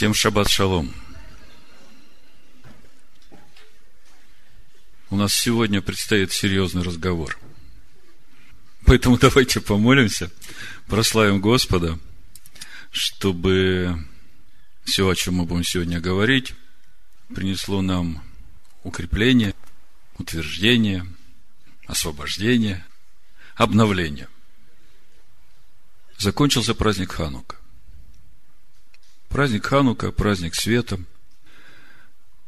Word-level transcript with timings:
Всем 0.00 0.14
шаббат 0.14 0.48
шалом. 0.48 0.94
У 5.10 5.16
нас 5.16 5.34
сегодня 5.34 5.82
предстоит 5.82 6.32
серьезный 6.32 6.82
разговор. 6.82 7.38
Поэтому 8.86 9.18
давайте 9.20 9.60
помолимся, 9.60 10.30
прославим 10.86 11.42
Господа, 11.42 11.98
чтобы 12.90 14.06
все, 14.84 15.06
о 15.06 15.14
чем 15.14 15.34
мы 15.34 15.44
будем 15.44 15.64
сегодня 15.64 16.00
говорить, 16.00 16.54
принесло 17.34 17.82
нам 17.82 18.24
укрепление, 18.84 19.54
утверждение, 20.16 21.06
освобождение, 21.86 22.86
обновление. 23.54 24.28
Закончился 26.16 26.74
праздник 26.74 27.12
Ханука. 27.12 27.59
Праздник 29.30 29.66
Ханука, 29.66 30.10
праздник 30.10 30.56
света, 30.56 30.98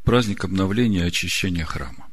праздник 0.02 0.44
обновления 0.44 1.04
и 1.04 1.08
очищения 1.08 1.64
храма. 1.64 2.08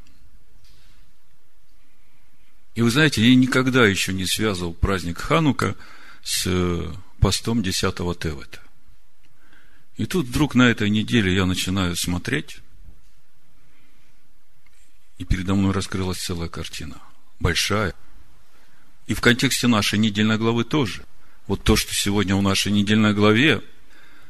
И 2.76 2.84
вы 2.84 2.92
знаете, 2.92 3.28
я 3.28 3.36
никогда 3.36 3.88
еще 3.88 4.14
не 4.14 4.28
связывал 4.28 4.76
праздник 4.76 5.18
Ханука 5.18 5.76
с 6.24 6.44
э, 6.46 6.94
постом 7.20 7.64
10 7.64 7.96
Тевета. 7.96 8.60
И 9.98 10.06
тут 10.06 10.28
вдруг 10.28 10.54
на 10.54 10.70
этой 10.70 10.92
неделе 10.92 11.34
я 11.34 11.48
начинаю 11.48 11.96
смотреть, 11.96 12.60
и 15.18 15.26
передо 15.26 15.56
мной 15.56 15.74
раскрылась 15.74 16.20
целая 16.20 16.48
картина. 16.48 17.02
Большая. 17.40 17.96
И 19.08 19.16
в 19.16 19.20
контексте 19.20 19.66
нашей 19.66 19.98
недельной 19.98 20.38
главы 20.38 20.64
тоже. 20.64 21.06
Вот 21.48 21.64
то, 21.64 21.76
что 21.76 21.92
сегодня 21.96 22.36
в 22.36 22.44
нашей 22.44 22.72
недельной 22.72 23.16
главе– 23.16 23.64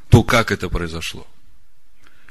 то 0.09 0.23
как 0.23 0.51
это 0.51 0.69
произошло? 0.69 1.27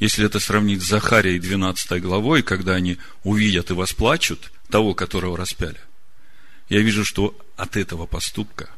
Если 0.01 0.25
это 0.25 0.39
сравнить 0.39 0.83
с 0.83 0.89
Захарией 0.89 1.39
12 1.39 2.01
главой, 2.03 2.43
когда 2.43 2.75
они 2.75 2.99
увидят 3.25 3.71
и 3.71 3.75
восплачут 3.75 4.53
того, 4.71 4.95
которого 4.95 5.37
распяли, 5.37 5.81
я 6.69 6.81
вижу, 6.81 7.05
что 7.05 7.37
от 7.57 7.77
этого 7.77 8.07
поступка 8.07 8.71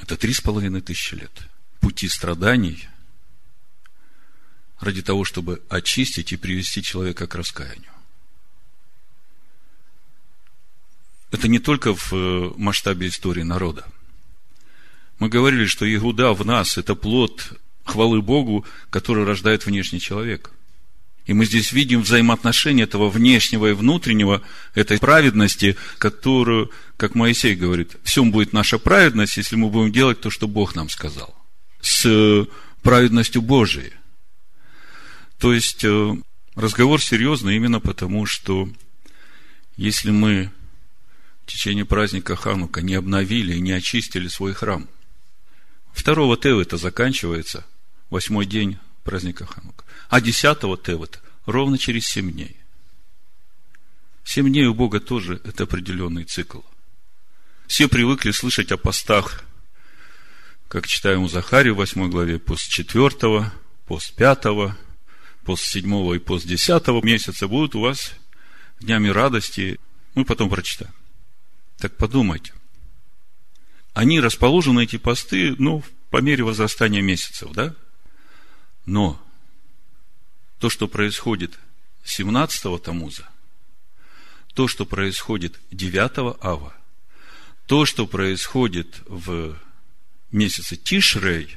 это 0.00 0.16
три 0.16 0.32
с 0.32 0.40
половиной 0.40 0.80
тысячи 0.80 1.14
лет 1.14 1.32
пути 1.80 2.08
страданий 2.08 2.88
ради 4.80 5.02
того, 5.02 5.24
чтобы 5.24 5.62
очистить 5.68 6.32
и 6.32 6.36
привести 6.36 6.82
человека 6.82 7.26
к 7.26 7.34
раскаянию. 7.34 7.92
Это 11.30 11.48
не 11.48 11.58
только 11.58 11.94
в 11.94 12.12
э, 12.12 12.52
масштабе 12.56 13.08
истории 13.08 13.42
народа. 13.42 13.86
Мы 15.18 15.28
говорили, 15.28 15.66
что 15.66 15.92
Иуда 15.92 16.32
в 16.32 16.44
нас– 16.44 16.78
это 16.78 16.94
плод 16.94 17.58
хвалы 17.84 18.22
Богу, 18.22 18.64
который 18.90 19.24
рождает 19.24 19.66
внешний 19.66 20.00
человек. 20.00 20.50
И 21.26 21.32
мы 21.32 21.46
здесь 21.46 21.72
видим 21.72 22.02
взаимоотношение 22.02 22.84
этого 22.84 23.08
внешнего 23.08 23.70
и 23.70 23.72
внутреннего, 23.72 24.42
этой 24.74 24.98
праведности, 24.98 25.76
которую, 25.96 26.70
как 26.98 27.14
Моисей 27.14 27.54
говорит, 27.54 27.96
всем 28.02 28.30
будет 28.30 28.52
наша 28.52 28.78
праведность, 28.78 29.38
если 29.38 29.56
мы 29.56 29.70
будем 29.70 29.90
делать 29.90 30.20
то, 30.20 30.28
что 30.28 30.48
Бог 30.48 30.74
нам 30.74 30.90
сказал. 30.90 31.34
С 31.80 32.46
праведностью 32.82 33.40
Божией. 33.40 33.92
То 35.38 35.54
есть, 35.54 35.82
э, 35.84 36.14
разговор 36.56 37.00
серьезный 37.02 37.56
именно 37.56 37.80
потому, 37.80 38.26
что 38.26 38.68
если 39.76 40.10
мы 40.10 40.50
в 41.44 41.50
течение 41.50 41.86
праздника 41.86 42.36
Ханука 42.36 42.82
не 42.82 42.94
обновили 42.94 43.54
и 43.54 43.60
не 43.60 43.72
очистили 43.72 44.28
свой 44.28 44.52
храм, 44.52 44.88
второго 45.94 46.36
Тев 46.36 46.58
это 46.58 46.76
заканчивается– 46.76 47.64
восьмой 48.14 48.46
день 48.46 48.78
праздника 49.02 49.44
Ханука. 49.44 49.84
А 50.08 50.20
десятого 50.20 50.78
Тевата 50.78 51.18
ровно 51.46 51.78
через 51.78 52.06
семь 52.06 52.30
дней. 52.32 52.56
Семь 54.22 54.48
дней 54.48 54.66
у 54.66 54.74
Бога 54.74 55.00
тоже 55.00 55.40
это 55.44 55.64
определенный 55.64 56.24
цикл. 56.24 56.60
Все 57.66 57.88
привыкли 57.88 58.30
слышать 58.30 58.70
о 58.70 58.76
постах, 58.76 59.42
как 60.68 60.86
читаем 60.86 61.24
у 61.24 61.28
Захарии 61.28 61.70
в 61.70 61.76
восьмой 61.76 62.08
главе, 62.08 62.38
пост 62.38 62.68
четвертого, 62.68 63.52
пост 63.86 64.14
пятого, 64.14 64.78
пост 65.44 65.64
седьмого 65.64 66.14
и 66.14 66.20
пост 66.20 66.46
десятого 66.46 67.04
месяца 67.04 67.48
будут 67.48 67.74
у 67.74 67.80
вас 67.80 68.12
днями 68.80 69.08
радости. 69.08 69.80
Мы 70.14 70.24
потом 70.24 70.48
прочитаем. 70.48 70.94
Так 71.78 71.96
подумайте. 71.96 72.52
Они 73.92 74.20
расположены, 74.20 74.84
эти 74.84 74.98
посты, 74.98 75.56
ну, 75.58 75.82
по 76.10 76.20
мере 76.20 76.44
возрастания 76.44 77.02
месяцев, 77.02 77.50
да? 77.52 77.74
Но 78.86 79.20
то, 80.58 80.70
что 80.70 80.88
происходит 80.88 81.58
17-го 82.04 82.78
Тамуза, 82.78 83.28
то, 84.54 84.68
что 84.68 84.86
происходит 84.86 85.58
9 85.70 86.36
Ава, 86.40 86.74
то, 87.66 87.86
что 87.86 88.06
происходит 88.06 89.00
в 89.06 89.56
месяце 90.30 90.76
Тишрей, 90.76 91.56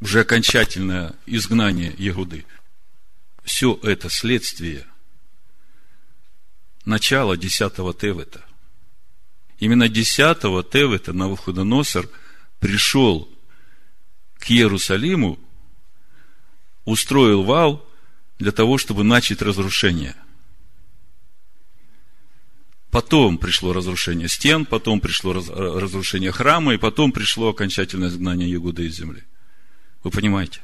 уже 0.00 0.20
окончательное 0.20 1.14
изгнание 1.26 1.94
Ягуды, 1.98 2.44
все 3.42 3.78
это 3.82 4.08
следствие 4.08 4.86
начала 6.84 7.36
10-го 7.36 7.92
Тевета. 7.92 8.44
Именно 9.58 9.84
10-го 9.84 10.62
Тевета 10.62 11.12
Навуходоносор 11.12 12.08
пришел 12.58 13.28
к 14.38 14.50
Иерусалиму 14.50 15.38
устроил 16.84 17.42
вал 17.42 17.86
для 18.38 18.52
того, 18.52 18.78
чтобы 18.78 19.04
начать 19.04 19.42
разрушение. 19.42 20.14
Потом 22.90 23.38
пришло 23.38 23.72
разрушение 23.72 24.28
стен, 24.28 24.66
потом 24.66 25.00
пришло 25.00 25.32
разрушение 25.32 26.30
храма, 26.30 26.74
и 26.74 26.78
потом 26.78 27.10
пришло 27.10 27.48
окончательное 27.48 28.08
изгнание 28.08 28.48
Ягуда 28.48 28.82
из 28.82 28.94
земли. 28.94 29.24
Вы 30.04 30.10
понимаете? 30.10 30.60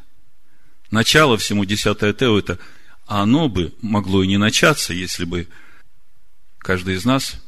Начало 0.91 1.36
всему 1.38 1.64
10 1.64 2.16
Тео 2.16 2.38
это, 2.38 2.59
а 3.06 3.22
оно 3.22 3.48
бы 3.48 3.75
могло 3.82 4.22
и 4.22 4.28
не 4.28 4.36
начаться, 4.36 4.92
если 4.92 5.25
бы 5.25 5.48
каждый 6.59 6.94
из 6.94 7.04
нас, 7.04 7.42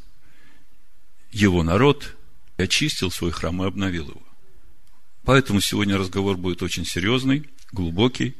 его 1.31 1.63
народ, 1.63 2.17
очистил 2.57 3.11
свой 3.11 3.31
храм 3.31 3.63
и 3.63 3.67
обновил 3.67 4.09
его. 4.09 4.23
Поэтому 5.25 5.61
сегодня 5.61 5.97
разговор 5.97 6.37
будет 6.37 6.63
очень 6.63 6.85
серьезный, 6.85 7.49
глубокий. 7.73 8.35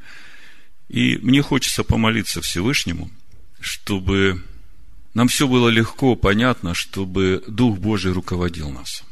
И 0.89 1.17
мне 1.19 1.43
хочется 1.43 1.85
помолиться 1.85 2.41
Всевышнему, 2.41 3.11
чтобы 3.61 4.43
нам 5.15 5.29
все 5.29 5.47
было 5.47 5.69
легко, 5.69 6.17
понятно, 6.17 6.75
чтобы 6.75 7.43
Дух 7.47 7.79
Божий 7.79 8.13
руководил 8.13 8.71
нас. 8.71 9.03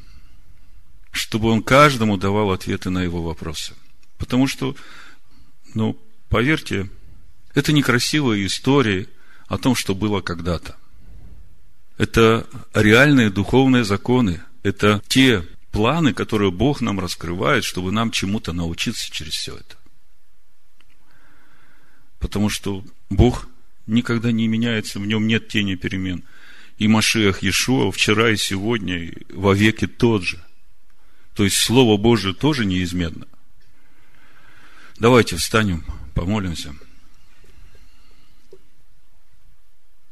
Чтобы 1.10 1.48
Он 1.50 1.62
каждому 1.62 2.16
давал 2.16 2.53
ответы 2.53 2.91
на 2.91 3.03
его 3.03 3.22
вопросы. 3.22 3.75
Потому 4.19 4.47
что, 4.47 4.76
ну, 5.75 5.98
поверьте, 6.28 6.88
это 7.54 7.72
некрасивые 7.72 8.47
истории 8.47 9.09
о 9.48 9.59
том, 9.59 9.75
что 9.75 9.94
было 9.94 10.20
когда-то. 10.20 10.76
Это 11.98 12.47
реальные 12.72 13.30
духовные 13.30 13.84
законы. 13.84 14.41
Это 14.62 15.03
те 15.09 15.44
планы, 15.70 16.14
которые 16.14 16.50
Бог 16.50 16.80
нам 16.80 17.00
раскрывает, 17.00 17.64
чтобы 17.64 17.92
нам 17.92 18.10
чему-то 18.10 18.53
научиться 18.53 19.10
через 19.10 19.32
все 19.32 19.56
это. 19.56 19.79
Потому 22.20 22.50
что 22.50 22.84
Бог 23.08 23.48
никогда 23.86 24.31
не 24.31 24.47
меняется, 24.47 25.00
в 25.00 25.06
нем 25.06 25.26
нет 25.26 25.48
тени 25.48 25.75
перемен. 25.75 26.22
И 26.78 26.86
Машиах 26.86 27.42
Иешуа 27.42 27.91
вчера 27.91 28.31
и 28.31 28.36
сегодня 28.36 28.98
и 28.98 29.32
во 29.32 29.54
веки 29.54 29.86
тот 29.86 30.22
же. 30.22 30.42
То 31.34 31.44
есть 31.44 31.56
Слово 31.56 31.97
Божие 31.97 32.34
тоже 32.34 32.64
неизменно. 32.64 33.26
Давайте 34.98 35.36
встанем, 35.36 35.84
помолимся. 36.14 36.74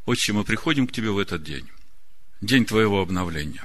Отче, 0.06 0.32
мы 0.32 0.44
приходим 0.44 0.86
к 0.86 0.92
Тебе 0.92 1.10
в 1.10 1.18
этот 1.18 1.42
день. 1.42 1.68
День 2.40 2.64
Твоего 2.64 3.02
обновления. 3.02 3.64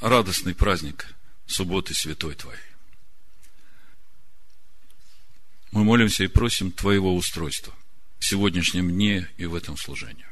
Радостный 0.00 0.54
праздник 0.54 1.14
субботы 1.46 1.92
святой 1.92 2.34
Твоей. 2.34 2.67
Мы 5.70 5.84
молимся 5.84 6.24
и 6.24 6.28
просим 6.28 6.72
Твоего 6.72 7.14
устройства 7.14 7.74
в 8.18 8.24
сегодняшнем 8.24 8.90
дне 8.90 9.28
и 9.36 9.46
в 9.46 9.54
этом 9.54 9.76
служении. 9.76 10.26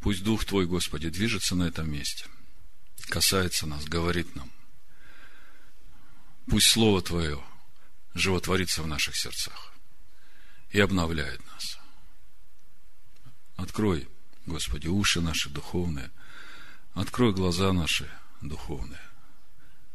Пусть 0.00 0.24
Дух 0.24 0.44
Твой, 0.44 0.66
Господи, 0.66 1.08
движется 1.08 1.54
на 1.54 1.64
этом 1.64 1.90
месте, 1.90 2.26
касается 3.08 3.66
нас, 3.66 3.84
говорит 3.84 4.34
нам. 4.34 4.50
Пусть 6.46 6.68
Слово 6.68 7.00
Твое 7.00 7.40
животворится 8.14 8.82
в 8.82 8.86
наших 8.86 9.16
сердцах 9.16 9.72
и 10.70 10.80
обновляет 10.80 11.40
нас. 11.52 11.78
Открой, 13.56 14.08
Господи, 14.46 14.88
уши 14.88 15.20
наши 15.20 15.48
духовные, 15.48 16.10
открой 16.94 17.32
глаза 17.32 17.72
наши 17.72 18.10
духовные. 18.40 19.00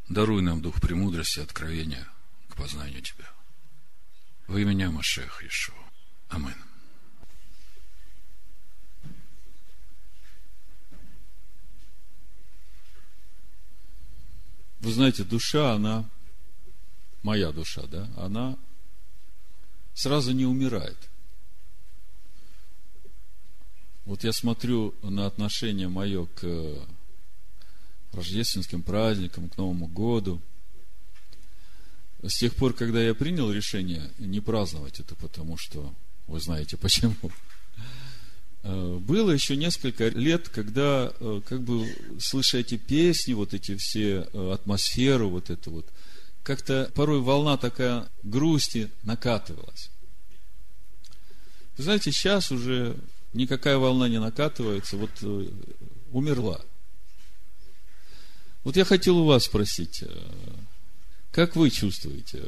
Даруй 0.07 0.41
нам 0.43 0.61
дух 0.61 0.79
премудрости 0.79 1.39
откровения 1.39 2.07
к 2.49 2.55
познанию 2.55 3.01
Тебя. 3.01 3.34
Во 4.47 4.59
имя 4.59 4.91
Машех 4.91 5.43
Ишуа. 5.43 5.75
Амин. 6.29 6.55
Вы 14.79 14.91
знаете, 14.91 15.23
душа, 15.23 15.73
она, 15.73 16.07
моя 17.23 17.51
душа, 17.51 17.81
да, 17.87 18.07
она 18.17 18.55
сразу 19.95 20.31
не 20.31 20.45
умирает. 20.45 21.09
Вот 24.05 24.23
я 24.23 24.31
смотрю 24.31 24.93
на 25.01 25.25
отношение 25.25 25.87
мое 25.87 26.27
к 26.27 26.87
рождественским 28.11 28.83
праздникам, 28.83 29.49
к 29.49 29.57
Новому 29.57 29.87
году. 29.87 30.39
С 32.23 32.37
тех 32.39 32.55
пор, 32.55 32.73
когда 32.73 33.01
я 33.01 33.13
принял 33.13 33.51
решение 33.51 34.11
не 34.17 34.39
праздновать 34.39 34.99
это, 34.99 35.15
потому 35.15 35.57
что 35.57 35.93
вы 36.27 36.39
знаете 36.39 36.77
почему. 36.81 37.15
Э, 38.63 38.97
было 38.99 39.29
еще 39.29 39.55
несколько 39.55 40.07
лет, 40.07 40.49
когда, 40.49 41.13
э, 41.19 41.41
как 41.47 41.61
бы, 41.61 41.87
слыша 42.19 42.57
эти 42.57 42.77
песни, 42.77 43.33
вот 43.33 43.53
эти 43.53 43.75
все 43.75 44.27
э, 44.33 44.51
атмосферу, 44.53 45.29
вот 45.29 45.51
это 45.51 45.69
вот, 45.69 45.85
как-то 46.41 46.91
порой 46.95 47.21
волна 47.21 47.57
такая 47.57 48.07
грусти 48.23 48.89
накатывалась. 49.03 49.91
Вы 51.77 51.83
знаете, 51.83 52.11
сейчас 52.11 52.51
уже 52.51 52.97
никакая 53.33 53.77
волна 53.77 54.09
не 54.09 54.19
накатывается, 54.19 54.97
вот 54.97 55.11
умерла. 56.11 56.61
Вот 58.63 58.77
я 58.77 58.85
хотел 58.85 59.17
у 59.17 59.25
вас 59.25 59.43
спросить, 59.43 60.03
как 61.35 61.57
вы 61.57 61.69
чувствуете? 61.69 62.41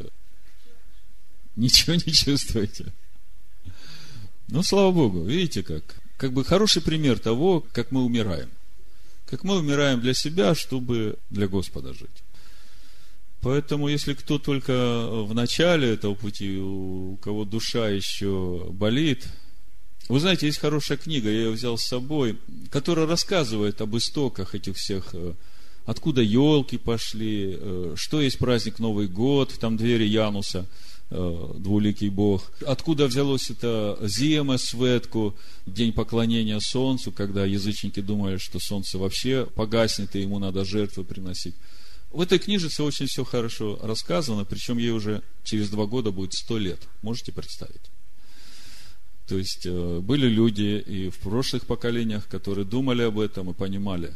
Ничего 1.57 1.95
не 1.95 2.13
чувствуете? 2.13 2.93
Ну, 4.47 4.63
слава 4.63 4.93
Богу, 4.93 5.25
видите 5.25 5.61
как? 5.61 5.83
Как 6.15 6.31
бы 6.31 6.45
хороший 6.45 6.81
пример 6.81 7.19
того, 7.19 7.65
как 7.73 7.91
мы 7.91 8.05
умираем. 8.05 8.49
Как 9.25 9.43
мы 9.43 9.57
умираем 9.57 9.99
для 9.99 10.13
себя, 10.13 10.55
чтобы 10.55 11.17
для 11.29 11.49
Господа 11.49 11.93
жить. 11.93 12.23
Поэтому, 13.41 13.89
если 13.89 14.13
кто 14.13 14.39
только 14.39 14.71
в 14.71 15.33
начале 15.33 15.93
этого 15.93 16.15
пути, 16.15 16.57
у 16.57 17.17
кого 17.17 17.43
душа 17.43 17.89
еще 17.89 18.67
болит, 18.71 19.27
вы 20.07 20.21
знаете, 20.21 20.45
есть 20.45 20.59
хорошая 20.59 20.97
книга, 20.97 21.29
я 21.29 21.39
ее 21.39 21.51
взял 21.51 21.77
с 21.77 21.83
собой, 21.83 22.39
которая 22.71 23.05
рассказывает 23.05 23.81
об 23.81 23.97
истоках 23.97 24.55
этих 24.55 24.77
всех, 24.77 25.09
э, 25.11 25.33
откуда 25.87 26.21
елки 26.21 26.77
пошли, 26.77 27.57
э, 27.59 27.93
что 27.95 28.21
есть 28.21 28.37
праздник 28.37 28.77
Новый 28.77 29.07
год, 29.07 29.55
там 29.59 29.75
двери 29.75 30.05
Януса– 30.05 30.67
Э, 31.09 31.53
двуликий 31.57 32.09
Бог. 32.09 32.51
Откуда 32.65 33.07
взялось 33.07 33.49
это 33.49 33.97
зима 34.01 34.57
светку, 34.57 35.37
день 35.65 35.93
поклонения 35.93 36.59
солнцу, 36.59 37.13
когда 37.13 37.45
язычники 37.45 38.01
думали, 38.01 38.35
что 38.35 38.59
солнце 38.59 38.97
вообще 38.97 39.45
погаснет, 39.55 40.17
и 40.17 40.21
ему 40.21 40.37
надо 40.37 40.65
жертвы 40.65 41.05
приносить. 41.05 41.55
В 42.11 42.19
этой 42.19 42.39
книжице 42.39 42.83
очень 42.83 43.05
все 43.05 43.23
хорошо 43.23 43.79
рассказано, 43.81 44.43
причем 44.43 44.77
ей 44.79 44.91
уже 44.91 45.23
через 45.45 45.69
два 45.69 45.85
года 45.85 46.11
будет 46.11 46.33
сто 46.33 46.57
лет. 46.57 46.81
Можете 47.01 47.31
представить? 47.31 47.89
То 49.29 49.37
есть, 49.37 49.65
э, 49.65 49.99
были 49.99 50.27
люди 50.27 50.83
и 50.85 51.09
в 51.09 51.19
прошлых 51.19 51.67
поколениях, 51.67 52.27
которые 52.27 52.65
думали 52.65 53.03
об 53.03 53.17
этом 53.17 53.49
и 53.49 53.53
понимали. 53.53 54.13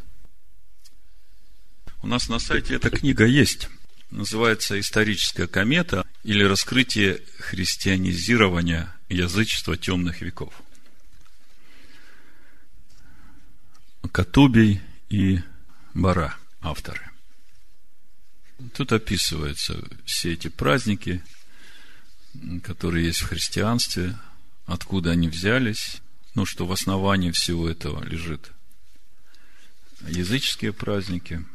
У 2.01 2.07
нас 2.07 2.30
на 2.30 2.39
сайте 2.39 2.75
эта 2.75 2.89
книга 2.89 3.25
есть 3.25 3.69
называется 4.09 4.80
«Историческая 4.80 5.48
комета» 5.48 6.06
или 6.24 6.44
«Раскрытие 6.44 7.21
христианизирования 7.39 8.94
язычества 9.07 9.77
темных 9.77 10.21
веков». 10.21 10.53
Катубий 14.12 14.81
и 15.09 15.39
Бара, 15.94 16.36
авторы. 16.62 17.09
Тут 18.74 18.92
описываются 18.92 19.81
все 20.06 20.33
эти 20.33 20.48
праздники, 20.48 21.24
которые 22.63 23.06
есть 23.06 23.21
в 23.21 23.27
христианстве, 23.27 24.18
откуда 24.65 25.12
они 25.12 25.30
взялись, 25.30 26.01
ну, 26.33 26.45
что 26.45 26.65
в 26.65 26.71
основании 26.71 27.31
всего 27.31 27.69
этого 27.69 28.03
лежит 28.03 28.51
языческие 30.07 30.74
праздники, 30.74 31.45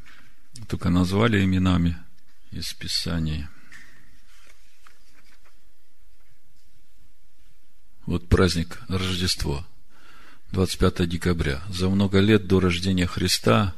только 0.69 0.91
назвали 0.91 1.45
именами– 1.45 1.97
из 2.57 2.73
Писания. 2.73 3.51
Вот 8.07 8.29
праздник 8.29 8.81
Рождество, 8.89 9.67
25 10.53 11.09
декабря. 11.09 11.63
За 11.69 11.89
много 11.89 12.21
лет 12.21 12.47
до 12.47 12.61
рождения 12.61 13.07
Христа 13.07 13.75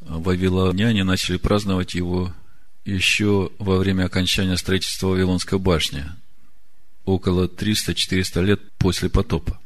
вавилоняне 0.00 1.02
начали 1.02 1.38
праздновать 1.38 1.94
его 1.94 2.34
еще 2.84 3.50
во 3.58 3.78
время 3.78 4.04
окончания 4.04 4.56
строительства 4.56 5.08
Вавилонской 5.08 5.58
башни, 5.58 6.04
около 7.04 7.46
300-400 7.46 8.44
лет 8.44 8.72
после 8.78 9.08
потопа. 9.08 9.58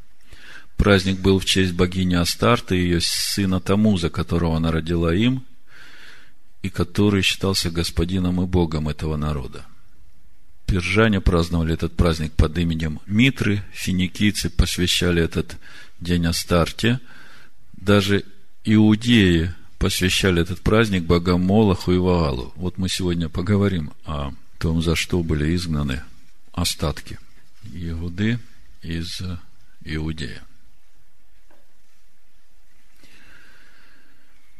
Праздник 0.76 1.18
был 1.20 1.38
в 1.38 1.44
честь 1.44 1.72
богини 1.72 2.14
Астарты 2.14 2.76
и 2.76 2.82
ее 2.82 3.00
сына 3.00 3.60
Тамуза, 3.60 4.10
которого 4.10 4.56
она 4.56 4.70
родила 4.70 5.14
им– 5.14 5.44
и 6.66 6.68
который 6.68 7.22
считался 7.22 7.70
господином 7.70 8.42
и 8.42 8.46
богом 8.46 8.88
этого 8.88 9.16
народа. 9.16 9.64
Пержане 10.66 11.20
праздновали 11.20 11.74
этот 11.74 11.94
праздник 11.94 12.32
под 12.32 12.58
именем 12.58 13.00
Митры, 13.06 13.62
финикийцы 13.72 14.50
посвящали 14.50 15.22
этот 15.22 15.56
день 16.00 16.26
Астарте, 16.26 16.98
даже 17.76 18.24
иудеи 18.64 19.54
посвящали 19.78 20.42
этот 20.42 20.60
праздник 20.60 21.04
богам 21.04 21.42
Молоху 21.42 21.92
и 21.92 21.98
Ваалу. 21.98 22.52
Вот 22.56 22.78
мы 22.78 22.88
сегодня 22.88 23.28
поговорим 23.28 23.92
о 24.04 24.32
том, 24.58 24.82
за 24.82 24.96
что 24.96 25.22
были 25.22 25.54
изгнаны 25.54 26.02
остатки 26.52 27.20
Иуды 27.72 28.40
из 28.82 29.22
Иудея. 29.84 30.42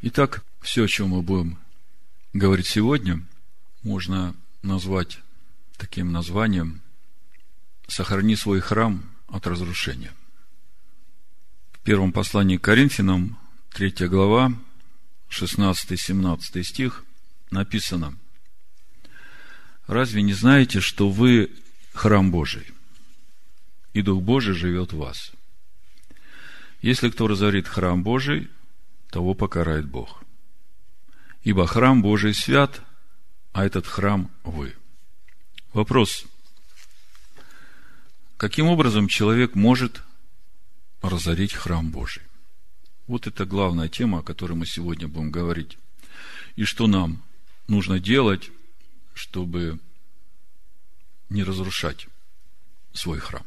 Итак, 0.02 0.44
все, 0.60 0.84
о 0.84 0.88
чем 0.88 1.08
мы 1.08 1.22
будем 1.22 1.58
говорит 2.36 2.66
сегодня, 2.66 3.22
можно 3.82 4.34
назвать 4.62 5.18
таким 5.76 6.12
названием 6.12 6.82
«Сохрани 7.88 8.36
свой 8.36 8.60
храм 8.60 9.04
от 9.28 9.46
разрушения». 9.46 10.12
В 11.72 11.80
первом 11.80 12.12
послании 12.12 12.58
к 12.58 12.62
Коринфянам, 12.62 13.38
3 13.72 14.08
глава, 14.08 14.52
16-17 15.30 16.62
стих, 16.62 17.04
написано 17.50 18.14
«Разве 19.86 20.22
не 20.22 20.34
знаете, 20.34 20.80
что 20.80 21.08
вы 21.08 21.50
храм 21.94 22.30
Божий, 22.30 22.66
и 23.94 24.02
Дух 24.02 24.22
Божий 24.22 24.54
живет 24.54 24.92
в 24.92 24.98
вас? 24.98 25.32
Если 26.82 27.08
кто 27.08 27.28
разорит 27.28 27.66
храм 27.66 28.02
Божий, 28.02 28.50
того 29.10 29.34
покарает 29.34 29.86
Бог. 29.86 30.25
Ибо 31.46 31.68
храм 31.68 32.02
Божий 32.02 32.34
свят, 32.34 32.82
а 33.52 33.64
этот 33.64 33.86
храм 33.86 34.32
вы. 34.42 34.74
Вопрос. 35.72 36.24
Каким 38.36 38.66
образом 38.66 39.06
человек 39.06 39.54
может 39.54 40.02
разорить 41.02 41.54
храм 41.54 41.88
Божий? 41.88 42.24
Вот 43.06 43.28
это 43.28 43.44
главная 43.44 43.88
тема, 43.88 44.18
о 44.18 44.22
которой 44.24 44.54
мы 44.54 44.66
сегодня 44.66 45.06
будем 45.06 45.30
говорить. 45.30 45.78
И 46.56 46.64
что 46.64 46.88
нам 46.88 47.22
нужно 47.68 48.00
делать, 48.00 48.50
чтобы 49.14 49.78
не 51.28 51.44
разрушать 51.44 52.08
свой 52.92 53.20
храм. 53.20 53.46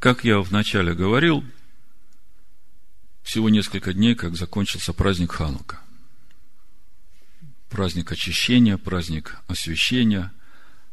Как 0.00 0.22
я 0.22 0.38
вначале 0.40 0.92
говорил, 0.92 1.42
всего 3.22 3.48
несколько 3.48 3.94
дней, 3.94 4.14
как 4.14 4.36
закончился 4.36 4.92
праздник 4.92 5.32
Ханука 5.32 5.80
праздник 7.74 8.12
очищения, 8.12 8.78
праздник 8.78 9.36
освящения, 9.48 10.32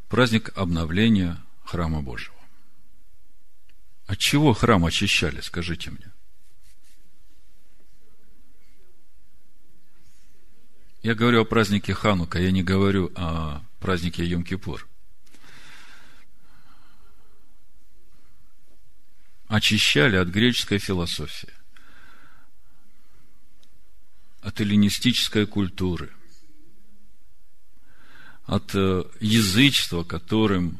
праздник 0.10 0.50
обновления 0.56 1.40
храма 1.64 2.02
Божьего. 2.02 2.34
От 4.08 4.18
чего 4.18 4.52
храм 4.54 4.84
очищали, 4.84 5.42
скажите 5.42 5.92
мне? 5.92 6.12
Я 11.04 11.14
говорю 11.14 11.42
о 11.42 11.46
празднике 11.46 11.94
Ханука, 11.94 12.40
я 12.40 12.50
не 12.50 12.64
говорю 12.64 13.12
о 13.16 13.62
празднике 13.80 14.26
Йом-Кипур. 14.26 14.88
Очищали 19.48 20.16
от 20.16 20.30
греческой 20.30 20.80
философии, 20.80 21.54
от 24.42 24.60
эллинистической 24.60 25.46
культуры– 25.46 26.12
от 28.46 28.76
э, 28.76 29.04
язычества, 29.20 30.04
которым 30.04 30.80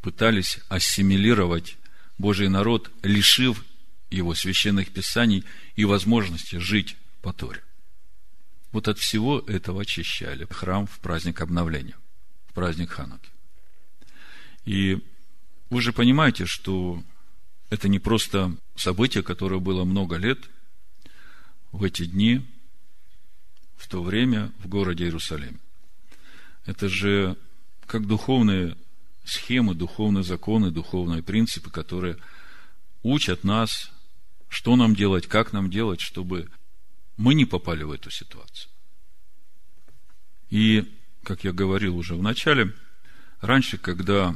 пытались 0.00 0.60
ассимилировать 0.68 1.76
Божий 2.18 2.48
народ, 2.48 2.90
лишив 3.02 3.64
его 4.10 4.34
священных 4.34 4.90
писаний 4.92 5.44
и 5.74 5.84
возможности 5.84 6.56
жить 6.56 6.96
по 7.22 7.32
Торе. 7.32 7.62
Вот 8.72 8.88
от 8.88 8.98
всего 8.98 9.40
этого 9.40 9.82
очищали 9.82 10.46
храм 10.50 10.86
в 10.86 10.98
праздник 11.00 11.40
обновления, 11.40 11.96
в 12.46 12.52
праздник 12.52 12.90
Хануки. 12.90 13.30
И 14.64 14.98
вы 15.70 15.80
же 15.80 15.92
понимаете, 15.92 16.46
что 16.46 17.02
это 17.70 17.88
не 17.88 17.98
просто 17.98 18.56
событие, 18.76 19.22
которое 19.22 19.60
было 19.60 19.84
много 19.84 20.16
лет, 20.16 20.38
в 21.72 21.82
эти 21.82 22.04
дни, 22.04 22.46
в 23.76 23.88
то 23.88 24.02
время 24.02 24.52
в 24.58 24.68
городе 24.68 25.04
Иерусалим. 25.04 25.60
Это 26.66 26.88
же 26.88 27.36
как 27.86 28.06
духовные 28.06 28.76
схемы, 29.24 29.74
духовные 29.74 30.24
законы, 30.24 30.70
духовные 30.70 31.22
принципы, 31.22 31.70
которые 31.70 32.16
учат 33.02 33.44
нас, 33.44 33.90
что 34.48 34.76
нам 34.76 34.94
делать, 34.94 35.26
как 35.26 35.52
нам 35.52 35.70
делать, 35.70 36.00
чтобы 36.00 36.48
мы 37.16 37.34
не 37.34 37.44
попали 37.44 37.82
в 37.82 37.92
эту 37.92 38.10
ситуацию. 38.10 38.70
И, 40.50 40.92
как 41.22 41.44
я 41.44 41.52
говорил 41.52 41.96
уже 41.96 42.14
в 42.14 42.22
начале, 42.22 42.72
раньше, 43.40 43.78
когда 43.78 44.34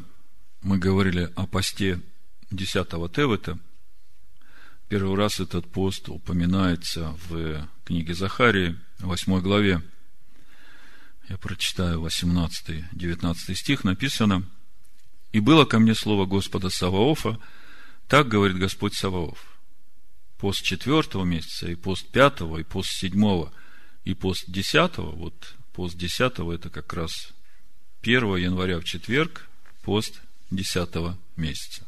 мы 0.62 0.78
говорили 0.78 1.30
о 1.36 1.46
посте 1.46 2.00
10 2.50 2.88
Тевета, 3.12 3.58
первый 4.88 5.16
раз 5.16 5.40
этот 5.40 5.70
пост 5.70 6.08
упоминается 6.08 7.16
в 7.28 7.68
книге 7.84 8.14
Захарии, 8.14 8.76
8 8.98 9.40
главе. 9.40 9.82
Я 11.30 11.38
прочитаю 11.38 12.04
18-19 12.04 13.54
стих, 13.54 13.84
написано, 13.84 14.44
«И 15.30 15.38
было 15.38 15.64
ко 15.64 15.78
мне 15.78 15.94
слово 15.94 16.26
Господа 16.26 16.70
Саваофа, 16.70 17.38
так 18.08 18.26
говорит 18.26 18.58
Господь 18.58 18.94
Саваоф, 18.94 19.38
пост 20.38 20.64
четвертого 20.64 21.24
месяца, 21.24 21.70
и 21.70 21.76
пост 21.76 22.08
пятого, 22.08 22.58
и 22.58 22.64
пост 22.64 22.90
седьмого, 22.90 23.52
и 24.02 24.12
пост 24.12 24.42
десятого, 24.48 25.12
вот 25.12 25.54
пост 25.72 25.96
десятого, 25.96 26.52
это 26.52 26.68
как 26.68 26.92
раз 26.94 27.12
1 28.02 28.34
января 28.34 28.80
в 28.80 28.84
четверг, 28.84 29.48
пост 29.82 30.20
десятого 30.50 31.16
месяца. 31.36 31.86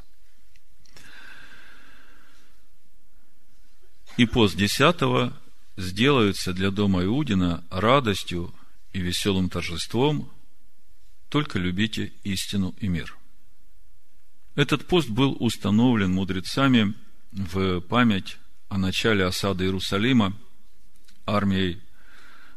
И 4.16 4.24
пост 4.24 4.54
десятого 4.54 5.36
сделаются 5.76 6.52
для 6.52 6.70
дома 6.70 7.02
Иудина 7.02 7.64
радостью 7.70 8.54
и 8.92 9.00
веселым 9.00 9.48
торжеством, 9.48 10.30
только 11.28 11.58
любите 11.58 12.12
истину 12.24 12.74
и 12.78 12.88
мир. 12.88 13.16
Этот 14.54 14.86
пост 14.86 15.08
был 15.08 15.36
установлен 15.40 16.12
мудрецами 16.12 16.94
в 17.32 17.80
память 17.80 18.38
о 18.68 18.76
начале 18.76 19.24
осады 19.24 19.64
Иерусалима 19.64 20.36
армией 21.24 21.80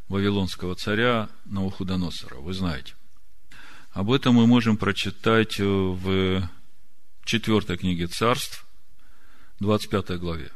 Вавилонского 0.10 0.76
царя 0.76 1.30
Навуходоносора. 1.46 2.36
Вы 2.36 2.54
знаете. 2.54 2.94
Об 3.92 4.12
этом 4.12 4.36
мы 4.36 4.46
можем 4.46 4.76
прочитать 4.76 5.58
в 5.58 6.50
четвертой 7.24 7.78
книге 7.78 8.08
царств, 8.08 8.66
25 9.62 10.20
главе. 10.20 10.52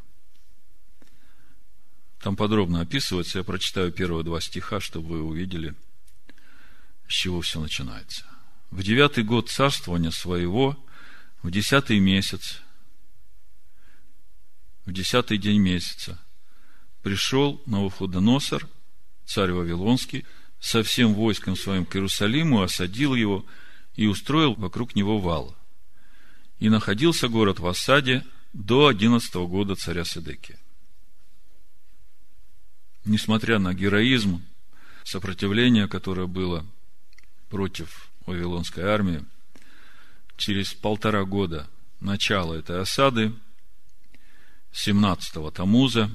Там 2.20 2.36
подробно 2.36 2.82
описывается, 2.82 3.38
я 3.38 3.44
прочитаю 3.44 3.92
первые 3.92 4.26
два 4.26 4.42
стиха, 4.42 4.82
чтобы 4.82 5.10
вы 5.10 5.24
увидели, 5.24 5.74
с 7.08 7.14
чего 7.14 7.40
все 7.42 7.62
начинается. 7.62 8.26
В 8.72 8.84
девятый 8.84 9.24
год 9.24 9.50
царствования 9.50 10.12
своего, 10.12 10.78
в 11.42 11.50
десятый 11.50 12.00
месяц, 12.00 12.62
в 14.86 14.92
десятый 14.92 15.38
день 15.38 15.60
месяца, 15.60 16.20
пришел 17.04 17.62
Навуходоносор, 17.66 18.68
царь 19.26 19.52
Вавилонский, 19.52 20.26
со 20.60 20.84
всем 20.84 21.14
войском 21.14 21.56
своим 21.56 21.86
к 21.86 21.96
Иерусалиму, 21.96 22.62
осадил 22.62 23.16
его 23.16 23.46
и 23.96 24.08
устроил 24.08 24.56
вокруг 24.56 24.94
него 24.94 25.20
вал. 25.20 25.56
И 26.60 26.68
находился 26.68 27.30
город 27.30 27.60
в 27.60 27.68
осаде 27.68 28.26
до 28.52 28.88
одиннадцатого 28.88 29.48
года 29.48 29.76
царя 29.76 30.04
Седекия 30.04 30.60
несмотря 33.06 33.60
на 33.60 33.74
героизм, 33.74 34.44
сопротивление, 35.03 35.88
которое 35.88 36.27
было 36.27 36.65
против 37.50 38.10
Вавилонской 38.25 38.84
армии, 38.84 39.25
через 40.38 40.74
полтора 40.74 41.25
года 41.25 41.68
начала 42.00 42.56
этой 42.56 42.79
осады, 42.82 43.34
17-го 44.72 45.51
Тамуза, 45.51 46.12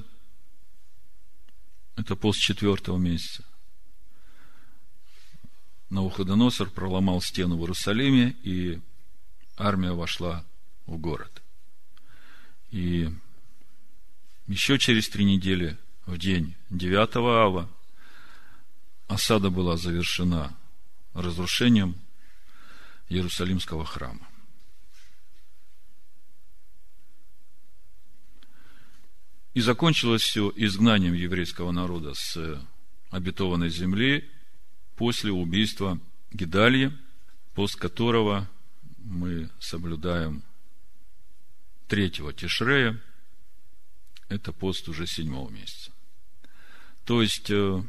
это 1.96 2.16
после 2.16 2.42
четвертого 2.42 2.98
месяца, 2.98 3.44
Навуходоносор 5.90 6.70
проломал 6.70 7.20
стену 7.20 7.56
в 7.56 7.60
Иерусалиме, 7.60 8.34
и 8.42 8.80
армия 9.56 9.92
вошла 9.92 10.44
в 10.86 10.96
город. 10.96 11.42
И 12.70 13.08
еще 14.48 14.78
через 14.78 15.08
три 15.08 15.24
недели 15.24 15.78
в 16.06 16.18
день 16.18 16.54
9 16.70 17.16
ава 17.16 17.68
осада 19.08 19.50
была 19.50 19.76
завершена 19.76 20.54
разрушением 21.12 21.96
Иерусалимского 23.08 23.84
храма. 23.84 24.26
И 29.54 29.60
закончилось 29.60 30.22
все 30.22 30.52
изгнанием 30.56 31.14
еврейского 31.14 31.70
народа 31.70 32.14
с 32.14 32.60
обетованной 33.10 33.70
земли 33.70 34.28
после 34.96 35.30
убийства 35.30 36.00
Гидалья, 36.32 36.92
пост 37.54 37.76
которого 37.76 38.50
мы 38.98 39.48
соблюдаем 39.60 40.42
третьего 41.86 42.32
Тишрея, 42.32 43.00
это 44.28 44.52
пост 44.52 44.88
уже 44.88 45.06
седьмого 45.06 45.48
месяца. 45.50 45.93
То 47.04 47.20
есть, 47.20 47.50
э, 47.50 47.82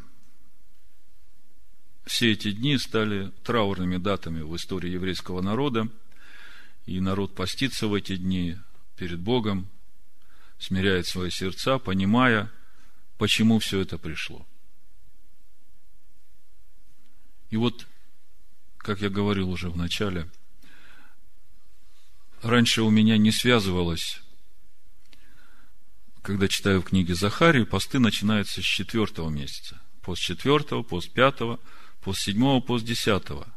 все 2.05 2.33
эти 2.33 2.51
дни 2.51 2.77
стали 2.77 3.31
траурными 3.43 3.97
датами 3.97 4.41
в 4.41 4.55
истории 4.55 4.91
еврейского 4.91 5.41
народа, 5.41 5.89
и 6.85 6.99
народ 6.99 7.33
постится 7.33 7.87
в 7.87 7.93
эти 7.93 8.17
дни 8.17 8.57
перед 8.97 9.19
Богом, 9.19 9.69
смиряет 10.59 11.07
свои 11.07 11.29
сердца, 11.29 11.79
понимая, 11.79 12.51
почему 13.17 13.59
все 13.59 13.79
это 13.79 13.97
пришло. 13.97 14.45
И 17.49 17.57
вот, 17.57 17.87
как 18.77 19.01
я 19.01 19.09
говорил 19.09 19.49
уже 19.49 19.69
в 19.69 19.77
начале, 19.77 20.29
раньше 22.41 22.81
у 22.81 22.89
меня 22.89 23.17
не 23.17 23.31
связывалось 23.31 24.21
когда 26.25 26.47
читаю 26.47 26.81
в 26.81 26.85
книге 26.85 27.13
Захарии, 27.13 27.65
посты 27.65 27.99
начинаются 27.99 28.59
с 28.59 28.65
четвертого 28.65 29.29
месяца. 29.29 29.79
Пост 30.01 30.23
четвертого, 30.23 30.81
пост 30.81 31.11
пятого, 31.11 31.59
пост 32.01 32.21
седьмого, 32.21 32.61
пост 32.61 32.83
десятого. 32.83 33.47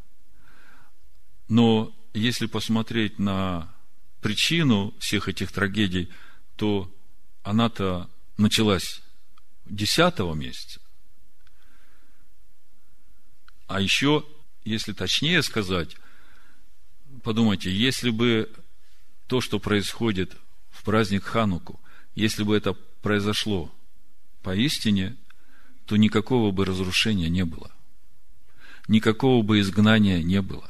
Но 1.49 1.97
если 2.13 2.45
посмотреть 2.45 3.19
на 3.19 3.75
причину 4.21 4.95
всех 4.99 5.31
этих 5.31 5.51
трагедий, 5.51 6.11
то 6.57 6.95
она-то 7.43 8.11
началась 8.37 9.01
десятого 9.65 10.35
месяца. 10.35 10.79
А 13.67 13.81
еще, 13.81 14.27
если 14.65 14.93
точнее 14.93 15.43
сказать, 15.43 15.97
подумайте, 17.23 17.75
если 17.75 18.11
бы 18.11 18.53
то, 19.27 19.41
что 19.41 19.59
происходит 19.59 20.37
в 20.71 20.83
праздник 20.83 21.25
Хануку, 21.25 21.81
если 22.19 22.43
бы 22.43 22.57
это 22.57 22.75
произошло 23.01 23.73
поистине, 24.43 25.17
то 25.87 25.97
никакого 25.97 26.51
бы 26.51 26.65
разрушения 26.65 27.29
не 27.29 27.45
было. 27.45 27.71
Никакого 28.89 29.43
бы 29.43 29.61
изгнания 29.61 30.21
не 30.23 30.43
было. 30.43 30.69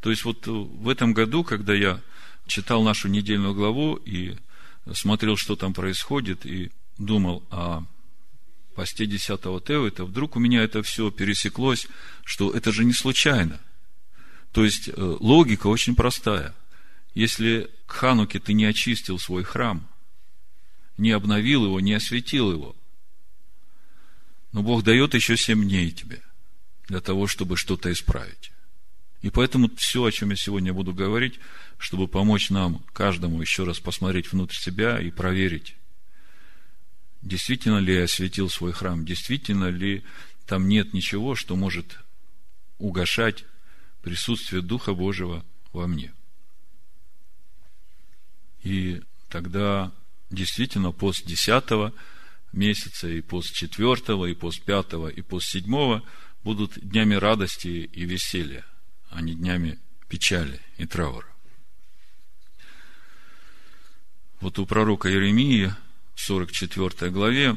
То 0.00 0.10
есть 0.10 0.24
вот 0.24 0.46
в 0.46 0.88
этом 0.88 1.12
году, 1.12 1.44
когда 1.44 1.74
я 1.74 2.00
читал 2.46 2.82
нашу 2.82 3.08
недельную 3.08 3.54
главу 3.54 3.96
и 3.96 4.36
смотрел, 4.94 5.36
что 5.36 5.56
там 5.56 5.74
происходит, 5.74 6.46
и 6.46 6.70
думал 6.96 7.44
о 7.50 7.82
посте 8.74 9.04
10 9.04 9.40
Тевита, 9.64 10.06
вдруг 10.06 10.36
у 10.36 10.40
меня 10.40 10.62
это 10.62 10.82
все 10.82 11.10
пересеклось, 11.10 11.86
что 12.24 12.50
это 12.50 12.72
же 12.72 12.86
не 12.86 12.94
случайно. 12.94 13.60
То 14.52 14.64
есть 14.64 14.88
э, 14.88 14.92
логика 14.96 15.66
очень 15.66 15.94
простая. 15.94 16.54
Если 17.12 17.68
к 17.86 17.92
Хануке 17.92 18.38
ты 18.38 18.54
не 18.54 18.64
очистил 18.64 19.18
свой 19.18 19.42
храм– 19.42 19.86
не 20.98 21.12
обновил 21.12 21.64
его, 21.64 21.80
не 21.80 21.94
осветил 21.94 22.52
его. 22.52 22.76
Но 24.52 24.62
Бог 24.62 24.82
дает 24.82 25.14
еще 25.14 25.36
семь 25.36 25.62
дней 25.62 25.90
тебе. 25.90 26.22
для 26.88 27.00
того, 27.02 27.26
чтобы 27.26 27.58
что-то 27.58 27.92
исправить. 27.92 28.50
И 29.20 29.30
поэтому 29.30 29.68
все, 29.76 30.04
о 30.04 30.10
чем 30.10 30.30
я 30.30 30.36
сегодня 30.36 30.72
буду 30.72 30.94
говорить, 30.94 31.38
чтобы 31.76 32.08
помочь 32.08 32.50
нам, 32.50 32.82
каждому, 32.92 33.40
еще 33.40 33.64
раз 33.64 33.78
посмотреть 33.78 34.32
внутрь 34.32 34.56
себя 34.56 34.98
и 34.98 35.10
проверить, 35.10 35.76
действительно 37.20 37.78
ли 37.78 37.94
я 37.94 38.04
осветил 38.04 38.48
свой 38.48 38.72
храм, 38.72 39.04
действительно 39.04 39.68
ли 39.68 40.02
там 40.46 40.66
нет 40.66 40.94
ничего, 40.94 41.34
что 41.34 41.56
может 41.56 41.98
угошать 42.78 43.44
присутствие 44.02 44.62
Духа 44.62 44.94
Божьего 44.94 45.44
во 45.72 45.86
мне. 45.86 46.14
И 48.62 49.02
тогда 49.28 49.92
действительно 50.30 50.92
пост 50.92 51.24
десятого 51.26 51.92
месяца, 52.52 53.08
и 53.08 53.20
пост 53.20 53.54
четвертого, 53.54 54.26
и 54.26 54.34
пост 54.34 54.62
пятого, 54.62 55.08
и 55.08 55.22
пост 55.22 55.48
седьмого 55.48 56.02
будут 56.44 56.78
днями 56.78 57.14
радости 57.14 57.68
и 57.68 58.04
веселья, 58.04 58.64
а 59.10 59.20
не 59.20 59.34
днями 59.34 59.78
печали 60.08 60.60
и 60.76 60.86
траура. 60.86 61.26
Вот 64.40 64.58
у 64.58 64.66
пророка 64.66 65.10
Иеремии 65.10 65.74
в 66.14 66.20
44 66.20 67.10
главе 67.10 67.56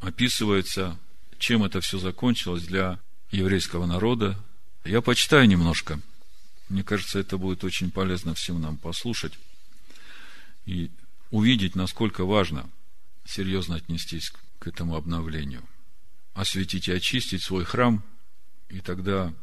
описывается, 0.00 0.98
чем 1.38 1.64
это 1.64 1.80
все 1.80 1.98
закончилось 1.98 2.64
для 2.64 2.98
еврейского 3.30 3.86
народа. 3.86 4.38
Я 4.84 5.00
почитаю 5.00 5.48
немножко. 5.48 6.00
Мне 6.68 6.84
кажется, 6.84 7.18
это 7.18 7.38
будет 7.38 7.64
очень 7.64 7.90
полезно 7.90 8.34
всем 8.34 8.60
нам 8.60 8.76
послушать 8.76 9.32
и 10.66 10.90
увидеть, 11.30 11.74
насколько 11.74 12.24
важно 12.24 12.68
серьезно 13.24 13.76
отнестись 13.76 14.32
к 14.58 14.66
этому 14.66 14.96
обновлению. 14.96 15.62
Осветить 16.34 16.88
и 16.88 16.92
очистить 16.92 17.42
свой 17.42 17.64
храм, 17.64 18.02
и 18.68 18.80
тогда 18.80 19.34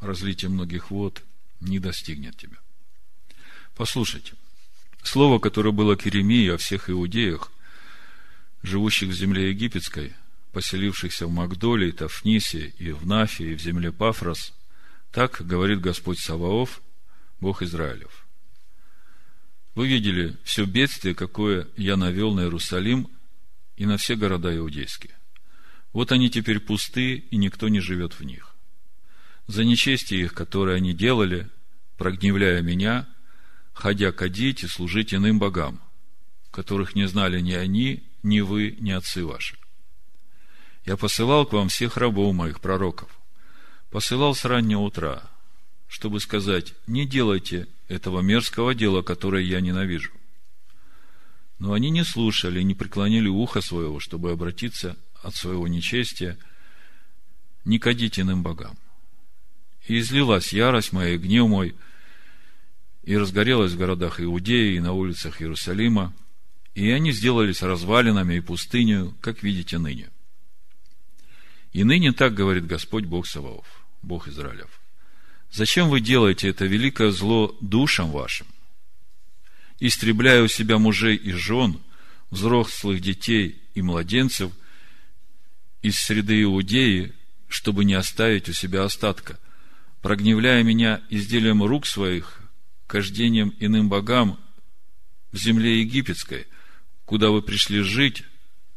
разлитие 0.00 0.50
многих 0.50 0.90
вод 0.90 1.22
не 1.60 1.78
достигнет 1.78 2.36
тебя. 2.36 2.56
Послушайте. 3.74 4.34
Слово, 5.02 5.38
которое 5.38 5.72
было 5.72 5.96
к 5.96 6.06
Иеремии 6.06 6.48
о 6.48 6.56
всех 6.56 6.88
иудеях, 6.88 7.52
живущих 8.62 9.10
в 9.10 9.12
земле 9.12 9.50
египетской, 9.50 10.14
поселившихся 10.52 11.26
в 11.26 11.30
Магдоле, 11.30 11.88
и 11.88 11.92
Тафнисе, 11.92 12.72
и 12.78 12.92
в 12.92 13.06
Нафе, 13.06 13.52
и 13.52 13.54
в 13.54 13.60
земле 13.60 13.92
Пафрос, 13.92 14.54
так 15.12 15.44
говорит 15.46 15.80
Господь 15.80 16.18
Саваоф, 16.18 16.80
Бог 17.40 17.62
Израилев. 17.62 18.23
Вы 19.74 19.88
видели 19.88 20.36
все 20.44 20.64
бедствие, 20.64 21.14
какое 21.14 21.68
я 21.76 21.96
навел 21.96 22.32
на 22.32 22.42
Иерусалим 22.42 23.08
и 23.76 23.86
на 23.86 23.96
все 23.96 24.14
города 24.14 24.56
иудейские. 24.56 25.14
Вот 25.92 26.12
они 26.12 26.30
теперь 26.30 26.60
пусты, 26.60 27.16
и 27.16 27.36
никто 27.36 27.68
не 27.68 27.80
живет 27.80 28.14
в 28.14 28.24
них. 28.24 28.54
За 29.46 29.64
нечестие 29.64 30.22
их, 30.22 30.34
которое 30.34 30.76
они 30.76 30.92
делали, 30.92 31.48
прогневляя 31.96 32.62
меня, 32.62 33.08
ходя 33.72 34.12
кадить 34.12 34.62
и 34.62 34.68
служить 34.68 35.12
иным 35.12 35.38
богам, 35.38 35.80
которых 36.50 36.94
не 36.94 37.06
знали 37.06 37.40
ни 37.40 37.52
они, 37.52 38.04
ни 38.22 38.40
вы, 38.40 38.76
ни 38.80 38.90
отцы 38.92 39.24
ваши. 39.24 39.58
Я 40.84 40.96
посылал 40.96 41.46
к 41.46 41.52
вам 41.52 41.68
всех 41.68 41.96
рабов 41.96 42.34
моих 42.34 42.60
пророков, 42.60 43.08
посылал 43.90 44.34
с 44.34 44.44
раннего 44.44 44.80
утра, 44.80 45.22
чтобы 45.88 46.20
сказать, 46.20 46.74
не 46.86 47.06
делайте 47.06 47.66
этого 47.88 48.20
мерзкого 48.20 48.74
дела, 48.74 49.02
которое 49.02 49.42
я 49.42 49.60
ненавижу. 49.60 50.10
Но 51.58 51.72
они 51.72 51.90
не 51.90 52.04
слушали, 52.04 52.62
не 52.62 52.74
преклонили 52.74 53.28
ухо 53.28 53.60
своего, 53.60 54.00
чтобы 54.00 54.32
обратиться 54.32 54.96
от 55.22 55.34
своего 55.34 55.68
нечестия, 55.68 56.36
не 57.64 57.78
кадить 57.78 58.18
иным 58.18 58.42
богам. 58.42 58.76
И 59.86 59.98
излилась 59.98 60.52
ярость 60.52 60.92
моя 60.92 61.14
и 61.14 61.18
гнев 61.18 61.48
мой– 61.48 61.74
и 63.04 63.16
разгорелось 63.16 63.72
в 63.72 63.78
городах 63.78 64.20
Иудеи 64.20 64.76
и 64.76 64.80
на 64.80 64.92
улицах 64.92 65.40
Иерусалима, 65.40 66.14
и 66.74 66.90
они 66.90 67.12
сделались 67.12 67.62
развалинами 67.62 68.34
и 68.34 68.40
пустынью, 68.40 69.14
как 69.20 69.42
видите 69.42 69.78
ныне. 69.78 70.10
И 71.72 71.84
ныне 71.84 72.12
так 72.12 72.34
говорит 72.34 72.66
Господь 72.66 73.04
Бог 73.04 73.26
Саваоф, 73.26 73.66
Бог 74.02 74.28
Израилев. 74.28 74.80
Зачем 75.54 75.88
вы 75.88 76.00
делаете 76.00 76.48
это 76.48 76.64
великое 76.64 77.12
зло 77.12 77.56
душам 77.60 78.10
вашим, 78.10 78.48
истребляя 79.78 80.42
у 80.42 80.48
себя 80.48 80.78
мужей 80.78 81.14
и 81.14 81.30
жен, 81.30 81.78
взрослых 82.30 83.00
детей 83.00 83.62
и 83.74 83.80
младенцев 83.80 84.50
из 85.80 85.96
среды 85.96 86.42
Иудеи, 86.42 87.12
чтобы 87.46 87.84
не 87.84 87.94
оставить 87.94 88.48
у 88.48 88.52
себя 88.52 88.82
остатка, 88.82 89.38
прогневляя 90.02 90.64
меня 90.64 91.00
изделием 91.08 91.62
рук 91.62 91.86
своих 91.86 92.40
кождением 92.88 93.54
иным 93.60 93.88
богам 93.88 94.40
в 95.30 95.36
земле 95.36 95.82
египетской, 95.82 96.48
куда 97.04 97.30
вы 97.30 97.42
пришли 97.42 97.82
жить, 97.82 98.24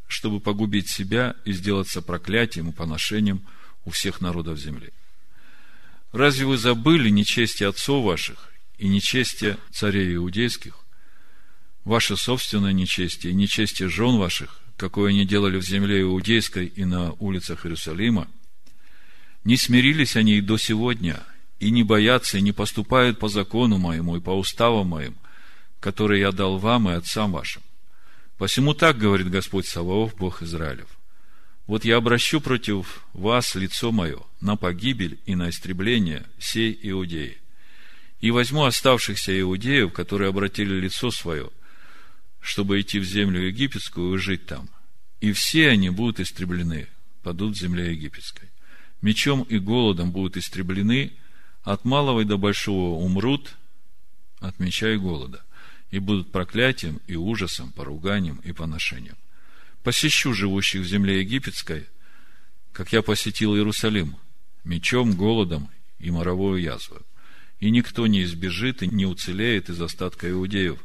чтобы 0.07 0.39
погубить 0.39 0.91
себя 0.91 1.35
и 1.43 1.53
сделаться 1.53 2.03
проклятием 2.03 2.69
и 2.69 2.73
поношением 2.73 3.47
у 3.83 3.89
всех 3.89 4.21
народов 4.21 4.59
земли. 4.59 4.93
Разве 6.11 6.45
вы 6.45 6.57
забыли 6.57 7.09
нечестие 7.09 7.69
отцов 7.69 8.05
ваших 8.05 8.51
и 8.77 8.87
нечестие 8.87 9.57
царей 9.71 10.15
иудейских, 10.15 10.75
ваше 11.83 12.15
собственное 12.15 12.73
нечестие 12.73 13.33
и 13.33 13.35
нечестие 13.35 13.89
жен 13.89 14.17
ваших, 14.17 14.59
какое 14.77 15.09
они 15.09 15.25
делали 15.25 15.57
в 15.57 15.65
земле 15.65 16.01
иудейской 16.01 16.67
и 16.67 16.85
на 16.85 17.13
улицах 17.13 17.65
Иерусалима? 17.65 18.27
Не 19.43 19.57
смирились 19.57 20.15
они 20.15 20.37
и 20.37 20.41
до 20.41 20.57
сегодня– 20.57 21.23
и 21.59 21.71
не 21.71 21.83
боятся, 21.83 22.37
и 22.37 22.41
не 22.41 22.51
поступают 22.51 23.19
по 23.19 23.29
закону 23.29 23.77
моему 23.77 24.17
и 24.17 24.21
по 24.21 24.31
уставам 24.31 24.87
моим, 24.87 25.15
которые 25.79 26.21
я 26.21 26.31
дал 26.31 26.57
вам 26.57 26.89
и 26.89 26.93
отцам 26.93 27.31
вашим. 27.31 27.63
Посему 28.37 28.73
так 28.73 28.97
говорит 28.97 29.29
Господь 29.29 29.67
Саваоф, 29.67 30.15
Бог 30.15 30.43
Израилев. 30.43 30.87
Вот 31.67 31.85
я 31.85 31.97
обращу 31.97 32.41
против 32.41 33.05
вас 33.13 33.55
лицо 33.55 33.91
мое 33.91 34.19
на 34.41 34.55
погибель 34.55 35.19
и 35.25 35.35
на 35.35 35.49
истребление 35.49 36.25
сей 36.39 36.77
Иудеи. 36.81 37.37
И 38.19 38.31
возьму 38.31 38.63
оставшихся 38.63 39.39
иудеев, 39.39 39.93
которые 39.93 40.29
обратили 40.29 40.73
лицо 40.79 41.11
свое, 41.11 41.51
чтобы 42.39 42.81
идти 42.81 42.97
в 42.97 43.03
землю 43.03 43.45
египетскую 43.45 44.15
и 44.15 44.17
жить 44.17 44.47
там. 44.47 44.69
И 45.21 45.33
все 45.33 45.69
они 45.69 45.91
будут 45.91 46.19
истреблены, 46.19 46.87
падут 47.21 47.55
в 47.55 47.59
земле 47.59 47.91
египетской. 47.91 48.49
Мечом 49.01 49.43
и 49.43 49.59
голодом 49.59 50.11
будут 50.11 50.37
истреблены– 50.37 51.13
от 51.67 51.83
малого 51.83 52.21
и 52.21 52.23
до 52.23 52.37
большого 52.37 52.95
умрут 52.95 53.57
от 54.39 54.57
меча 54.57 54.89
и 54.89 54.95
голода, 54.95 55.43
и 55.91 55.99
будут 55.99 56.31
проклятием 56.31 57.01
и 57.07 57.15
ужасом, 57.17 57.73
поруганием 57.73 58.37
и 58.37 58.53
поношением. 58.53 59.17
Посещу 59.87 60.33
живущих 60.33 60.81
в 60.81 60.85
земле 60.85 61.21
египетской, 61.21 61.87
как 62.73 62.91
я 62.91 63.01
посетил 63.01 63.55
Иерусалим, 63.55 64.17
мечом, 64.65 65.15
голодом 65.15 65.69
и 65.97 66.11
моровую 66.11 66.61
язвою. 66.61 67.05
И 67.61 67.69
никто 67.69 68.05
не 68.05 68.23
избежит 68.23 68.83
и 68.83 68.87
не 68.89 69.05
уцелеет 69.05 69.69
из 69.69 69.81
остатка 69.81 70.29
иудеев, 70.29 70.77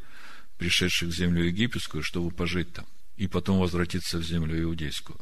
пришедших 0.56 1.08
в 1.08 1.12
землю 1.16 1.42
египетскую, 1.42 2.04
чтобы 2.04 2.30
пожить 2.30 2.72
там, 2.72 2.86
и 3.16 3.26
потом 3.26 3.58
возвратиться 3.58 4.18
в 4.18 4.22
землю 4.22 4.62
иудейскую, 4.62 5.18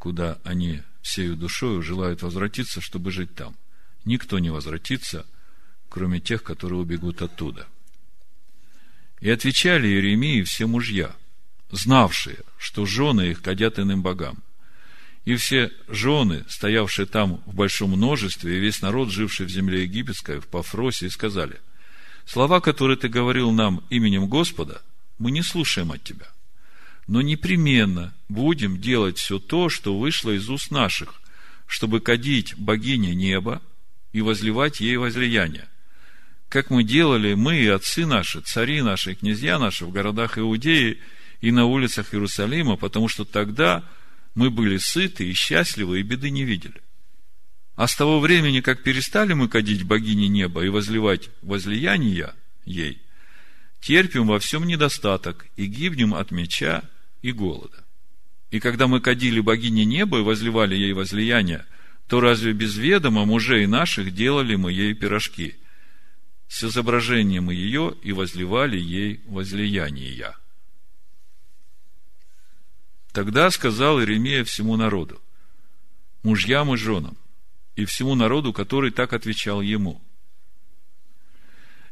куда 0.00 0.40
они 0.42 0.82
всею 1.00 1.36
душою 1.36 1.80
желают 1.80 2.22
возвратиться, 2.22 2.80
чтобы 2.80 3.12
жить 3.12 3.36
там 3.36 3.56
никто 4.04 4.40
не 4.40 4.50
возвратится, 4.50 5.26
кроме 5.88 6.18
тех, 6.18 6.42
которые 6.42 6.80
убегут 6.80 7.22
оттуда. 7.22 7.68
И 9.20 9.30
отвечали 9.30 9.86
Иеремии 9.86 10.42
все 10.42 10.66
мужья, 10.66 11.14
знавшие, 11.72 12.38
что 12.58 12.86
жены 12.86 13.30
их 13.30 13.42
кадят 13.42 13.78
иным 13.80 14.02
богам. 14.02 14.38
И 15.24 15.34
все 15.36 15.72
жены, 15.88 16.44
стоявшие 16.48 17.06
там 17.06 17.42
в 17.46 17.54
большом 17.54 17.90
множестве, 17.90 18.56
и 18.56 18.60
весь 18.60 18.82
народ, 18.82 19.10
живший 19.10 19.46
в 19.46 19.50
земле 19.50 19.82
египетской, 19.82 20.40
в 20.40 20.46
Пафросе, 20.46 21.10
сказали, 21.10 21.60
слова, 22.26 22.60
которые 22.60 22.96
ты 22.96 23.08
говорил 23.08 23.50
нам 23.50 23.82
именем 23.90 24.28
Господа, 24.28 24.82
мы 25.18 25.30
не 25.30 25.42
слушаем 25.42 25.92
от 25.92 26.02
тебя. 26.04 26.26
Но 27.08 27.22
непременно 27.22 28.14
будем 28.28 28.80
делать 28.80 29.18
все 29.18 29.38
то, 29.38 29.68
что 29.68 29.98
вышло 29.98 30.30
из 30.30 30.48
уст 30.48 30.70
наших, 30.70 31.20
чтобы 31.66 32.00
кадить 32.00 32.54
богине 32.56 33.14
неба, 33.14 33.60
и 34.12 34.20
возливать 34.20 34.80
ей 34.80 34.96
возлияние. 34.96 35.68
Как 36.48 36.68
мы 36.68 36.84
делали, 36.84 37.32
мы 37.32 37.56
и 37.56 37.66
отцы 37.66 38.04
наши, 38.04 38.40
цари 38.40 38.82
наши, 38.82 39.14
князья 39.14 39.58
наши 39.58 39.86
в 39.86 39.90
городах 39.90 40.38
Иудеи 40.38 40.98
и 41.42 41.50
на 41.50 41.66
улицах 41.66 42.14
Иерусалима, 42.14 42.76
потому 42.76 43.08
что 43.08 43.26
тогда 43.26 43.84
мы 44.34 44.48
были 44.48 44.78
сыты 44.78 45.28
и 45.28 45.34
счастливы, 45.34 46.00
и 46.00 46.02
беды 46.02 46.30
не 46.30 46.44
видели. 46.44 46.80
А 47.74 47.88
с 47.88 47.96
того 47.96 48.20
времени, 48.20 48.60
как 48.60 48.82
перестали 48.82 49.34
мы 49.34 49.48
кадить 49.48 49.82
богине 49.82 50.28
неба 50.28 50.64
и 50.64 50.68
возливать 50.68 51.30
возлияния 51.42 52.34
ей, 52.64 53.02
терпим 53.80 54.28
во 54.28 54.38
всем 54.38 54.66
недостаток 54.66 55.46
и 55.56 55.66
гибнем 55.66 56.14
от 56.14 56.30
меча 56.30 56.84
и 57.22 57.32
голода. 57.32 57.84
И 58.50 58.60
когда 58.60 58.86
мы 58.86 59.00
кадили 59.00 59.40
богине 59.40 59.84
неба 59.84 60.20
и 60.20 60.22
возливали 60.22 60.76
ей 60.76 60.92
возлияние, 60.92 61.66
то 62.06 62.20
разве 62.20 62.52
без 62.52 62.76
ведома 62.76 63.24
мужей 63.24 63.66
наших 63.66 64.14
делали 64.14 64.54
мы 64.54 64.72
ей 64.72 64.94
пирожки 64.94 65.56
с 66.46 66.62
изображением 66.64 67.50
ее 67.50 67.96
и 68.02 68.12
возливали 68.12 68.78
ей 68.78 69.22
возлияния? 69.26 70.36
Тогда 73.12 73.50
сказал 73.50 74.00
Иеремия 74.00 74.42
всему 74.42 74.76
народу, 74.76 75.20
мужьям 76.22 76.72
и 76.72 76.78
женам, 76.78 77.16
и 77.76 77.84
всему 77.84 78.14
народу, 78.14 78.54
который 78.54 78.90
так 78.90 79.12
отвечал 79.12 79.60
ему. 79.60 80.02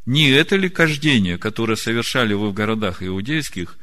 Не 0.06 0.30
это 0.30 0.56
ли 0.56 0.70
кождение, 0.70 1.37
которое 1.37 1.76
совершали 1.76 2.33
вы 2.33 2.48
в 2.48 2.54
городах 2.54 3.02
иудейских 3.02 3.78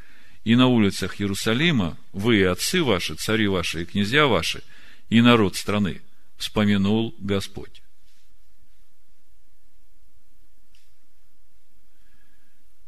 и 0.46 0.56
на 0.56 0.66
улицах 0.68 1.22
Иерусалима, 1.22 1.96
вы 2.12 2.40
и 2.40 2.44
отцы 2.44 2.82
ваши, 2.82 3.14
цари 3.14 3.48
ваши 3.48 3.84
и 3.84 3.86
князья 3.86 4.26
ваши, 4.26 4.64
и 5.10 5.22
народ 5.22 5.56
страны, 5.56 6.02
вспомянул 6.38 7.14
Господь? 7.20 7.84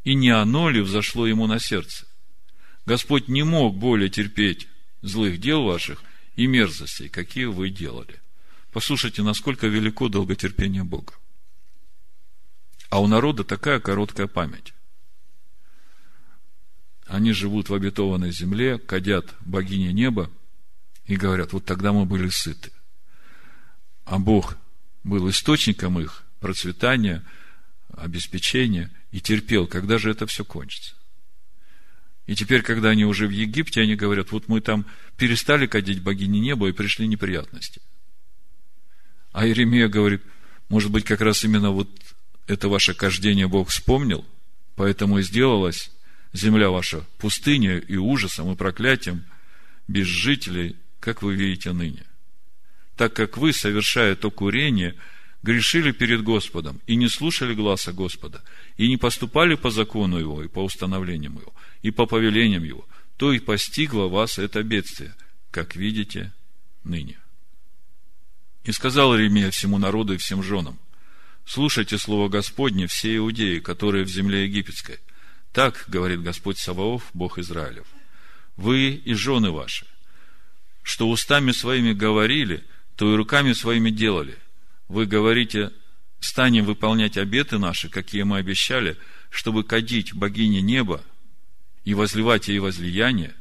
И 0.02 0.14
не 0.14 0.30
оно 0.30 0.70
ли 0.70 0.80
взошло 0.80 1.24
ему 1.26 1.46
на 1.46 1.60
сердце? 1.60 2.09
Господь 2.90 3.28
не 3.28 3.44
мог 3.44 3.76
более 3.76 4.10
терпеть 4.10 4.66
злых 5.00 5.38
дел 5.38 5.62
ваших 5.62 6.02
и 6.34 6.48
мерзостей, 6.48 7.08
какие 7.08 7.44
вы 7.44 7.70
делали. 7.70 8.18
Послушайте, 8.72 9.22
насколько 9.22 9.68
велико 9.68 10.08
долготерпение 10.08 10.82
Бога. 10.82 11.14
А 12.88 13.00
у 13.00 13.06
народа 13.06 13.44
такая 13.44 13.78
короткая 13.78 14.26
память. 14.26 14.74
Они 17.06 17.30
живут 17.30 17.68
в 17.68 17.74
обетованной 17.74 18.32
земле, 18.32 18.76
кадят 18.78 19.36
богине 19.38 19.92
неба 19.92 20.28
и 21.06 21.14
говорят, 21.14 21.52
вот 21.52 21.64
тогда 21.64 21.92
мы 21.92 22.06
были 22.06 22.28
сыты. 22.28 22.72
А 24.04 24.18
Бог 24.18 24.56
был 25.04 25.30
источником 25.30 26.00
их 26.00 26.24
процветания, 26.40 27.24
обеспечения 27.90 28.90
и 29.12 29.20
терпел, 29.20 29.68
когда 29.68 29.96
же 29.96 30.10
это 30.10 30.26
все 30.26 30.44
кончится. 30.44 30.96
И 32.30 32.36
теперь, 32.36 32.62
когда 32.62 32.90
они 32.90 33.04
уже 33.04 33.26
в 33.26 33.30
Египте, 33.30 33.80
они 33.80 33.96
говорят, 33.96 34.30
вот 34.30 34.46
мы 34.46 34.60
там 34.60 34.86
перестали 35.16 35.66
кадить 35.66 36.00
богини 36.00 36.38
неба 36.38 36.68
и 36.68 36.72
пришли 36.72 37.08
неприятности. 37.08 37.82
А 39.32 39.48
Иеремия 39.48 39.88
говорит, 39.88 40.22
может 40.68 40.92
быть, 40.92 41.02
как 41.02 41.22
раз 41.22 41.42
именно 41.42 41.72
вот 41.72 41.90
это 42.46 42.68
ваше 42.68 42.94
кождение 42.94 43.48
Бог 43.48 43.70
вспомнил, 43.70 44.24
поэтому 44.76 45.18
и 45.18 45.24
сделалась 45.24 45.90
земля 46.32 46.70
ваша 46.70 47.04
пустыня 47.18 47.78
и 47.78 47.96
ужасом, 47.96 48.52
и 48.52 48.54
проклятием, 48.54 49.24
без 49.88 50.06
жителей, 50.06 50.76
как 51.00 51.22
вы 51.22 51.34
видите 51.34 51.72
ныне. 51.72 52.04
Так 52.96 53.12
как 53.12 53.38
вы, 53.38 53.52
совершая 53.52 54.14
то 54.14 54.30
курение, 54.30 54.94
грешили 55.42 55.92
перед 55.92 56.22
Господом 56.22 56.80
и 56.86 56.96
не 56.96 57.08
слушали 57.08 57.54
гласа 57.54 57.92
Господа, 57.92 58.42
и 58.76 58.88
не 58.88 58.96
поступали 58.96 59.54
по 59.54 59.70
закону 59.70 60.18
Его 60.18 60.42
и 60.42 60.48
по 60.48 60.62
установлениям 60.64 61.38
Его, 61.38 61.54
и 61.82 61.90
по 61.90 62.06
повелениям 62.06 62.64
Его, 62.64 62.86
то 63.16 63.32
и 63.32 63.38
постигло 63.38 64.08
вас 64.08 64.38
это 64.38 64.62
бедствие, 64.62 65.14
как 65.50 65.76
видите 65.76 66.32
ныне. 66.84 67.18
И 68.64 68.72
сказал 68.72 69.14
Иеремия 69.14 69.50
всему 69.50 69.78
народу 69.78 70.14
и 70.14 70.18
всем 70.18 70.42
женам, 70.42 70.78
слушайте 71.46 71.98
слово 71.98 72.28
Господне 72.28 72.86
все 72.86 73.16
иудеи, 73.16 73.58
которые 73.58 74.04
в 74.04 74.08
земле 74.08 74.44
египетской. 74.44 74.98
Так, 75.52 75.84
говорит 75.88 76.22
Господь 76.22 76.58
Саваоф, 76.58 77.10
Бог 77.14 77.38
Израилев, 77.38 77.86
вы 78.56 78.90
и 78.90 79.14
жены 79.14 79.50
ваши, 79.50 79.86
что 80.82 81.08
устами 81.08 81.52
своими 81.52 81.92
говорили, 81.92 82.64
то 82.96 83.12
и 83.12 83.16
руками 83.16 83.54
своими 83.54 83.90
делали. 83.90 84.38
Вы 84.90 85.06
говорите, 85.06 85.70
станем 86.18 86.64
выполнять 86.64 87.16
обеты 87.16 87.58
наши, 87.58 87.88
какие 87.88 88.24
мы 88.24 88.38
обещали, 88.38 88.96
чтобы 89.30 89.62
кадить 89.62 90.12
богине 90.14 90.60
неба 90.62 91.04
и 91.84 91.94
возливать 91.94 92.48
ей 92.48 92.58
возлияние. 92.58 93.32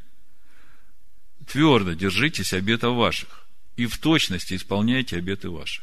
Твердо 1.48 1.94
держитесь 1.94 2.54
обетов 2.54 2.96
ваших 2.96 3.48
и 3.78 3.88
в 3.88 3.98
точности 3.98 4.54
исполняйте 4.54 5.18
обеты 5.18 5.50
ваши. 5.50 5.82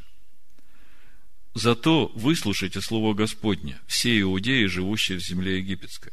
Зато 1.55 2.13
выслушайте 2.15 2.81
Слово 2.81 3.15
Господне, 3.15 3.81
все 3.89 4.21
иудеи, 4.21 4.67
живущие 4.67 5.19
в 5.19 5.27
земле 5.27 5.59
египетской. 5.59 6.13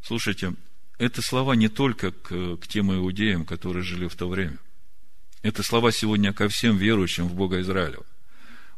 Слушайте, 0.00 0.54
это 0.98 1.22
слова 1.22 1.54
не 1.54 1.68
только 1.68 2.12
к, 2.12 2.58
к 2.58 2.68
тем 2.68 2.94
иудеям, 2.94 3.46
которые 3.46 3.82
жили 3.82 4.06
в 4.06 4.14
то 4.14 4.28
время. 4.28 4.58
Это 5.42 5.64
слова 5.64 5.90
сегодня 5.90 6.32
ко 6.32 6.48
всем 6.48 6.76
верующим 6.76 7.26
в 7.26 7.34
Бога 7.34 7.60
Израилева. 7.60 8.06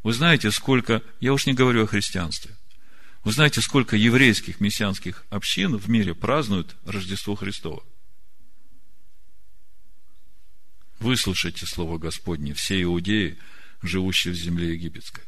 Вы 0.07 0.13
знаете, 0.13 0.53
сколько, 0.53 1.03
я 1.19 1.33
уж 1.33 1.47
не 1.47 1.53
говорю 1.53 1.83
о 1.83 1.87
христианстве, 1.89 2.53
вы 3.25 3.33
знаете, 3.33 3.61
сколько 3.61 3.97
еврейских 3.97 4.61
мессианских 4.61 5.25
общин 5.31 5.77
в 5.77 5.89
мире 5.91 6.15
празднуют 6.15 6.77
Рождество 6.85 7.35
Христово? 7.35 7.83
Выслушайте 11.01 11.67
Слово 11.67 11.99
Господне, 11.99 12.55
все 12.55 12.81
иудеи, 12.85 13.37
живущие 13.83 14.33
в 14.33 14.37
земле 14.37 14.75
египетской. 14.75 15.25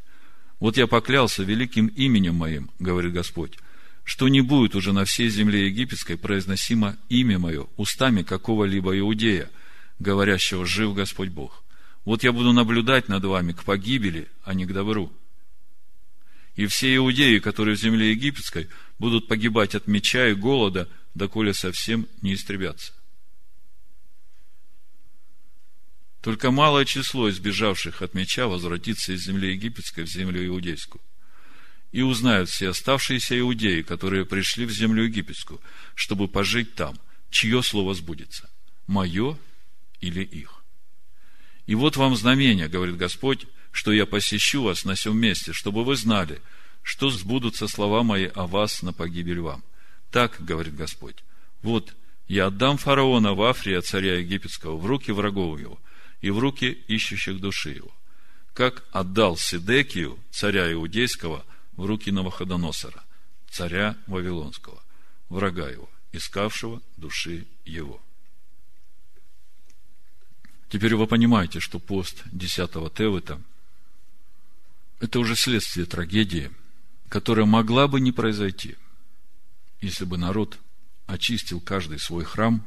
Вот 0.60 0.76
я 0.76 0.86
поклялся 0.86 1.42
великим 1.42 1.88
именем 1.88 2.36
моим, 2.36 2.70
говорит 2.78 3.12
Господь, 3.12 3.58
что 4.04 4.28
не 4.28 4.42
будет 4.42 4.76
уже 4.76 4.92
на 4.92 5.04
всей 5.04 5.28
земле 5.28 5.66
египетской 5.66 6.16
произносимо 6.16 6.96
имя 7.08 7.40
мое 7.40 7.66
устами 7.76 8.22
какого-либо 8.22 8.96
иудея, 8.96 9.50
говорящего 9.98 10.64
«Жив 10.64 10.94
Господь 10.94 11.30
Бог». 11.30 11.64
Вот 12.04 12.22
я 12.22 12.32
буду 12.32 12.52
наблюдать 12.52 13.08
над 13.08 13.24
вами 13.24 13.52
к 13.52 13.64
погибели, 13.64 14.28
а 14.42 14.54
не 14.54 14.66
к 14.66 14.72
добру. 14.72 15.12
И 16.56 16.66
все 16.66 16.96
иудеи, 16.96 17.38
которые 17.38 17.76
в 17.76 17.80
земле 17.80 18.10
египетской, 18.10 18.68
будут 18.98 19.28
погибать 19.28 19.74
от 19.74 19.86
меча 19.86 20.28
и 20.28 20.34
голода, 20.34 20.88
доколе 21.14 21.54
совсем 21.54 22.08
не 22.22 22.34
истребятся. 22.34 22.92
Только 26.20 26.50
малое 26.50 26.84
число 26.84 27.30
избежавших 27.30 28.02
от 28.02 28.14
меча 28.14 28.48
возвратится 28.48 29.12
из 29.12 29.24
земли 29.24 29.52
египетской 29.52 30.02
в 30.02 30.08
землю 30.08 30.44
иудейскую. 30.44 31.00
И 31.92 32.02
узнают 32.02 32.50
все 32.50 32.70
оставшиеся 32.70 33.38
иудеи, 33.38 33.82
которые 33.82 34.26
пришли 34.26 34.66
в 34.66 34.70
землю 34.70 35.04
египетскую, 35.04 35.60
чтобы 35.94 36.28
пожить 36.28 36.74
там, 36.74 36.98
чье 37.30 37.62
слово 37.62 37.94
сбудется, 37.94 38.50
мое 38.86 39.38
или 40.00 40.22
их. 40.22 40.57
И 41.68 41.74
вот 41.74 41.98
вам 41.98 42.16
знамение, 42.16 42.66
говорит 42.66 42.96
Господь, 42.96 43.46
что 43.72 43.92
я 43.92 44.06
посещу 44.06 44.62
вас 44.62 44.86
на 44.86 44.94
всем 44.94 45.18
месте, 45.18 45.52
чтобы 45.52 45.84
вы 45.84 45.96
знали, 45.96 46.40
что 46.82 47.10
сбудутся 47.10 47.68
слова 47.68 48.02
мои 48.02 48.24
о 48.24 48.46
вас 48.46 48.80
на 48.80 48.94
погибель 48.94 49.40
вам. 49.40 49.62
Так, 50.10 50.36
говорит 50.40 50.74
Господь, 50.74 51.16
вот 51.60 51.94
я 52.26 52.46
отдам 52.46 52.78
фараона 52.78 53.34
в 53.34 53.42
Африя, 53.42 53.82
царя 53.82 54.16
египетского, 54.16 54.78
в 54.78 54.86
руки 54.86 55.10
врагов 55.12 55.60
его, 55.60 55.78
и 56.22 56.30
в 56.30 56.38
руки 56.38 56.70
ищущих 56.88 57.38
души 57.38 57.72
его, 57.72 57.92
как 58.54 58.84
отдал 58.90 59.36
Сидекию, 59.36 60.18
царя 60.30 60.72
Иудейского, 60.72 61.44
в 61.76 61.84
руки 61.84 62.10
Новоходоносора, 62.10 63.04
царя 63.50 63.94
Вавилонского, 64.06 64.82
врага 65.28 65.68
его, 65.68 65.90
искавшего 66.12 66.80
души 66.96 67.46
его. 67.66 68.00
Теперь 70.68 70.94
вы 70.96 71.06
понимаете, 71.06 71.60
что 71.60 71.78
пост 71.78 72.22
10 72.32 72.92
Тевыта– 72.94 73.40
это 75.00 75.18
уже 75.18 75.36
следствие 75.36 75.86
трагедии, 75.86 76.50
которая 77.08 77.46
могла 77.46 77.88
бы 77.88 78.00
не 78.00 78.12
произойти, 78.12 78.76
если 79.80 80.04
бы 80.04 80.18
народ 80.18 80.58
очистил 81.06 81.60
каждый 81.60 81.98
свой 81.98 82.24
храм, 82.24 82.66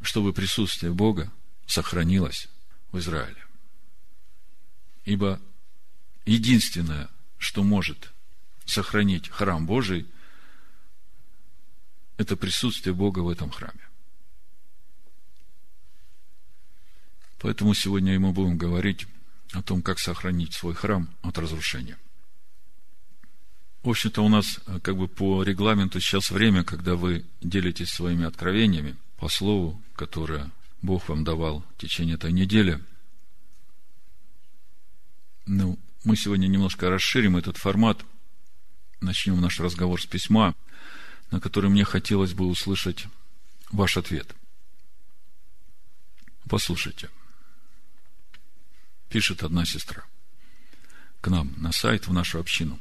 чтобы 0.00 0.32
присутствие 0.32 0.92
Бога 0.92 1.30
сохранилось 1.66 2.48
в 2.90 2.98
Израиле. 2.98 3.44
Ибо 5.04 5.40
единственное, 6.24 7.10
что 7.38 7.62
может 7.62 8.12
сохранить 8.64 9.28
храм 9.28 9.66
Божий, 9.66 10.06
это 12.16 12.36
присутствие 12.36 12.94
Бога 12.94 13.18
в 13.18 13.28
этом 13.28 13.50
храме. 13.50 13.91
Поэтому 17.42 17.74
сегодня 17.74 18.18
мы 18.20 18.30
будем 18.30 18.56
говорить 18.56 19.08
о 19.52 19.62
том, 19.62 19.82
как 19.82 19.98
сохранить 19.98 20.54
свой 20.54 20.74
храм 20.74 21.10
от 21.22 21.36
разрушения. 21.38 21.98
В 23.82 23.90
общем-то, 23.90 24.22
у 24.22 24.28
нас 24.28 24.60
как 24.82 24.96
бы 24.96 25.08
по 25.08 25.42
регламенту 25.42 25.98
сейчас 26.00 26.30
время, 26.30 26.62
когда 26.62 26.94
вы 26.94 27.24
делитесь 27.40 27.90
своими 27.90 28.24
откровениями 28.24 28.96
по 29.16 29.28
слову, 29.28 29.82
которое 29.96 30.52
Бог 30.82 31.08
вам 31.08 31.24
давал 31.24 31.64
в 31.76 31.80
течение 31.80 32.14
этой 32.14 32.30
недели. 32.30 32.80
Ну, 35.44 35.80
мы 36.04 36.16
сегодня 36.16 36.46
немножко 36.46 36.90
расширим 36.90 37.36
этот 37.36 37.56
формат. 37.56 38.04
Начнем 39.00 39.40
наш 39.40 39.58
разговор 39.58 40.00
с 40.00 40.06
письма, 40.06 40.54
на 41.32 41.40
который 41.40 41.70
мне 41.70 41.82
хотелось 41.82 42.34
бы 42.34 42.46
услышать 42.46 43.06
ваш 43.72 43.96
ответ. 43.96 44.32
Послушайте. 46.48 47.10
Пишет 49.12 49.42
одна 49.42 49.66
сестра 49.66 50.04
к 51.20 51.28
нам 51.28 51.54
на 51.58 51.70
сайт, 51.70 52.08
в 52.08 52.12
нашу 52.14 52.40
общину. 52.40 52.80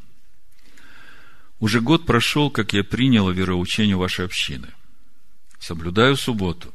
Уже 1.60 1.82
год 1.82 2.06
прошел, 2.06 2.50
как 2.50 2.72
я 2.72 2.86
приняла 2.86 3.34
вероучение 3.34 3.98
вашей 3.98 4.26
общины. 4.26 4.70
Соблюдаю 5.60 6.16
субботу. 6.16 6.74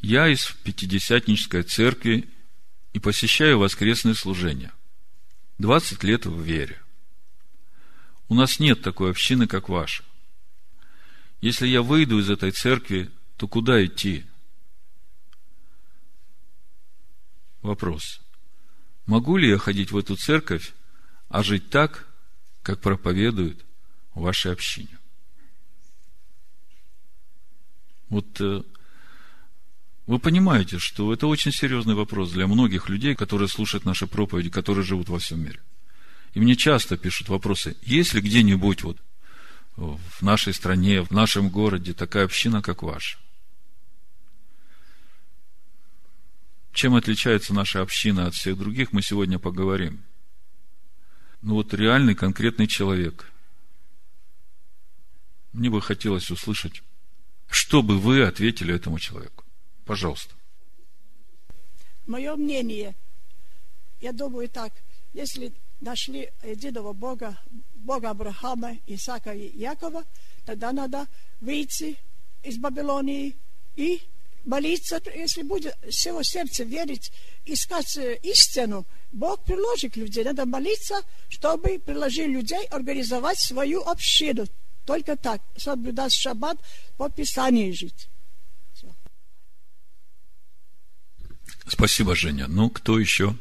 Я 0.00 0.26
из 0.26 0.52
Пятидесятнической 0.64 1.62
церкви 1.64 2.28
и 2.94 2.98
посещаю 2.98 3.58
воскресные 3.58 4.14
служения. 4.14 4.72
20 5.58 6.02
лет 6.02 6.24
в 6.24 6.40
вере. 6.40 6.80
У 8.28 8.34
нас 8.34 8.58
нет 8.58 8.80
такой 8.80 9.10
общины, 9.10 9.46
как 9.46 9.68
ваша. 9.68 10.02
Если 11.42 11.68
я 11.68 11.82
выйду 11.82 12.18
из 12.18 12.30
этой 12.30 12.52
церкви, 12.52 13.10
то 13.36 13.46
куда 13.46 13.84
идти? 13.84 14.24
Вопрос. 17.62 18.20
Могу 19.06 19.36
ли 19.36 19.48
я 19.48 19.58
ходить 19.58 19.92
в 19.92 19.96
эту 19.96 20.16
церковь, 20.16 20.72
а 21.28 21.42
жить 21.42 21.70
так, 21.70 22.06
как 22.62 22.80
проповедуют 22.80 23.64
в 24.14 24.22
вашей 24.22 24.52
общине? 24.52 24.98
Вот 28.08 28.40
э, 28.40 28.62
вы 30.06 30.18
понимаете, 30.18 30.78
что 30.78 31.12
это 31.12 31.26
очень 31.26 31.52
серьезный 31.52 31.94
вопрос 31.94 32.32
для 32.32 32.46
многих 32.46 32.88
людей, 32.88 33.14
которые 33.14 33.48
слушают 33.48 33.84
наши 33.84 34.06
проповеди, 34.06 34.50
которые 34.50 34.84
живут 34.84 35.08
во 35.08 35.18
всем 35.18 35.40
мире. 35.40 35.60
И 36.34 36.40
мне 36.40 36.56
часто 36.56 36.96
пишут 36.96 37.28
вопросы, 37.28 37.76
есть 37.82 38.12
ли 38.12 38.20
где-нибудь 38.20 38.82
вот 38.82 38.98
в 39.76 40.22
нашей 40.22 40.52
стране, 40.52 41.02
в 41.02 41.10
нашем 41.10 41.48
городе 41.48 41.94
такая 41.94 42.24
община, 42.24 42.60
как 42.60 42.82
ваша? 42.82 43.18
Чем 46.82 46.96
отличается 46.96 47.54
наша 47.54 47.80
община 47.80 48.26
от 48.26 48.34
всех 48.34 48.58
других, 48.58 48.92
мы 48.92 49.02
сегодня 49.02 49.38
поговорим. 49.38 50.02
Ну 51.40 51.54
вот 51.54 51.72
реальный, 51.74 52.16
конкретный 52.16 52.66
человек. 52.66 53.30
Мне 55.52 55.70
бы 55.70 55.80
хотелось 55.80 56.28
услышать, 56.32 56.82
что 57.48 57.84
бы 57.84 58.00
вы 58.00 58.24
ответили 58.24 58.74
этому 58.74 58.98
человеку. 58.98 59.44
Пожалуйста. 59.84 60.34
Мое 62.08 62.34
мнение, 62.34 62.96
я 64.00 64.10
думаю 64.10 64.48
так, 64.48 64.72
если 65.12 65.52
нашли 65.80 66.30
единого 66.42 66.92
Бога, 66.94 67.38
Бога 67.74 68.10
Авраама, 68.10 68.76
Исаака 68.88 69.32
и 69.32 69.56
Якова, 69.56 70.02
тогда 70.44 70.72
надо 70.72 71.06
выйти 71.40 71.96
из 72.42 72.58
Вавилонии 72.58 73.36
и 73.76 74.02
молиться, 74.44 75.00
если 75.14 75.42
будет 75.42 75.76
всего 75.88 76.22
сердца 76.22 76.64
верить, 76.64 77.12
искать 77.44 77.96
э, 77.96 78.18
истину, 78.22 78.86
Бог 79.12 79.44
приложит 79.44 79.96
людей. 79.96 80.24
Надо 80.24 80.46
молиться, 80.46 81.02
чтобы 81.28 81.78
приложить 81.78 82.28
людей, 82.28 82.64
организовать 82.66 83.38
свою 83.38 83.82
общину. 83.82 84.46
Только 84.84 85.16
так, 85.16 85.40
соблюдать 85.56 86.12
шаббат, 86.12 86.58
по 86.96 87.08
Писанию 87.08 87.72
жить. 87.74 88.08
Все. 88.74 88.94
Спасибо, 91.66 92.16
Женя. 92.16 92.48
Ну, 92.48 92.70
кто 92.70 92.98
еще? 92.98 93.36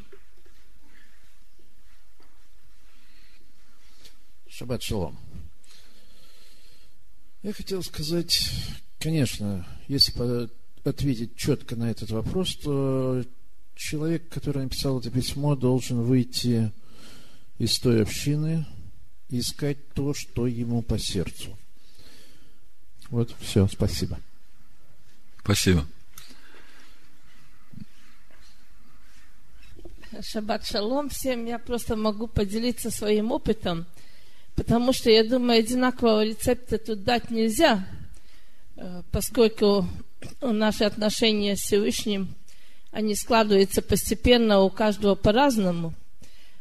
Шаббат 4.47 4.83
шалом. 4.83 5.19
Я 7.41 7.53
хотел 7.53 7.81
сказать, 7.81 8.51
конечно, 8.99 9.65
если 9.87 10.11
ответить 10.83 11.35
четко 11.35 11.75
на 11.75 11.91
этот 11.91 12.11
вопрос, 12.11 12.55
то 12.55 13.23
человек, 13.75 14.29
который 14.29 14.63
написал 14.63 14.99
это 14.99 15.09
письмо, 15.09 15.55
должен 15.55 16.01
выйти 16.01 16.71
из 17.57 17.77
той 17.79 18.01
общины 18.01 18.65
и 19.29 19.39
искать 19.39 19.93
то, 19.93 20.13
что 20.13 20.47
ему 20.47 20.81
по 20.81 20.97
сердцу. 20.97 21.57
Вот, 23.09 23.35
все, 23.39 23.67
спасибо. 23.67 24.19
Спасибо. 25.43 25.85
Шаббат 30.21 30.65
шалом 30.65 31.09
всем. 31.09 31.45
Я 31.45 31.57
просто 31.57 31.95
могу 31.95 32.27
поделиться 32.27 32.91
своим 32.91 33.31
опытом, 33.31 33.85
потому 34.55 34.93
что, 34.93 35.09
я 35.09 35.23
думаю, 35.23 35.59
одинакового 35.59 36.25
рецепта 36.25 36.77
тут 36.77 37.03
дать 37.03 37.31
нельзя, 37.31 37.87
э, 38.75 39.03
поскольку 39.11 39.87
наши 40.41 40.83
отношения 40.83 41.55
с 41.55 41.61
Всевышним, 41.61 42.35
они 42.91 43.15
складываются 43.15 43.81
постепенно 43.81 44.61
у 44.61 44.69
каждого 44.69 45.15
по-разному. 45.15 45.93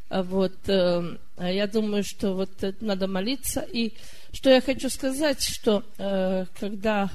А 0.09 0.23
вот, 0.23 0.53
э, 0.67 1.17
я 1.37 1.67
думаю, 1.67 2.03
что 2.03 2.33
вот 2.33 2.49
надо 2.81 3.07
молиться. 3.07 3.61
И 3.61 3.93
что 4.33 4.49
я 4.49 4.61
хочу 4.61 4.89
сказать, 4.89 5.41
что 5.41 5.83
э, 5.97 6.45
когда 6.59 7.09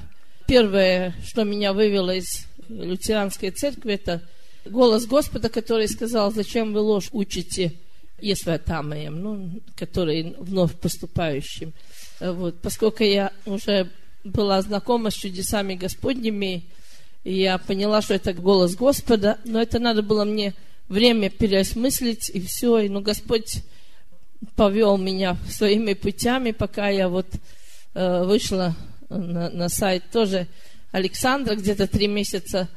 первое, 0.47 1.15
что 1.25 1.43
меня 1.43 1.73
вывело 1.73 2.15
из 2.15 2.47
лютеранской 2.69 3.51
церкви, 3.51 3.93
это 3.93 4.21
голос 4.65 5.05
Господа, 5.05 5.49
который 5.49 5.87
сказал, 5.87 6.31
зачем 6.31 6.73
вы 6.73 6.79
ложь 6.79 7.09
учите 7.11 7.73
Есватамаем, 8.19 9.21
ну, 9.21 9.61
который 9.75 10.35
вновь 10.39 10.75
поступающим. 10.75 11.73
Вот, 12.19 12.59
поскольку 12.61 13.03
я 13.03 13.31
уже 13.45 13.91
была 14.31 14.61
знакома 14.61 15.11
с 15.11 15.15
чудесами 15.15 15.75
Господними, 15.75 16.63
и 17.23 17.39
я 17.39 17.57
поняла, 17.57 18.01
что 18.01 18.13
это 18.13 18.33
голос 18.33 18.75
Господа, 18.75 19.37
но 19.43 19.61
это 19.61 19.79
надо 19.79 20.01
было 20.01 20.23
мне 20.23 20.53
время 20.87 21.29
переосмыслить, 21.29 22.29
и 22.33 22.41
все, 22.41 22.79
и 22.79 22.89
ну 22.89 23.01
Господь 23.01 23.63
повел 24.55 24.97
меня 24.97 25.37
своими 25.49 25.93
путями, 25.93 26.51
пока 26.51 26.89
я 26.89 27.09
вот 27.09 27.27
э, 27.93 28.23
вышла 28.23 28.75
на, 29.09 29.49
на 29.49 29.69
сайт 29.69 30.03
тоже 30.11 30.47
Александра, 30.91 31.55
где-то 31.55 31.87
три 31.87 32.07
месяца 32.07 32.69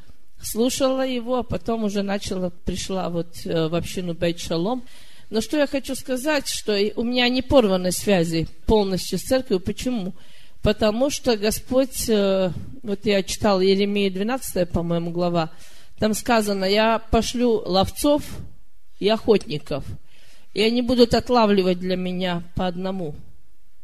слушала 0.43 1.07
его, 1.07 1.39
а 1.39 1.43
потом 1.43 1.85
уже 1.85 2.03
начала, 2.03 2.51
пришла 2.51 3.09
вот 3.09 3.29
э, 3.45 3.69
в 3.69 3.75
общину 3.75 4.15
Бейт 4.15 4.41
Шалом. 4.41 4.85
Но 5.29 5.41
что 5.41 5.57
я 5.57 5.67
хочу 5.67 5.95
сказать, 5.95 6.49
что 6.49 6.77
у 6.97 7.05
меня 7.05 7.29
не 7.29 7.43
порваны 7.43 7.93
связи 7.93 8.49
полностью 8.67 9.19
с 9.19 9.23
церковью. 9.23 9.61
Почему? 9.61 10.13
Потому 10.63 11.09
что 11.09 11.37
Господь, 11.39 12.09
э, 12.09 12.53
вот 12.83 13.07
я 13.07 13.23
читал 13.23 13.61
Еремия 13.61 14.11
12, 14.11 14.69
по-моему, 14.69 15.11
глава, 15.11 15.51
там 15.99 16.13
сказано, 16.13 16.67
я 16.67 16.99
пошлю 16.99 17.63
ловцов 17.65 18.23
и 18.99 19.09
охотников, 19.09 19.85
и 20.53 20.63
они 20.63 20.83
будут 20.83 21.15
отлавливать 21.15 21.79
для 21.79 21.97
меня 21.97 22.43
по 22.55 22.67
одному 22.67 23.15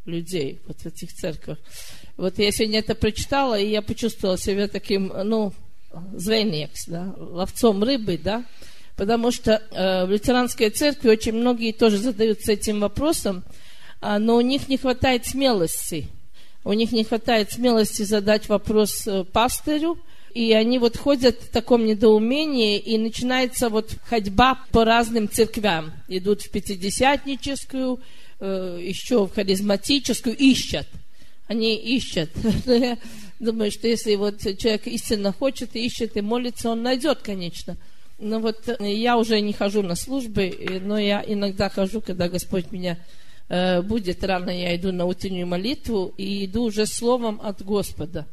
людей 0.05 0.61
вот 0.67 0.79
в 0.81 0.85
этих 0.85 1.13
церквях. 1.13 1.57
Вот 2.15 2.37
я 2.37 2.51
сегодня 2.51 2.79
это 2.79 2.93
прочитала, 2.93 3.59
и 3.59 3.69
я 3.69 3.81
почувствовала 3.81 4.37
себя 4.37 4.67
таким, 4.67 5.11
ну, 5.23 5.53
звенекс, 6.13 6.85
да, 6.85 7.13
ловцом 7.17 7.83
рыбы, 7.83 8.19
да, 8.23 8.45
потому 8.95 9.31
что 9.31 9.63
э, 9.71 10.05
в 10.05 10.11
лютеранской 10.11 10.69
церкви 10.69 11.09
очень 11.09 11.33
многие 11.33 11.71
тоже 11.71 11.97
задаются 11.97 12.51
этим 12.51 12.81
вопросом, 12.81 13.43
а, 13.99 14.19
но 14.19 14.35
у 14.35 14.41
них 14.41 14.67
не 14.67 14.77
хватает 14.77 15.25
смелости– 15.25 16.07
у 16.67 16.73
них 16.73 16.91
не 16.91 17.05
хватает 17.05 17.53
смелости 17.53 18.01
задать 18.01 18.49
вопрос 18.49 19.07
э, 19.07 19.23
пастырю, 19.23 19.97
и 20.33 20.51
они 20.51 20.79
вот 20.79 20.97
ходят 20.97 21.41
в 21.41 21.49
таком 21.49 21.85
недоумении, 21.85 22.77
и 22.77 22.97
начинается 22.97 23.69
вот 23.69 23.91
ходьба 24.03 24.59
по 24.71 24.83
разным 24.83 25.29
церквям. 25.29 25.93
Идут 26.09 26.41
в 26.41 26.51
пятидесятническую, 26.51 28.01
э, 28.41 28.79
еще 28.81 29.27
в 29.27 29.33
харизматическую, 29.33 30.35
ищут. 30.35 30.87
Они 31.47 31.77
ищут. 31.77 32.31
Я 32.65 32.97
думаю, 33.39 33.71
что 33.71 33.87
если 33.87 34.15
вот 34.15 34.41
человек 34.41 34.87
истинно 34.87 35.31
хочет 35.31 35.73
и 35.73 35.85
ищет, 35.85 36.17
и 36.17 36.21
молится, 36.21 36.71
он 36.71 36.83
найдет, 36.83 37.19
конечно. 37.19 37.77
Но 38.19 38.41
вот 38.41 38.77
я 38.79 39.15
уже 39.17 39.39
не 39.39 39.53
хожу 39.53 39.83
на 39.83 39.95
службы, 39.95 40.81
но 40.81 40.99
я 40.99 41.23
иногда 41.25 41.69
хожу, 41.69 42.01
когда 42.01 42.27
Господь 42.27 42.73
меня 42.73 42.97
будет 43.49 44.23
рано, 44.23 44.49
я 44.49 44.75
иду 44.75 44.91
на 44.91 45.05
утреннюю 45.05 45.47
молитву 45.47 46.13
и 46.17 46.45
иду 46.45 46.63
уже 46.63 46.85
словом 46.85 47.39
от 47.41 47.63
Господа. 47.63 48.27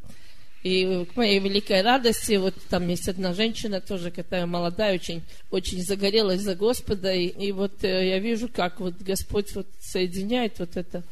И 0.65 1.05
к 1.13 1.17
моей 1.17 1.41
великой 1.41 1.83
радости, 1.83 2.37
вот 2.37 2.55
там 2.71 2.89
есть 2.89 3.07
одна 3.07 3.35
женщина, 3.35 3.83
тоже 3.83 4.11
которая 4.11 4.47
молодая, 4.47 4.95
очень, 4.95 5.23
очень 5.51 5.83
загорелась 5.83 6.41
за 6.41 6.57
Господа, 6.57 7.13
и, 7.13 7.27
и 7.27 7.53
вот 7.53 7.85
э, 7.85 8.09
я 8.09 8.19
вижу, 8.19 8.49
как 8.49 8.81
вот 8.81 8.95
Господь 9.01 9.55
вот 9.55 9.67
соединяет 9.79 10.59
вот 10.59 10.79
это. 10.79 11.03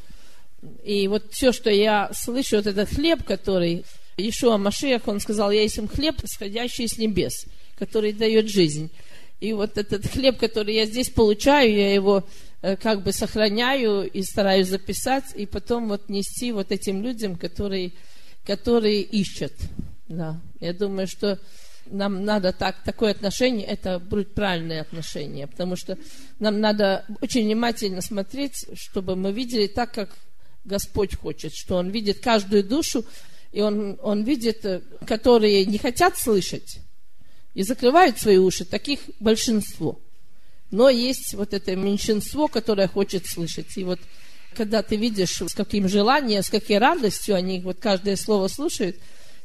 И 0.83 1.07
вот 1.07 1.31
все, 1.31 1.51
что 1.51 1.69
я 1.69 2.09
слышу, 2.15 2.55
вот 2.55 2.65
этот 2.65 2.89
хлеб, 2.89 3.23
который 3.23 3.85
Ишуа 4.17 4.57
Машиях, 4.57 5.07
он 5.07 5.19
сказал, 5.19 5.51
я 5.51 5.61
есть 5.61 5.79
хлеб, 5.91 6.15
сходящий 6.25 6.87
с 6.87 6.97
небес, 6.97 7.45
который 7.77 8.11
дает 8.11 8.49
жизнь. 8.49 8.89
И 9.39 9.53
вот 9.53 9.77
этот 9.77 10.07
хлеб, 10.07 10.39
который 10.39 10.73
я 10.73 10.87
здесь 10.87 11.11
получаю, 11.11 11.75
я 11.75 11.93
его 11.93 12.23
Э, 12.23 12.52
как 12.81 13.03
бы 13.03 13.11
сохраняю 13.11 14.09
и 14.09 14.23
стараюсь 14.23 14.69
записать, 14.69 15.25
и 15.35 15.45
потом 15.45 15.89
вот 15.89 16.07
нести 16.07 16.53
вот 16.53 16.71
этим 16.71 17.03
людям, 17.03 17.35
которые, 17.35 17.91
которые 18.45 19.01
ищут. 19.01 19.51
Да. 20.07 20.39
Я 20.61 20.73
думаю, 20.73 21.07
что 21.07 21.39
нам 21.87 22.23
надо 22.23 22.53
так, 22.53 22.81
такое 22.83 23.11
отношение, 23.11 23.67
это 23.67 23.99
будет 23.99 24.33
правильное 24.33 24.81
отношение, 24.81 25.47
потому 25.47 25.75
что 25.75 25.97
нам 26.39 26.61
надо 26.61 27.05
очень 27.21 27.43
внимательно 27.43 28.01
смотреть, 28.01 28.65
чтобы 28.75 29.15
мы 29.15 29.33
видели 29.33 29.67
так, 29.67 29.91
как 29.91 30.09
Господь 30.63 31.15
хочет, 31.15 31.53
что 31.53 31.75
Он 31.75 31.89
видит 31.89 32.19
каждую 32.19 32.63
душу, 32.63 33.05
и 33.51 33.61
Он, 33.61 33.99
он 34.01 34.23
видит, 34.23 34.65
э, 34.65 34.81
которые 35.05 35.65
не 35.65 35.77
хотят 35.77 36.17
слышать 36.17 36.79
и 37.53 37.63
закрывают 37.63 38.17
свои 38.17 38.37
уши, 38.37 38.65
таких 38.65 38.99
большинство. 39.19 39.99
Но 40.73 40.89
есть 40.89 41.35
вот 41.35 41.53
это 41.53 41.75
меньшинство, 41.75 42.47
которое 42.47 42.87
хочет 42.87 43.27
слышать. 43.27 43.77
И 43.77 43.83
вот 43.83 43.99
когда 44.55 44.81
ты 44.81 44.95
видишь, 44.95 45.39
с 45.39 45.53
каким 45.53 45.87
желанием, 45.87 46.41
с 46.41 46.49
какой 46.49 46.79
радостью 46.79 47.35
они 47.35 47.61
вот 47.61 47.77
каждое 47.79 48.15
слово 48.15 48.47
слушают, 48.47 48.97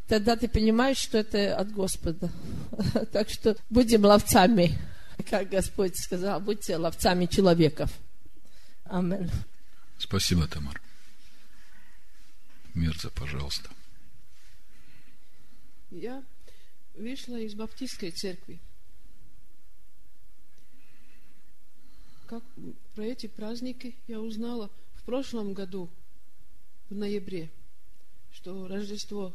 тогда 0.08 0.36
ты 0.36 0.48
понимаешь, 0.48 0.96
что 0.96 1.18
это 1.18 1.54
от 1.54 1.70
Господа. 1.70 2.32
Так 3.12 3.28
что 3.28 3.58
будем 3.68 4.06
ловцами, 4.06 4.78
как 5.28 5.50
Господь 5.50 5.98
сказал, 5.98 6.40
будьте 6.40 6.78
ловцами 6.78 7.26
человеков. 7.26 7.90
Аминь. 8.84 9.30
Спасибо, 9.98 10.48
Тамар. 10.48 10.80
Мирза, 12.72 13.10
пожалуйста. 13.10 13.68
Я 15.90 16.24
вышла 16.94 17.36
из 17.36 17.52
баптистской 17.52 18.12
церкви. 18.12 18.60
Как 22.28 22.44
про 22.94 23.06
эти 23.06 23.26
праздники 23.26 23.96
я 24.06 24.20
узнала 24.20 24.70
в 24.96 25.02
прошлом 25.04 25.54
году, 25.54 25.88
в 26.90 26.94
ноябре, 26.94 27.50
что 28.30 28.68
Рождество 28.68 29.32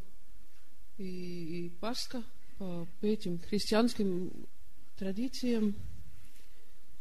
и, 1.00 1.66
и 1.66 1.70
Пасха 1.70 2.24
по, 2.60 2.88
по 3.02 3.06
этим 3.08 3.40
христианским 3.40 4.32
традициям 4.96 5.76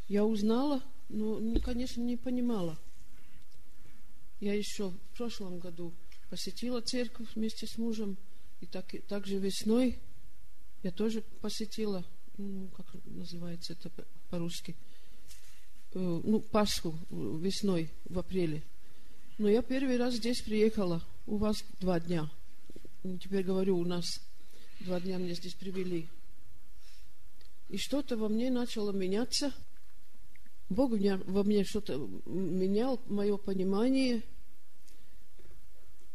я 0.08 0.24
узнала, 0.24 0.82
но, 1.10 1.38
ну, 1.38 1.60
конечно, 1.60 2.00
не 2.00 2.16
понимала. 2.16 2.78
Я 4.40 4.54
еще 4.54 4.88
в 4.88 5.16
прошлом 5.18 5.58
году 5.58 5.92
посетила 6.30 6.80
церковь 6.80 7.28
вместе 7.34 7.66
с 7.66 7.76
мужем, 7.76 8.16
и 8.62 8.66
так, 8.66 8.94
и 8.94 9.00
также 9.00 9.36
весной 9.36 9.98
я 10.82 10.90
тоже 10.90 11.20
посетила, 11.42 12.02
ну, 12.38 12.68
как 12.68 12.86
называется 13.04 13.74
это 13.74 13.90
по-русски, 14.30 14.70
э, 14.70 14.91
ну, 15.94 16.40
Пасху 16.40 16.94
весной, 17.10 17.90
в 18.04 18.18
апреле. 18.18 18.62
Но 19.38 19.48
я 19.48 19.62
первый 19.62 19.96
раз 19.96 20.14
здесь 20.14 20.42
приехала, 20.42 21.02
у 21.26 21.36
вас 21.36 21.64
два 21.80 22.00
дня. 22.00 22.30
Теперь 23.02 23.44
говорю, 23.44 23.78
у 23.78 23.84
нас 23.84 24.20
два 24.80 25.00
дня 25.00 25.16
меня 25.16 25.34
здесь 25.34 25.54
привели. 25.54 26.08
И 27.68 27.78
что-то 27.78 28.16
во 28.16 28.28
мне 28.28 28.50
начало 28.50 28.92
меняться. 28.92 29.52
Бог 30.68 30.92
меня, 30.92 31.20
во 31.26 31.42
мне 31.42 31.64
что-то 31.64 31.96
менял, 32.26 33.00
мое 33.06 33.36
понимание– 33.36 34.22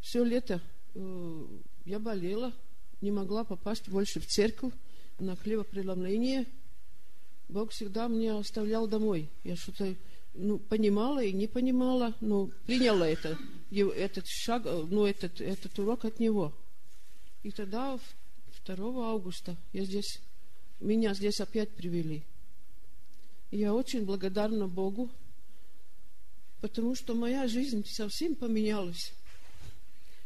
все 0.07 0.23
лето 0.23 0.61
э, 0.95 1.45
я 1.83 1.99
болела, 1.99 2.53
не 3.01 3.11
могла 3.11 3.43
попасть 3.43 3.89
больше 3.89 4.21
в 4.21 4.25
церковь 4.25 4.73
на 5.19 5.35
хлебопреломление. 5.35 6.45
Бог 7.49 7.71
всегда 7.71 8.07
меня 8.07 8.37
оставлял 8.37 8.87
домой. 8.87 9.29
Я 9.43 9.55
что-то 9.55 9.95
ну, 10.33 10.59
понимала 10.59 11.23
и 11.23 11.31
не 11.31 11.47
понимала, 11.47 12.13
но 12.21 12.47
приняла 12.65 13.07
это, 13.07 13.37
этот 13.71 14.25
шаг, 14.27 14.65
э, 14.65 14.85
ну, 14.89 15.05
этот, 15.05 15.41
этот 15.41 15.77
урок 15.79 16.05
от 16.05 16.19
него. 16.19 16.53
И 17.43 17.51
тогда 17.51 17.97
2 18.65 19.11
августа 19.11 19.55
я 19.71 19.85
здесь, 19.85 20.19
меня 20.79 21.13
здесь 21.13 21.39
опять 21.39 21.69
привели. 21.69 22.23
Я 23.49 23.73
очень 23.73 24.03
благодарна 24.03 24.67
Богу, 24.67 25.09
потому 26.59 26.95
что 26.95 27.15
моя 27.15 27.47
жизнь 27.47 27.85
совсем 27.85 28.35
поменялась. 28.35 29.13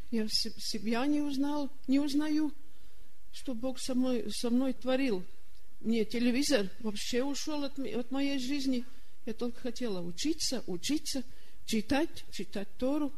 Я 0.10 0.28
себя 0.28 1.06
не 1.06 1.22
узнал, 1.22 1.70
не 1.88 2.00
узнаю, 2.00 2.52
что 3.32 3.54
Бог 3.54 3.80
со 3.80 3.94
мной, 3.94 4.26
со 4.32 4.50
мной 4.50 4.74
творил. 4.74 5.24
Мне 5.82 6.06
телевизор 6.06 6.70
вообще 6.80 7.24
ушел 7.24 7.64
от, 7.64 7.78
от 7.78 8.12
моей 8.12 8.40
жизни. 8.40 8.86
Я 9.26 9.34
только 9.34 9.60
хотела 9.60 10.02
учиться, 10.02 10.64
учиться, 10.68 11.24
читать, 11.66 12.26
читать 12.32 12.68
Тору. 12.78 13.12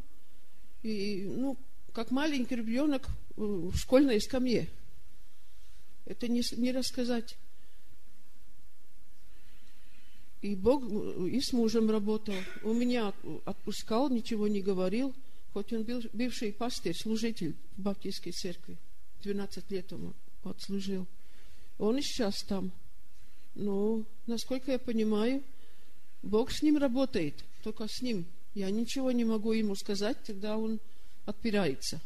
И, 0.82 1.24
ну, 1.26 1.58
как 1.94 2.12
маленький 2.12 2.56
ребенок 2.56 3.08
в 3.36 3.76
школьной 3.78 4.20
скамье. 4.20 4.68
Это 6.06 6.28
не, 6.28 6.42
не 6.58 6.72
рассказать. 6.72 7.38
И 10.42 10.56
Бог 10.56 10.84
и 11.30 11.40
с 11.40 11.54
мужем 11.54 11.90
работал. 11.90 12.36
У 12.64 12.74
меня 12.74 13.14
отпускал, 13.46 14.10
ничего 14.10 14.48
не 14.48 14.62
говорил– 14.62 15.14
хоть 15.54 15.72
он 15.72 15.84
был 15.84 16.02
бывший 16.14 16.52
пастырь, 16.52 16.96
служитель 16.96 17.56
в 17.78 17.82
Баптистской 17.82 18.32
церкви, 18.32 18.78
12 19.22 19.72
лет 19.72 19.92
ему 19.92 20.14
отслужил. 20.44 21.08
Он 21.78 22.02
сейчас 22.02 22.44
там. 22.44 22.72
Но, 23.56 24.04
насколько 24.26 24.72
я 24.72 24.80
понимаю, 24.80 25.44
Бог 26.22 26.52
с 26.52 26.62
ним 26.62 26.78
работает, 26.78 27.44
только 27.64 27.88
с 27.88 28.02
ним. 28.02 28.26
Я 28.56 28.70
ничего 28.72 29.12
не 29.12 29.26
могу 29.26 29.52
ему 29.54 29.76
сказать, 29.76 30.18
тогда 30.24 30.58
он 30.58 30.80
отпирается. 31.26 32.00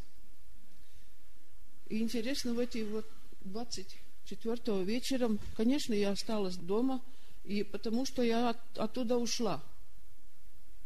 И 1.89 1.99
интересно, 1.99 2.53
в 2.53 2.59
эти 2.59 2.79
вот 2.79 3.05
24 3.41 4.83
вечером, 4.83 5.39
конечно, 5.55 5.93
я 5.93 6.11
осталась 6.11 6.55
дома, 6.57 7.01
и 7.43 7.63
потому 7.63 8.05
что 8.05 8.23
я 8.23 8.49
от, 8.49 8.57
оттуда 8.77 9.17
ушла. 9.17 9.63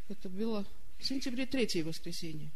Это 0.10 0.30
было 0.30 0.66
в 1.00 1.06
сентябре 1.06 1.46
третье 1.46 1.84
воскресенье. 1.84 2.52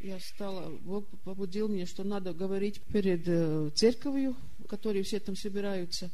Я 0.00 0.18
стала, 0.18 0.70
Бог 0.78 1.06
побудил 1.24 1.68
меня, 1.68 1.84
что 1.84 2.04
надо 2.04 2.32
говорить 2.32 2.80
перед 2.84 3.28
э, 3.28 3.70
церковью, 3.74 4.34
в 4.60 4.66
которой 4.66 5.02
все 5.02 5.20
там 5.20 5.36
собираются. 5.36 6.10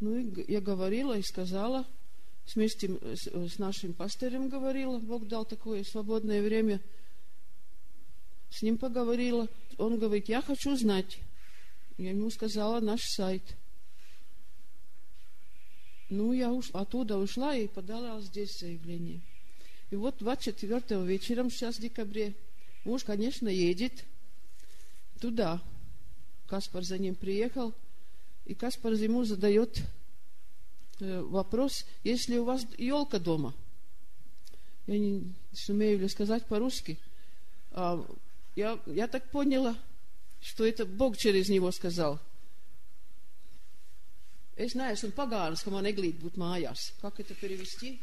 Ну 0.00 0.18
и 0.18 0.52
я 0.52 0.60
говорила 0.60 1.16
и 1.16 1.22
сказала, 1.22 1.86
вместе 2.54 2.88
с, 3.16 3.26
с 3.26 3.58
нашим 3.58 3.94
пастырем 3.94 4.50
говорила, 4.50 4.98
Бог 4.98 5.26
дал 5.26 5.46
такое 5.46 5.84
свободное 5.84 6.42
время, 6.42 6.82
с 8.50 8.60
ним 8.60 8.76
поговорила. 8.76 9.48
Он 9.78 9.98
говорит, 9.98 10.28
я 10.28 10.42
хочу 10.42 10.76
знать. 10.76 11.18
Я 11.96 12.10
ему 12.10 12.28
сказала 12.28 12.80
наш 12.80 13.00
сайт. 13.04 13.42
Ну, 16.10 16.34
я 16.34 16.52
уж, 16.52 16.70
оттуда 16.72 17.16
ушла 17.16 17.56
и 17.56 17.68
подала 17.68 18.20
здесь 18.20 18.58
заявление. 18.58 19.22
И 19.90 19.96
вот 19.96 20.16
24 20.18 21.02
вечером, 21.04 21.50
сейчас 21.50 21.76
в 21.76 21.80
декабре, 21.80 22.34
муж, 22.88 23.04
конечно, 23.04 23.48
едет 23.48 24.04
туда. 25.20 25.62
Каспар 26.46 26.82
за 26.82 26.96
ним 26.96 27.14
приехал, 27.14 27.74
и 28.46 28.54
Каспар 28.54 28.94
ему 28.94 29.24
задает 29.24 29.82
э, 31.00 31.20
вопрос, 31.20 31.84
есть 32.02 32.30
ли 32.30 32.38
у 32.38 32.44
вас 32.44 32.66
елка 32.78 33.18
дома? 33.18 33.54
Я 34.86 34.98
не 34.98 35.34
сумею 35.52 35.98
ли 35.98 36.08
сказать 36.08 36.46
по-русски. 36.46 36.98
А, 37.72 38.02
я, 38.56 38.80
я 38.86 39.06
так 39.06 39.30
поняла, 39.30 39.76
что 40.40 40.64
это 40.64 40.86
Бог 40.86 41.18
через 41.18 41.50
него 41.50 41.70
сказал– 41.70 42.18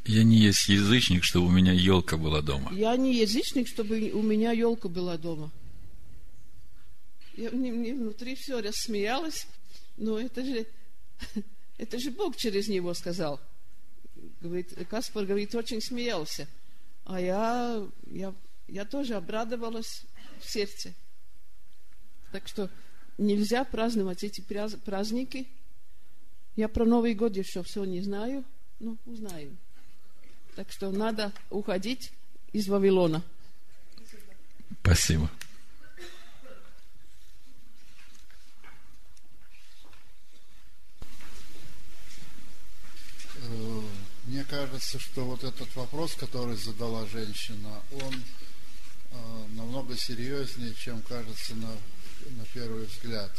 Я 0.05 0.23
не 0.23 0.37
есть 0.37 0.69
язычник, 0.69 1.25
чтобы 1.25 1.47
у 1.47 1.51
меня 1.51 1.73
елка 1.73 2.15
была 2.15 2.41
дома. 2.41 2.73
Я 2.73 2.95
не 2.95 3.13
язычник, 3.13 3.67
чтобы 3.67 4.09
у 4.11 4.21
меня 4.21 4.53
елка 4.53 4.87
была 4.87 5.17
дома. 5.17 5.51
Я, 7.35 7.51
мне, 7.51 7.73
мне 7.73 7.93
внутри 7.93 8.35
все 8.35 8.61
рассмеялось, 8.61 9.47
но 9.97 10.17
это 10.17 10.45
же, 10.45 10.65
это 11.77 11.99
же 11.99 12.11
Бог 12.11 12.37
через 12.37 12.69
него 12.69 12.93
сказал. 12.93 13.41
Говорит, 14.39 14.73
Каспар, 14.89 15.25
говорит, 15.25 15.53
очень 15.55 15.81
смеялся. 15.81 16.47
А 17.03 17.19
я, 17.19 17.85
я, 18.09 18.33
я 18.69 18.85
тоже 18.85 19.15
обрадовалась 19.15 20.05
в 20.39 20.49
сердце. 20.49 20.93
Так 22.31 22.47
что 22.47 22.69
нельзя 23.17 23.65
праздновать 23.65 24.23
эти 24.23 24.39
праздники– 24.39 25.49
я 26.55 26.67
про 26.69 26.85
Новый 26.85 27.13
год 27.13 27.35
еще 27.35 27.63
все 27.63 27.83
не 27.83 28.01
знаю, 28.01 28.43
но 28.79 28.97
узнаю. 29.05 29.55
Так 30.55 30.71
что 30.71 30.91
надо 30.91 31.33
уходить 31.49 32.11
из 32.53 32.67
Вавилона. 32.67 33.21
Спасибо. 34.81 35.29
Э, 43.37 43.81
мне 44.25 44.43
кажется, 44.45 44.99
что 44.99 45.25
вот 45.25 45.43
этот 45.43 45.75
вопрос, 45.75 46.15
который 46.15 46.55
задала 46.55 47.05
женщина, 47.07 47.81
он 47.91 48.13
э, 49.11 49.45
намного 49.55 49.97
серьезнее, 49.97 50.73
чем 50.73 51.01
кажется 51.01 51.55
на, 51.55 51.71
на 52.37 52.45
первый 52.53 52.85
взгляд. 52.85 53.31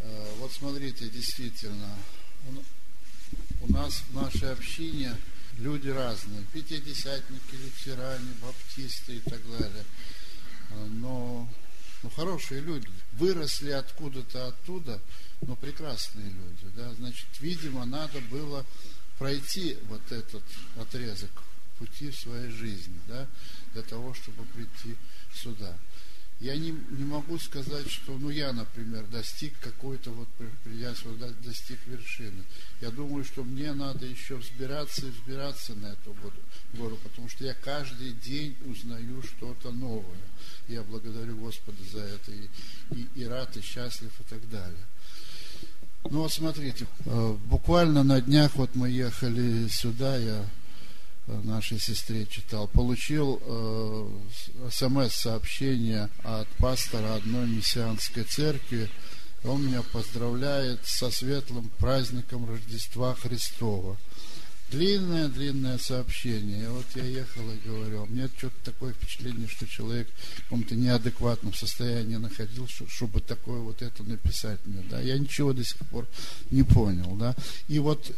Э, 0.00 0.34
Вот 0.38 0.52
смотрите, 0.52 1.08
действительно, 1.08 1.96
у- 3.60 3.72
нас 3.72 4.02
в 4.08 4.14
нашей 4.14 4.52
общине 4.52 5.16
люди 5.58 5.88
разные, 5.88 6.44
пятидесятники, 6.52 7.54
лютеране, 7.54 8.32
баптисты 8.40 9.16
и 9.16 9.20
так 9.20 9.42
далее. 9.58 9.84
Э, 10.70 10.86
Но 10.86 11.48
ну, 12.02 12.10
хорошие 12.10 12.60
люди, 12.60 12.88
выросли 13.12 13.70
откуда-то 13.70 14.48
оттуда, 14.48 15.00
но 15.42 15.56
прекрасные 15.56 16.30
люди. 16.30 16.66
Да? 16.76 16.92
Значит, 16.94 17.26
видимо, 17.40 17.84
надо 17.84 18.20
было 18.22 18.64
пройти 19.18 19.78
вот 19.88 20.12
этот 20.12 20.44
отрезок 20.76 21.30
пути 21.78 22.10
в 22.10 22.18
своей 22.18 22.50
жизни, 22.50 22.98
да, 23.06 23.26
для 23.72 23.82
того, 23.82 24.14
чтобы 24.14 24.44
прийти 24.46 24.96
сюда. 25.34 25.76
Я 26.38 26.54
не, 26.56 26.70
не 26.90 27.04
могу 27.04 27.38
сказать, 27.38 27.90
что, 27.90 28.12
ну, 28.18 28.28
я, 28.28 28.52
например, 28.52 29.06
достиг 29.06 29.58
какой-то, 29.58 30.10
вот, 30.10 30.28
при- 30.36 30.50
придя 30.64 30.94
сюда, 30.94 31.28
достиг 31.42 31.78
вершины. 31.86 32.44
Я 32.82 32.90
думаю, 32.90 33.24
что 33.24 33.42
мне 33.42 33.72
надо 33.72 34.04
еще 34.04 34.36
взбираться 34.36 35.06
и 35.06 35.10
взбираться 35.10 35.74
на 35.76 35.86
эту 35.86 36.12
гору, 36.22 36.36
гору, 36.74 36.98
потому 37.02 37.30
что 37.30 37.44
я 37.44 37.54
каждый 37.54 38.12
день 38.12 38.54
узнаю 38.66 39.22
что-то 39.22 39.70
новое. 39.70 40.20
Я 40.68 40.82
благодарю 40.82 41.36
Господа 41.38 41.82
за 41.90 42.00
это 42.00 42.30
и, 42.32 42.48
и, 42.90 43.08
и 43.14 43.24
рад, 43.24 43.56
и 43.56 43.62
счастлив, 43.62 44.12
и 44.20 44.22
так 44.24 44.46
далее. 44.50 44.84
Ну 46.10 46.20
вот 46.20 46.32
смотрите, 46.32 46.86
э, 47.06 47.36
буквально 47.46 48.04
на 48.04 48.20
днях 48.20 48.54
вот 48.56 48.74
мы 48.74 48.90
ехали 48.90 49.68
сюда, 49.68 50.18
я 50.18 50.44
нашей 51.26 51.80
сестре 51.80 52.26
читал, 52.26 52.68
получил 52.68 53.40
э, 53.42 54.08
смс-сообщение 54.70 56.08
от 56.22 56.48
пастора 56.58 57.14
одной 57.14 57.48
мессианской 57.48 58.24
церкви. 58.24 58.88
Он 59.44 59.66
меня 59.66 59.82
поздравляет 59.82 60.80
со 60.84 61.10
светлым 61.10 61.70
праздником 61.78 62.48
Рождества 62.48 63.14
Христова. 63.14 63.96
Длинное-длинное 64.70 65.78
сообщение. 65.78 66.64
И 66.64 66.66
вот 66.66 66.86
я 66.96 67.04
ехал 67.04 67.48
и 67.52 67.68
говорю, 67.68 68.02
у 68.02 68.06
меня 68.06 68.28
что-то 68.36 68.56
такое 68.64 68.92
впечатление, 68.94 69.46
что 69.46 69.66
человек 69.68 70.08
в 70.10 70.42
каком-то 70.42 70.74
неадекватном 70.74 71.54
состоянии 71.54 72.16
находился, 72.16 72.88
чтобы 72.88 73.20
такое 73.20 73.60
вот 73.60 73.82
это 73.82 74.02
написать 74.02 74.58
мне. 74.64 74.82
Да? 74.90 75.00
Я 75.00 75.18
ничего 75.18 75.52
до 75.52 75.64
сих 75.64 75.78
пор 75.86 76.08
не 76.50 76.64
понял. 76.64 77.14
Да? 77.14 77.36
И 77.68 77.78
вот 77.78 78.12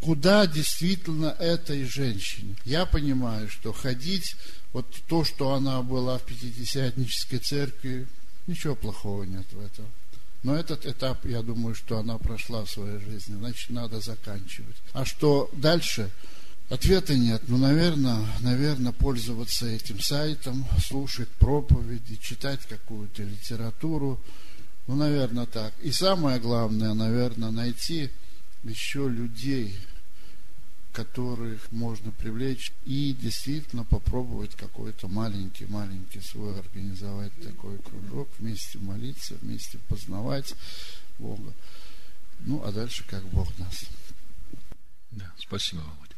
куда 0.00 0.46
действительно 0.46 1.34
этой 1.38 1.84
женщине. 1.84 2.54
Я 2.64 2.86
понимаю, 2.86 3.48
что 3.48 3.72
ходить, 3.72 4.36
вот 4.72 4.86
то, 5.08 5.24
что 5.24 5.54
она 5.54 5.82
была 5.82 6.18
в 6.18 6.22
Пятидесятнической 6.22 7.38
церкви, 7.38 8.06
ничего 8.46 8.74
плохого 8.74 9.24
нет 9.24 9.46
в 9.52 9.60
этом. 9.60 9.86
Но 10.42 10.54
этот 10.54 10.86
этап, 10.86 11.24
я 11.26 11.42
думаю, 11.42 11.74
что 11.74 11.98
она 11.98 12.16
прошла 12.18 12.64
в 12.64 12.70
своей 12.70 13.00
жизни, 13.00 13.36
значит, 13.36 13.70
надо 13.70 14.00
заканчивать. 14.00 14.76
А 14.92 15.04
что 15.04 15.50
дальше? 15.52 16.10
Ответа 16.70 17.16
нет. 17.16 17.42
Ну, 17.48 17.56
наверное, 17.56 18.26
наверное, 18.40 18.92
пользоваться 18.92 19.66
этим 19.66 20.00
сайтом, 20.00 20.66
слушать 20.86 21.28
проповеди, 21.28 22.16
читать 22.16 22.60
какую-то 22.68 23.22
литературу. 23.22 24.20
Ну, 24.86 24.94
наверное, 24.94 25.46
так. 25.46 25.72
И 25.82 25.90
самое 25.90 26.38
главное, 26.38 26.94
наверное, 26.94 27.50
найти 27.50 28.10
еще 28.64 29.08
людей, 29.08 29.76
которых 30.92 31.70
можно 31.70 32.10
привлечь 32.10 32.72
и 32.84 33.14
действительно 33.14 33.84
попробовать 33.84 34.54
какой-то 34.54 35.08
маленький-маленький 35.08 36.20
свой 36.20 36.58
организовать 36.58 37.32
такой 37.42 37.78
кружок, 37.78 38.28
вместе 38.38 38.78
молиться, 38.78 39.36
вместе 39.40 39.78
познавать 39.88 40.54
Бога. 41.18 41.52
Ну, 42.40 42.62
а 42.64 42.72
дальше 42.72 43.04
как 43.06 43.24
Бог 43.28 43.48
даст. 43.56 43.88
Да, 45.10 45.32
спасибо, 45.38 45.80
Володя. 45.80 46.14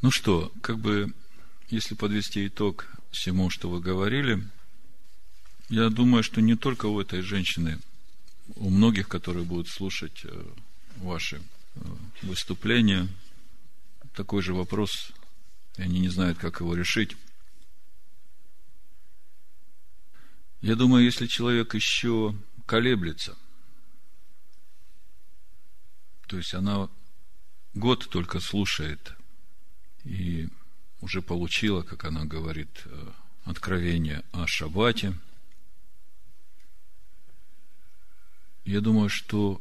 Ну 0.00 0.10
что, 0.10 0.52
как 0.60 0.78
бы, 0.78 1.12
если 1.70 1.94
подвести 1.94 2.46
итог 2.46 2.88
всему, 3.10 3.50
что 3.50 3.68
вы 3.68 3.80
говорили, 3.80 4.42
я 5.68 5.88
думаю, 5.88 6.22
что 6.22 6.40
не 6.40 6.56
только 6.56 6.86
у 6.86 7.00
этой 7.00 7.22
женщины, 7.22 7.78
у 8.56 8.70
многих, 8.70 9.08
которые 9.08 9.44
будут 9.44 9.68
слушать 9.68 10.20
э, 10.24 10.44
ваши 10.96 11.40
э, 11.74 11.80
выступления, 12.22 13.08
такой 14.14 14.42
же 14.42 14.54
вопрос, 14.54 15.12
и 15.76 15.82
они 15.82 16.00
не 16.00 16.08
знают, 16.08 16.38
как 16.38 16.60
его 16.60 16.74
решить. 16.74 17.16
Я 20.60 20.76
думаю, 20.76 21.04
если 21.04 21.26
человек 21.26 21.74
еще 21.74 22.36
колеблется, 22.66 23.36
то 26.28 26.36
есть 26.36 26.54
она 26.54 26.88
год 27.74 28.08
только 28.08 28.40
слушает 28.40 29.14
и 30.04 30.48
уже 31.00 31.20
получила, 31.20 31.82
как 31.82 32.04
она 32.04 32.24
говорит, 32.24 32.82
э, 32.84 33.12
откровение 33.44 34.22
о 34.32 34.46
шаббате. 34.46 35.18
Я 38.64 38.80
думаю, 38.80 39.08
что 39.08 39.60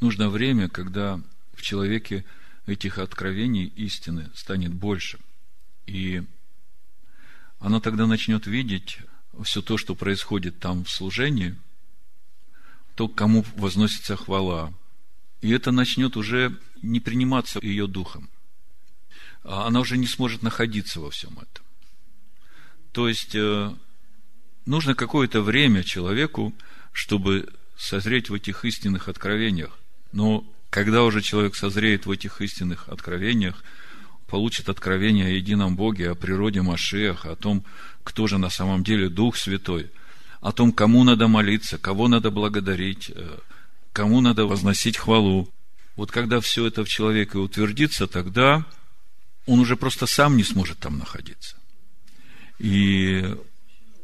нужно 0.00 0.30
время, 0.30 0.68
когда 0.68 1.20
в 1.54 1.62
человеке 1.62 2.24
этих 2.70 2.98
откровений 2.98 3.66
истины 3.76 4.30
станет 4.34 4.72
больше. 4.72 5.18
И 5.86 6.22
она 7.58 7.80
тогда 7.80 8.06
начнет 8.06 8.46
видеть 8.46 8.98
все 9.42 9.62
то, 9.62 9.76
что 9.76 9.94
происходит 9.94 10.58
там 10.58 10.84
в 10.84 10.90
служении, 10.90 11.56
то, 12.94 13.08
кому 13.08 13.44
возносится 13.56 14.16
хвала. 14.16 14.72
И 15.40 15.50
это 15.50 15.70
начнет 15.72 16.16
уже 16.16 16.58
не 16.82 17.00
приниматься 17.00 17.58
ее 17.62 17.86
духом. 17.86 18.28
А 19.42 19.66
Она 19.66 19.80
уже 19.80 19.96
не 19.96 20.06
сможет 20.06 20.42
находиться 20.42 21.00
во 21.00 21.10
всем 21.10 21.32
этом. 21.38 21.64
То 22.92 23.08
есть, 23.08 23.34
э, 23.34 23.74
нужно 24.66 24.94
какое-то 24.94 25.40
время 25.42 25.82
человеку, 25.82 26.54
чтобы 26.92 27.48
созреть 27.76 28.28
в 28.28 28.34
этих 28.34 28.64
истинных 28.64 29.08
откровениях. 29.08 29.78
Но 30.12 30.44
когда 30.70 31.02
уже 31.02 31.20
человек 31.20 31.56
созреет 31.56 32.06
в 32.06 32.10
этих 32.10 32.40
истинных 32.40 32.88
откровениях, 32.88 33.62
получит 34.28 34.68
откровение 34.68 35.26
о 35.26 35.30
едином 35.30 35.76
Боге, 35.76 36.10
о 36.10 36.14
природе 36.14 36.62
Машеха, 36.62 37.32
о 37.32 37.36
том, 37.36 37.64
кто 38.04 38.28
же 38.28 38.38
на 38.38 38.48
самом 38.48 38.84
деле 38.84 39.08
Дух 39.08 39.36
Святой, 39.36 39.90
о 40.40 40.52
том, 40.52 40.72
кому 40.72 41.02
надо 41.02 41.26
молиться, 41.26 41.76
кого 41.76 42.06
надо 42.06 42.30
благодарить, 42.30 43.10
э, 43.12 43.38
кому 43.92 44.20
надо 44.20 44.46
возносить 44.46 44.96
хвалу. 44.96 45.48
Вот 45.96 46.12
когда 46.12 46.40
все 46.40 46.66
это 46.66 46.84
в 46.84 46.88
человеке 46.88 47.38
утвердится, 47.38 48.06
тогда 48.06 48.64
он 49.46 49.58
уже 49.58 49.76
просто 49.76 50.06
сам 50.06 50.36
не 50.36 50.44
сможет 50.44 50.78
там 50.78 50.98
находиться. 50.98 51.56
И 52.60 53.36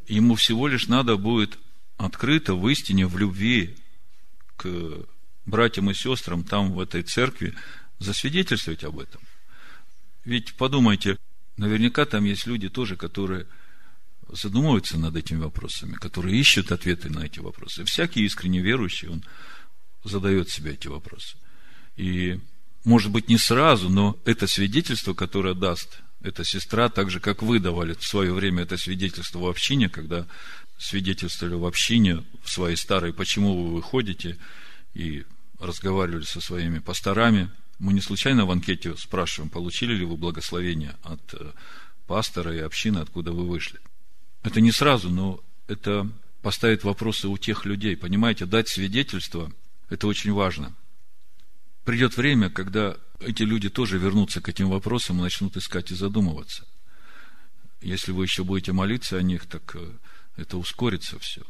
ему 0.09 0.35
всего 0.35 0.67
лишь 0.67 0.89
надо 0.89 1.17
будет 1.17 1.59
открыто 1.97 2.55
в 2.55 2.69
истине, 2.69 3.07
в 3.07 3.17
любви 3.17 3.77
к 4.57 5.07
братьям 5.47 5.90
и 5.90 5.94
сестрам 5.94 6.44
там, 6.44 6.72
в 6.72 6.80
этой 6.80 7.03
церкви, 7.03 7.55
засвидетельствовать 7.99 8.84
об 8.84 8.99
этом. 8.99 9.22
Ведь 10.24 10.55
подумайте, 10.55 11.16
наверняка 11.57 12.05
там 12.05 12.24
есть 12.24 12.47
люди 12.47 12.68
тоже, 12.68 12.97
которые 12.97 13.47
задумываются 14.28 14.99
над 14.99 15.16
этими 15.16 15.38
вопросами, 15.38 15.94
которые 15.94 16.38
ищут 16.38 16.72
ответы 16.72 17.09
на 17.11 17.24
эти 17.24 17.38
вопросы. 17.38 17.84
Всякий 17.84 18.24
искренне 18.24 18.61
верующий, 18.61 19.09
он 19.09 19.24
задает 20.05 20.51
себе 20.51 20.72
эти 20.72 20.88
вопросы. 20.88 21.36
И, 21.97 22.40
может 22.84 23.12
быть, 23.12 23.28
не 23.28 23.38
сразу, 23.38 23.88
но 23.88 24.18
это 24.24 24.47
свидетельство, 24.47 25.14
которое 25.14 25.55
даст 25.55 26.01
эта 26.22 26.44
сестра, 26.44 26.88
так 26.88 27.11
же, 27.11 27.20
как 27.20 27.42
вы 27.42 27.61
давали 27.61 27.94
в 27.94 28.05
свое 28.05 28.32
время 28.32 28.64
это 28.64 28.76
свидетельство 28.76 29.38
в 29.38 29.47
общине, 29.47 29.88
когда 29.88 30.26
свидетельствовали 30.76 31.55
в 31.55 31.64
общине, 31.64 32.24
в 32.42 32.51
своей 32.51 32.76
старой, 32.76 33.12
почему 33.12 33.62
вы 33.62 33.76
выходите, 33.76 34.38
и 34.92 35.24
разговаривали 35.59 36.24
со 36.24 36.40
своими 36.40 36.78
пасторами. 36.78 37.50
Мы 37.78 37.92
не 37.92 38.00
случайно 38.00 38.46
в 38.46 38.50
анкете 38.50 38.96
спрашиваем, 38.96 39.50
получили 39.50 39.94
ли 39.94 40.04
вы 40.04 40.16
благословение 40.16 40.96
от 41.02 41.34
э, 41.34 41.52
пастора 42.07 42.54
и 42.54 42.61
общины, 42.61 42.98
откуда 42.98 43.32
вы 43.32 43.46
вышли. 43.46 43.80
Это 44.42 44.61
не 44.61 44.72
сразу, 44.72 45.11
но 45.11 45.40
это 45.66 46.11
поставит 46.42 46.84
вопросы 46.84 47.28
у 47.28 47.36
тех 47.36 47.64
людей. 47.64 47.96
Понимаете, 47.96 48.46
дать 48.46 48.68
свидетельство– 48.68 49.52
это 49.88 50.07
очень 50.07 50.32
важно. 50.32 50.74
Придет 51.84 52.16
время, 52.16 52.50
когда 52.50 52.96
эти 53.20 53.42
люди 53.42 53.68
тоже 53.68 53.98
вернутся 53.98 54.40
к 54.40 54.48
этим 54.48 54.68
вопросам 54.68 55.18
и 55.18 55.22
начнут 55.22 55.57
искать 55.57 55.90
и 55.90 55.94
задумываться. 55.94 56.66
Если 57.80 58.12
вы 58.12 58.24
еще 58.24 58.44
будете 58.44 58.72
молиться 58.72 59.16
о 59.16 59.22
них, 59.22 59.46
так 59.46 59.76
э, 59.76 59.92
это 60.36 60.59
ускорится 60.59 61.18
все. 61.18 61.42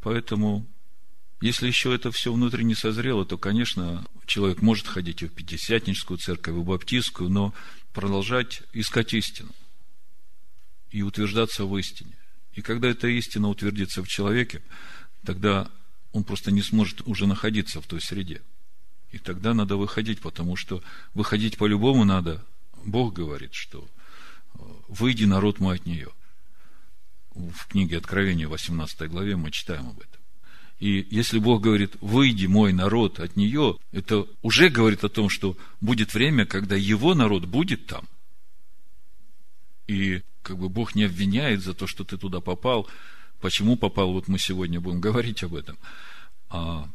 Поэтому, 0.00 0.66
если 1.40 1.66
еще 1.66 1.94
это 1.94 2.10
все 2.10 2.32
внутри 2.32 2.64
не 2.64 2.74
созрело, 2.74 3.26
то, 3.26 3.36
конечно, 3.36 4.06
человек 4.26 4.62
может 4.62 4.86
ходить 4.86 5.22
и 5.22 5.26
в 5.26 5.32
Пятидесятническую 5.32 6.18
церковь, 6.18 6.54
и 6.54 6.58
в 6.58 6.64
Баптистскую, 6.64 7.28
но 7.28 7.52
продолжать 7.92 8.62
искать 8.72 9.12
истину 9.12 9.50
и 10.90 11.02
утверждаться 11.02 11.64
в 11.64 11.76
истине. 11.76 12.16
И 12.54 12.62
когда 12.62 12.88
эта 12.88 13.06
истина 13.08 13.48
утвердится 13.48 14.02
в 14.02 14.08
человеке, 14.08 14.62
тогда 15.24 15.70
он 16.12 16.24
просто 16.24 16.50
не 16.50 16.62
сможет 16.62 17.02
уже 17.06 17.26
находиться 17.26 17.82
в 17.82 17.86
той 17.86 18.00
среде. 18.00 18.40
И 19.12 19.18
тогда 19.18 19.52
надо 19.52 19.76
выходить, 19.76 20.20
потому 20.20 20.56
что 20.56 20.82
выходить 21.12 21.58
по-любому 21.58 22.04
надо. 22.04 22.44
Бог 22.84 23.12
говорит, 23.14 23.52
что 23.52 23.86
э, 24.54 24.58
«Выйди, 24.88 25.24
народ 25.24 25.58
мой, 25.58 25.76
от 25.76 25.86
нее». 25.86 26.08
В 27.34 27.66
книге 27.68 27.98
Откровения, 27.98 28.48
18 28.48 29.10
главе, 29.10 29.36
мы 29.36 29.50
читаем 29.50 29.88
об 29.88 30.00
этом. 30.00 30.15
И 30.78 31.06
если 31.10 31.38
Бог 31.38 31.62
говорит, 31.62 31.96
выйди, 32.00 32.46
мой 32.46 32.72
народ, 32.72 33.18
от 33.18 33.36
нее, 33.36 33.78
это 33.92 34.26
уже 34.42 34.68
говорит 34.68 35.04
о 35.04 35.08
том, 35.08 35.30
что 35.30 35.56
будет 35.80 36.12
время, 36.12 36.44
когда 36.44 36.76
его 36.76 37.14
народ 37.14 37.46
будет 37.46 37.86
там. 37.86 38.06
И 39.86 40.22
как 40.42 40.58
бы 40.58 40.68
Бог 40.68 40.94
не 40.94 41.04
обвиняет 41.04 41.62
за 41.62 41.72
то, 41.72 41.86
что 41.86 42.04
ты 42.04 42.18
туда 42.18 42.40
попал. 42.40 42.88
Почему 43.40 43.76
попал, 43.76 44.12
вот 44.12 44.28
мы 44.28 44.38
сегодня 44.38 44.80
будем 44.80 45.00
говорить 45.00 45.42
об 45.42 45.54
этом. 45.54 45.78
А 46.50 46.88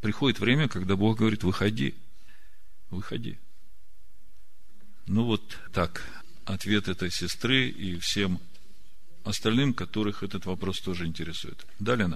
приходит 0.00 0.38
время, 0.38 0.68
когда 0.68 0.96
Бог 0.96 1.18
говорит, 1.18 1.42
выходи, 1.42 1.94
выходи. 2.90 3.38
Ну 5.06 5.24
вот 5.24 5.58
так, 5.72 6.02
ответ 6.44 6.88
этой 6.88 7.10
сестры 7.10 7.68
и 7.68 7.98
всем 7.98 8.40
остальным, 9.24 9.74
которых 9.74 10.22
этот 10.22 10.46
вопрос 10.46 10.80
тоже 10.80 11.06
интересует. 11.06 11.66
Далее 11.78 12.06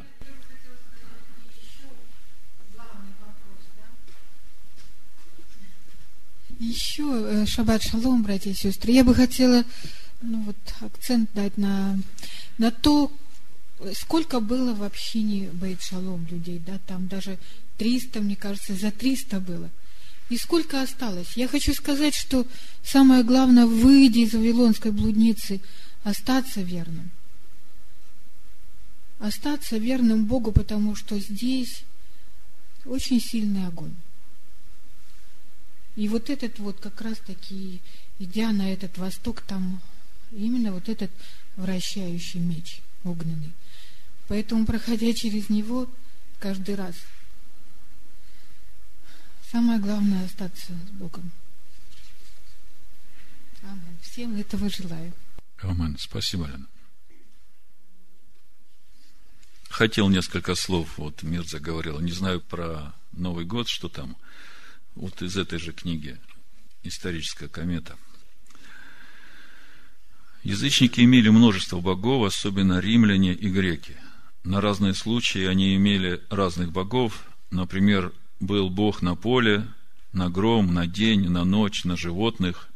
Еще 6.58 7.04
э, 7.04 7.46
шаббат 7.46 7.82
шалом, 7.82 8.22
братья 8.22 8.50
и 8.50 8.54
сестры. 8.54 8.92
Я 8.92 9.04
бы 9.04 9.14
хотела 9.14 9.64
ну, 10.20 10.42
вот, 10.42 10.56
акцент 10.80 11.30
дать 11.34 11.56
на, 11.56 11.98
на 12.58 12.70
то, 12.70 13.12
сколько 13.94 14.40
было 14.40 14.74
в 14.74 14.82
общине 14.82 15.50
Бейт 15.52 15.82
Шалом 15.82 16.26
людей, 16.26 16.60
да, 16.64 16.78
там 16.86 17.06
даже 17.06 17.38
300, 17.76 18.20
мне 18.20 18.36
кажется, 18.36 18.74
за 18.74 18.90
300 18.90 19.40
было. 19.40 19.70
И 20.28 20.36
сколько 20.36 20.82
осталось? 20.82 21.36
Я 21.36 21.48
хочу 21.48 21.72
сказать, 21.72 22.14
что 22.14 22.46
самое 22.82 23.22
главное, 23.22 23.66
выйдя 23.66 24.20
из 24.20 24.34
Вавилонской 24.34 24.90
блудницы, 24.90 25.60
остаться 26.02 26.60
верным. 26.60 27.10
Остаться 29.20 29.78
верным 29.78 30.26
Богу, 30.26 30.52
потому 30.52 30.96
что 30.96 31.18
здесь 31.18 31.82
очень 32.84 33.20
сильный 33.20 33.66
огонь. 33.66 33.94
И 35.98 36.06
вот 36.06 36.30
этот 36.30 36.60
вот 36.60 36.78
как 36.78 37.00
раз 37.00 37.18
таки, 37.18 37.80
идя 38.20 38.52
на 38.52 38.72
этот 38.72 38.96
восток, 38.98 39.40
там 39.40 39.82
именно 40.30 40.70
вот 40.70 40.88
этот 40.88 41.10
вращающий 41.56 42.38
меч 42.38 42.82
огненный. 43.02 43.52
Поэтому, 44.28 44.64
проходя 44.64 45.12
через 45.12 45.50
него 45.50 45.90
каждый 46.38 46.76
раз, 46.76 46.94
самое 49.50 49.80
главное 49.80 50.24
остаться 50.24 50.72
с 50.72 50.90
Богом. 50.92 51.32
Амин. 53.62 53.98
Всем 54.00 54.36
этого 54.36 54.70
желаю. 54.70 55.12
Амин. 55.62 55.96
Спасибо, 55.98 56.46
Лена. 56.46 56.68
Хотел 59.68 60.08
несколько 60.10 60.54
слов, 60.54 60.96
вот 60.96 61.24
Мир 61.24 61.44
заговорил. 61.44 61.98
Не 61.98 62.12
знаю 62.12 62.40
про 62.40 62.94
Новый 63.10 63.44
год, 63.44 63.68
что 63.68 63.88
там– 63.88 64.16
вот 64.98 65.22
из 65.22 65.36
этой 65.36 65.60
же 65.60 65.72
книги 65.72 66.18
«Историческая 66.82 67.48
комета». 67.48 67.96
Язычники 70.42 71.00
имели 71.00 71.28
множество 71.28 71.80
богов, 71.80 72.26
особенно 72.26 72.80
римляне 72.80 73.32
и 73.32 73.48
греки. 73.48 73.96
На 74.42 74.60
разные 74.60 74.94
случаи 74.94 75.44
они 75.44 75.76
имели 75.76 76.20
разных 76.30 76.72
богов. 76.72 77.24
Например, 77.50 78.12
был 78.40 78.70
бог 78.70 79.00
на 79.00 79.14
поле, 79.14 79.66
на 80.12 80.30
гром, 80.30 80.74
на 80.74 80.86
день, 80.86 81.28
на 81.28 81.44
ночь, 81.44 81.84
на 81.84 81.96
животных, 81.96 82.68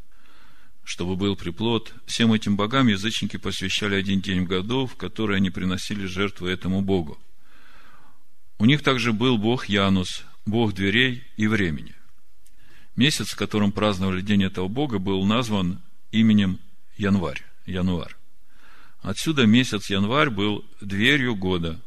чтобы 0.85 1.17
был 1.17 1.35
приплод. 1.35 1.93
Всем 2.07 2.33
этим 2.33 2.57
богам 2.57 2.87
язычники 2.87 3.37
посвящали 3.37 3.97
один 3.97 4.21
день 4.21 4.45
в 4.45 4.49
году, 4.49 4.87
в 4.87 4.95
который 4.97 5.39
они 5.39 5.51
приносили 5.51 6.07
жертвы 6.07 6.51
этому 6.51 6.83
богу. 6.83 7.19
У 8.59 8.65
них 8.65 8.83
также 8.83 9.13
был 9.13 9.39
бог 9.39 9.67
Янус, 9.67 10.25
бог 10.47 10.73
дверей 10.73 11.25
и 11.37 11.49
времени. 11.49 11.97
Месяц, 12.97 13.31
в 13.31 13.37
котором 13.37 13.73
праздновали 13.73 14.21
День 14.21 14.45
этого 14.45 14.69
Бога, 14.69 14.99
был 14.99 15.25
назван 15.25 15.81
именем 16.11 16.61
Январь, 16.97 17.43
Январь. 17.65 18.15
Отсюда 19.01 19.47
месяц 19.47 19.89
Январь 19.89 20.31
был 20.31 20.65
дверью 20.81 21.35
года, 21.35 21.81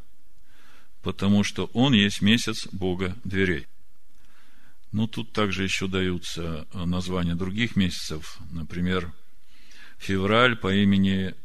потому 1.01 1.43
что 1.43 1.69
он 1.73 1.93
есть 1.93 2.21
месяц 2.21 2.67
Бога 2.71 3.15
дверей. 3.23 3.67
Ну, 4.91 5.07
тут 5.07 5.31
также 5.31 5.63
еще 5.63 5.87
даются 5.87 6.67
названия 6.73 7.35
других 7.35 7.75
месяцев. 7.75 8.39
Например, 8.49 9.13
февраль 9.97 10.55
по 10.55 10.73
имени 10.73 11.35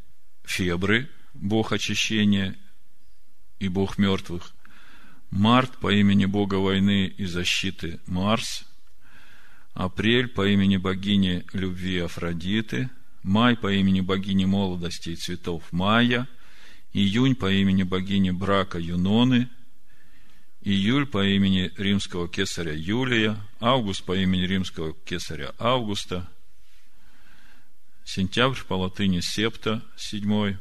Фебры, 0.45 1.11
Бог 1.35 1.73
очищения 1.73 2.57
и 3.59 3.69
Бог 3.69 3.99
мертвых. 3.99 4.53
Март 5.31 5.77
по 5.79 5.93
имени 5.93 6.25
Бога 6.25 6.55
войны 6.55 7.07
и 7.07 7.27
защиты 7.27 8.01
Марс– 8.07 8.65
апрель 9.75 10.29
по 10.29 10.47
имени 10.47 10.77
богини 10.77 11.45
любви 11.53 11.99
Афродиты, 11.99 12.91
май 13.23 13.57
по 13.57 13.73
имени 13.73 14.01
богини 14.01 14.45
молодости 14.45 15.11
и 15.11 15.17
цветов 15.17 15.73
Майя, 15.73 16.27
июнь 16.93 17.35
по 17.35 17.51
имени 17.51 17.83
богини 17.83 18.31
брака 18.31 18.79
Юноны, 18.79 19.49
июль 20.63 21.07
по 21.07 21.25
имени 21.25 21.71
римского 21.77 22.29
кесаря 22.29 22.75
Юлия, 22.75 23.37
август 23.61 24.05
по 24.05 24.17
имени 24.17 24.43
римского 24.47 24.95
кесаря 25.05 25.55
Августа, 25.59 26.29
сентябрь 28.05 28.63
по 28.67 28.75
латыни 28.75 29.21
Септа, 29.21 29.83
седьмой, 29.97 30.59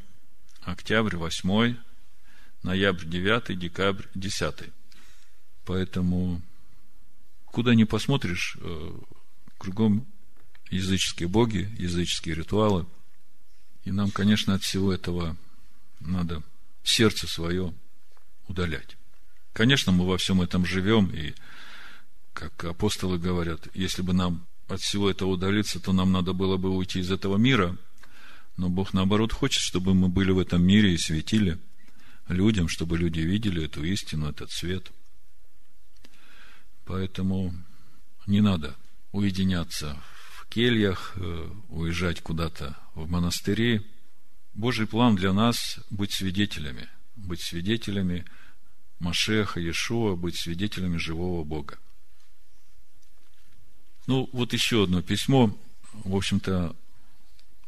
октябрь, 0.62 1.16
восьмой, 1.16 1.76
ноябрь, 2.62 3.06
девятый, 3.06 3.56
декабрь, 3.56 4.06
десятый. 4.14 4.68
Поэтому 5.64 6.40
куда 7.50 7.74
ни 7.74 7.84
посмотришь, 7.84 8.56
э, 8.60 8.92
кругом 9.58 10.06
языческие 10.70 11.28
боги, 11.28 11.68
языческие 11.78 12.34
ритуалы. 12.34 12.86
И 13.84 13.90
нам, 13.90 14.10
конечно, 14.10 14.54
от 14.54 14.62
всего 14.62 14.92
этого 14.92 15.36
надо 16.00 16.42
сердце 16.82 17.26
свое 17.26 17.74
удалять. 18.46 18.96
Конечно, 19.52 19.92
мы 19.92 20.06
во 20.06 20.16
всем 20.16 20.40
этом 20.40 20.64
живем, 20.64 21.10
и, 21.10 21.34
как 22.32 22.64
апостолы 22.64 23.18
говорят, 23.18 23.68
если 23.74 24.02
бы 24.02 24.12
нам 24.12 24.46
от 24.68 24.80
всего 24.80 25.10
этого 25.10 25.30
удалиться, 25.30 25.80
то 25.80 25.92
нам 25.92 26.12
надо 26.12 26.32
было 26.32 26.56
бы 26.56 26.70
уйти 26.70 27.00
из 27.00 27.10
этого 27.10 27.36
мира. 27.36 27.76
Но 28.56 28.68
Бог, 28.68 28.92
наоборот, 28.92 29.32
хочет, 29.32 29.60
чтобы 29.60 29.94
мы 29.94 30.08
были 30.08 30.30
в 30.30 30.38
этом 30.38 30.62
мире 30.62 30.94
и 30.94 30.98
светили 30.98 31.58
людям, 32.28 32.68
чтобы 32.68 32.96
люди 32.96 33.20
видели 33.20 33.64
эту 33.64 33.82
истину, 33.82 34.28
этот 34.28 34.50
свет– 34.52 34.92
Поэтому 36.90 37.54
не 38.26 38.40
надо 38.40 38.74
уединяться 39.12 39.96
в 40.34 40.46
кельях, 40.48 41.12
э, 41.14 41.48
уезжать 41.68 42.20
куда-то 42.20 42.76
в 42.96 43.08
монастыри. 43.08 43.86
Божий 44.54 44.88
план 44.88 45.14
для 45.14 45.32
нас– 45.32 45.78
быть 45.90 46.12
свидетелями, 46.12 46.88
быть 47.14 47.42
свидетелями 47.42 48.24
Машеха, 48.98 49.60
Иешуа, 49.60 50.16
быть 50.16 50.36
свидетелями 50.36 50.96
живого 50.96 51.44
Бога. 51.44 51.78
Ну, 54.08 54.28
вот 54.32 54.52
еще 54.52 54.82
одно 54.82 55.00
письмо. 55.00 55.56
В 55.92 56.16
общем-то, 56.16 56.74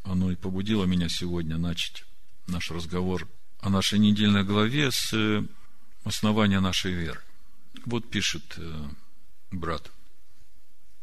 оно 0.03 0.31
и 0.31 0.35
побудило 0.35 0.83
меня 0.83 1.07
сегодня 1.07 1.57
начать 1.57 2.03
наш 2.47 2.71
разговор 2.71 3.25
о 3.61 3.69
нашей 3.69 3.99
недельной 3.99 4.43
главе 4.43 4.91
с 4.91 5.45
основания 6.03 6.59
нашей 6.59 6.91
веры. 6.91 7.21
Вот 7.85 8.09
пишет 8.09 8.55
э, 8.57 8.89
брат. 9.59 9.91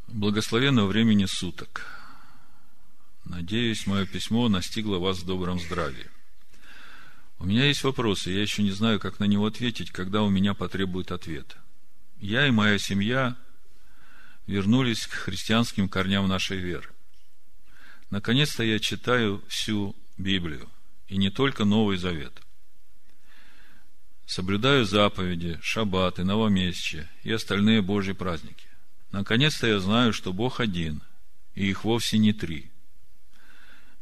Благословенного 0.08 0.86
времени 0.86 1.26
суток. 1.26 1.86
Надеюсь, 3.24 3.86
мое 3.86 4.06
письмо 4.06 4.48
настигло 4.48 4.98
вас 4.98 5.18
в 5.18 5.26
добром 5.26 5.60
здравии. 5.60 6.10
У 7.38 7.46
меня 7.46 7.66
есть 7.66 7.84
вопросы, 7.84 8.30
я 8.30 8.42
еще 8.42 8.62
не 8.62 8.72
знаю, 8.72 8.98
как 9.00 9.18
на 9.18 9.24
него 9.24 9.46
ответить, 9.46 9.92
когда 9.92 10.22
у 10.22 10.30
меня 10.30 10.52
потребует 10.52 11.12
ответ. 11.12 11.56
Я 12.18 12.46
и 12.46 12.50
моя 12.50 12.78
семья 12.78 13.36
вернулись 14.46 15.06
к 15.06 15.12
христианским 15.12 15.88
корням 15.88 16.28
нашей 16.28 16.58
веры. 16.58 16.88
Наконец-то 18.10 18.62
я 18.62 18.78
читаю 18.78 19.42
всю 19.48 19.94
Библию, 20.18 20.68
и 21.08 21.16
не 21.16 21.30
только 21.30 21.64
Новый 21.64 21.96
Завет– 21.96 22.42
соблюдаю 24.30 24.84
заповеди, 24.84 25.58
шаббаты, 25.60 26.22
новомесячие 26.22 27.08
и 27.24 27.32
остальные 27.32 27.82
Божьи 27.82 28.12
праздники. 28.12 28.64
Наконец-то 29.10 29.66
я 29.66 29.80
знаю, 29.80 30.12
что 30.12 30.32
Бог 30.32 30.60
один, 30.60 31.02
и 31.56 31.68
их 31.68 31.82
вовсе 31.82 32.16
не 32.16 32.32
три. 32.32 32.70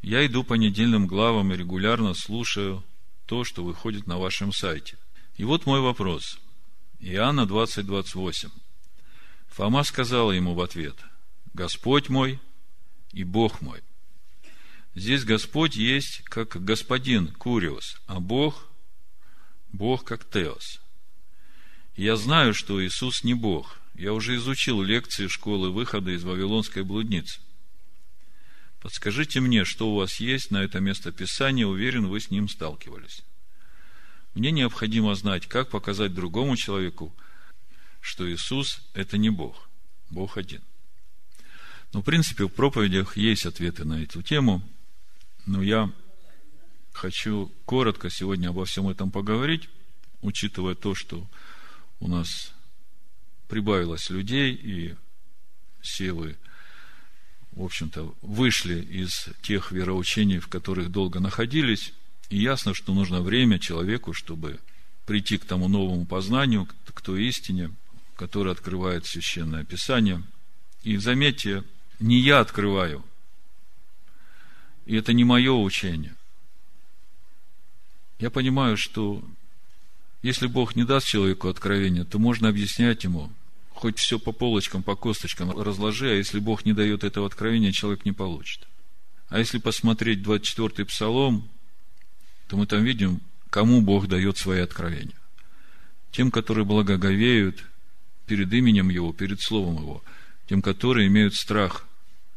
Я 0.02 0.26
иду 0.26 0.44
по 0.44 0.52
недельным 0.52 1.06
главам 1.06 1.54
и 1.54 1.56
регулярно 1.56 2.12
слушаю 2.12 2.84
то, 3.24 3.42
что 3.42 3.64
выходит 3.64 4.06
на 4.06 4.18
вашем 4.18 4.52
сайте. 4.52 4.98
И 5.38 5.44
вот 5.44 5.64
мой 5.64 5.80
вопрос. 5.80 6.38
Иоанна 7.00 7.46
20, 7.46 7.86
28. 7.86 8.50
Фома 9.48 9.82
сказала 9.82 10.32
ему 10.32 10.52
в 10.52 10.60
ответ, 10.60 10.96
Господь 11.54 12.10
мой 12.10 12.38
и 13.12 13.24
Бог 13.24 13.62
мой. 13.62 13.80
Здесь 14.94 15.24
Господь 15.24 15.74
есть 15.74 16.20
как 16.24 16.62
господин 16.62 17.28
Куриос, 17.28 17.98
а 18.06 18.20
Бог– 18.20 18.66
Бог 19.72 20.04
как 20.04 20.28
Теос. 20.28 20.80
Я 21.96 22.16
знаю, 22.16 22.54
что 22.54 22.84
Иисус 22.84 23.24
не 23.24 23.34
Бог. 23.34 23.80
Я 23.94 24.12
уже 24.12 24.36
изучил 24.36 24.82
лекции 24.82 25.26
школы 25.26 25.70
выхода 25.70 26.12
из 26.12 26.22
Вавилонской 26.22 26.84
блудницы. 26.84 27.40
Подскажите 28.80 29.40
мне, 29.40 29.64
что 29.64 29.90
у 29.90 29.96
вас 29.96 30.20
есть 30.20 30.50
на 30.52 30.62
это 30.62 30.78
место 30.78 31.10
Писания, 31.10 31.66
уверен, 31.66 32.06
вы 32.06 32.20
с 32.20 32.30
ним 32.30 32.48
сталкивались. 32.48 33.24
Мне 34.34 34.52
необходимо 34.52 35.14
знать, 35.16 35.46
как 35.48 35.70
показать 35.70 36.14
другому 36.14 36.56
человеку, 36.56 37.12
что 38.00 38.30
Иисус– 38.32 38.80
это 38.94 39.18
не 39.18 39.30
Бог, 39.30 39.68
Бог 40.10 40.38
один. 40.38 40.62
Но, 41.92 42.02
в 42.02 42.04
принципе, 42.04 42.44
в 42.44 42.50
проповедях 42.50 43.16
есть 43.16 43.46
ответы 43.46 43.84
на 43.84 44.02
эту 44.02 44.22
тему, 44.22 44.62
но 45.46 45.62
я 45.62 45.92
хочу 46.98 47.52
коротко 47.64 48.10
сегодня 48.10 48.48
обо 48.48 48.64
всем 48.64 48.88
этом 48.88 49.10
поговорить, 49.10 49.68
учитывая 50.20 50.74
то, 50.74 50.94
что 50.94 51.26
у 52.00 52.08
нас 52.08 52.52
прибавилось 53.46 54.10
людей, 54.10 54.52
и 54.52 54.96
вы, 56.10 56.36
в 57.52 57.62
общем-то, 57.62 58.14
вышли 58.20 58.80
из 58.82 59.28
тех 59.42 59.70
вероучений, 59.70 60.38
в 60.40 60.48
которых 60.48 60.90
долго 60.90 61.20
находились, 61.20 61.94
и 62.30 62.38
ясно, 62.38 62.74
что 62.74 62.92
нужно 62.92 63.22
время 63.22 63.58
человеку, 63.58 64.12
чтобы 64.12 64.58
прийти 65.06 65.38
к 65.38 65.44
тому 65.44 65.68
новому 65.68 66.04
познанию, 66.04 66.68
к 66.92 67.00
той 67.00 67.26
истине, 67.26 67.70
которая 68.16 68.52
открывает 68.54 69.06
Священное 69.06 69.64
Писание. 69.64 70.22
И 70.82 70.96
заметьте, 70.96 71.62
не 72.00 72.20
я 72.20 72.40
открываю, 72.40 73.04
и 74.84 74.96
это 74.96 75.12
не 75.12 75.24
мое 75.24 75.52
учение. 75.52 76.17
Я 78.18 78.30
понимаю, 78.30 78.76
что 78.76 79.22
если 80.22 80.46
Бог 80.46 80.74
не 80.74 80.84
даст 80.84 81.06
человеку 81.06 81.48
откровения, 81.48 82.04
то 82.04 82.18
можно 82.18 82.48
объяснять 82.48 83.04
ему, 83.04 83.30
хоть 83.70 83.98
все 83.98 84.18
по 84.18 84.32
полочкам, 84.32 84.82
по 84.82 84.96
косточкам 84.96 85.56
разложи, 85.58 86.10
а 86.10 86.14
если 86.14 86.40
Бог 86.40 86.64
не 86.64 86.72
дает 86.72 87.04
этого 87.04 87.26
откровения, 87.26 87.70
человек 87.70 88.04
не 88.04 88.12
получит. 88.12 88.66
А 89.28 89.38
если 89.38 89.58
посмотреть 89.58 90.20
24-й 90.20 90.84
псалом, 90.84 91.48
то 92.48 92.56
мы 92.56 92.66
там 92.66 92.82
видим, 92.82 93.20
кому 93.50 93.80
Бог 93.82 94.08
дает 94.08 94.36
свои 94.36 94.60
откровения. 94.60 95.14
Тем, 96.10 96.30
которые 96.30 96.64
благоговеют 96.64 97.64
перед 98.26 98.52
именем 98.52 98.88
Его, 98.88 99.12
перед 99.12 99.40
Словом 99.40 99.76
Его, 99.76 100.02
тем, 100.48 100.62
которые 100.62 101.06
имеют 101.06 101.34
страх 101.34 101.86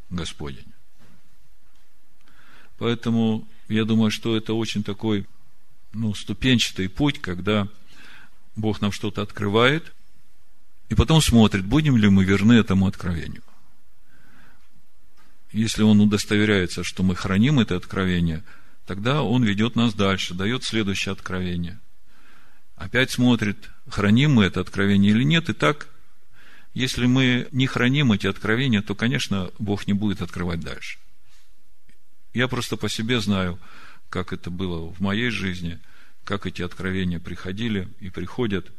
Господень. 0.10 0.66
Поэтому 2.78 3.48
я 3.68 3.86
думаю, 3.86 4.12
что 4.12 4.36
это 4.36 4.54
очень 4.54 4.84
такой 4.84 5.26
ну, 5.94 6.14
ступенчатый 6.14 6.89
путь, 6.89 7.20
когда 7.20 7.68
Бог 8.56 8.82
нам 8.82 8.92
что-то 8.92 9.22
открывает, 9.22 9.94
и 10.89 10.96
потом 10.96 11.22
смотрит, 11.22 11.66
будем 11.66 11.98
ли 11.98 12.10
мы 12.10 12.24
верны 12.26 12.54
этому 12.54 12.88
откровению. 12.88 13.44
Если 15.52 15.84
Он 15.84 16.00
удостоверяется, 16.02 16.84
что 16.84 17.04
мы 17.04 17.16
храним 17.16 17.60
это 17.60 17.76
откровение– 17.76 18.44
тогда 18.92 19.24
он 19.24 19.44
ведет 19.44 19.78
нас 19.78 19.94
дальше, 19.94 20.34
дает 20.34 20.66
следующее 20.66 21.14
откровение. 21.14 21.80
Опять 22.76 23.12
смотрит, 23.12 23.70
храним 23.88 24.34
мы 24.34 24.44
это 24.44 24.60
откровение 24.60 25.12
или 25.12 25.24
нет. 25.24 25.50
И 25.50 25.54
так, 25.54 25.88
если 26.74 27.06
мы 27.06 27.48
не 27.52 27.68
храним 27.68 28.12
эти 28.12 28.28
откровения, 28.28 28.82
то, 28.82 28.94
конечно, 28.94 29.50
Бог 29.60 29.88
не 29.88 29.94
будет 29.94 30.22
открывать 30.22 30.60
дальше. 30.60 31.00
Я 32.34 32.50
просто 32.50 32.76
по 32.76 32.89
себе 32.89 33.22
знаю, 33.22 33.60
как 34.12 34.34
это 34.34 34.51
было 34.51 34.91
в 34.93 34.99
моей 34.99 35.30
жизни, 35.32 35.80
как 36.24 36.45
эти 36.45 36.62
откровения 36.62 37.20
приходили 37.20 37.88
и 37.99 38.09
приходят 38.09 38.72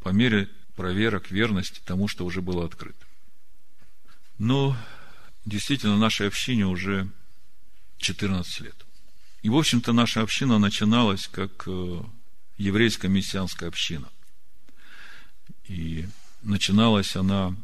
по 0.00 0.10
мере 0.10 0.50
проверок 0.74 1.30
верности 1.30 1.80
тому, 1.84 2.08
что 2.08 2.26
уже 2.26 2.42
было 2.42 2.66
открыто. 2.66 3.06
Но 4.38 4.76
действительно, 5.46 5.96
нашей 5.96 6.26
общине 6.26 6.66
уже 6.66 7.08
14 7.98 8.60
лет. 8.60 8.74
И, 9.42 9.48
в 9.48 9.56
общем-то, 9.56 9.92
наша 9.92 10.20
община 10.20 10.58
начиналась 10.58 11.28
как 11.28 11.62
э, 11.66 12.02
еврейская 12.58 13.08
мессианская 13.08 13.68
община. 13.68 14.08
И 15.68 16.06
начиналась 16.42 17.14
она 17.14 17.54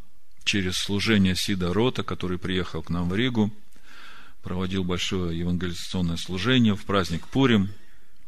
через 0.45 0.77
служение 0.77 1.35
Сида 1.35 1.73
Рота, 1.73 2.05
который 2.05 2.39
приехал 2.39 2.83
к 2.83 2.91
нам 2.91 3.09
в 3.09 3.17
Ригу, 3.17 3.53
проводил 4.43 4.85
большое 4.85 5.39
евангелизационное 5.39 6.17
служение 6.17 6.75
в 6.75 6.85
праздник 6.85 7.27
Пурим. 7.29 7.71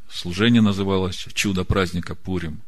Служение 0.09 0.62
называлось 0.62 1.27
«Чудо 1.35 1.65
праздника 1.65 2.15
Пурим». 2.15 2.62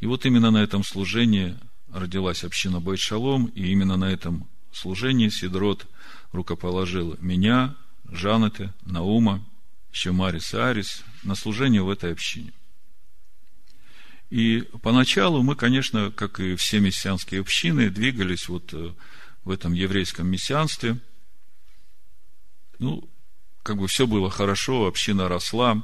И 0.00 0.06
вот 0.06 0.26
именно 0.26 0.50
на 0.50 0.62
этом 0.62 0.84
служении 0.84 1.56
родилась 1.92 2.44
община 2.44 2.80
Байт 2.80 3.00
Шалом, 3.00 3.46
и 3.46 3.68
именно 3.68 3.96
на 3.96 4.10
этом 4.10 4.46
служении 4.72 5.28
Сидрот 5.28 5.86
рукоположил 6.32 7.16
меня, 7.20 7.74
Жанете, 8.10 8.72
Наума– 8.84 9.44
еще 9.96 10.12
Марис 10.12 10.52
и 10.52 10.58
Арис, 10.58 11.04
на 11.22 11.34
служение 11.34 11.82
в 11.82 11.88
этой 11.88 12.12
общине. 12.12 12.52
И 14.28 14.68
поначалу 14.82 15.42
мы, 15.42 15.56
конечно, 15.56 16.10
как 16.10 16.38
и 16.38 16.54
все 16.56 16.80
мессианские 16.80 17.40
общины, 17.40 17.88
двигались 17.88 18.46
вот 18.46 18.74
э, 18.74 18.92
в 19.44 19.50
этом 19.50 19.72
еврейском 19.72 20.28
мессианстве. 20.28 20.98
Ну, 22.78 23.08
как 23.62 23.78
бы 23.78 23.88
все 23.88 24.06
было 24.06 24.30
хорошо, 24.30 24.86
община 24.86 25.28
росла. 25.28 25.82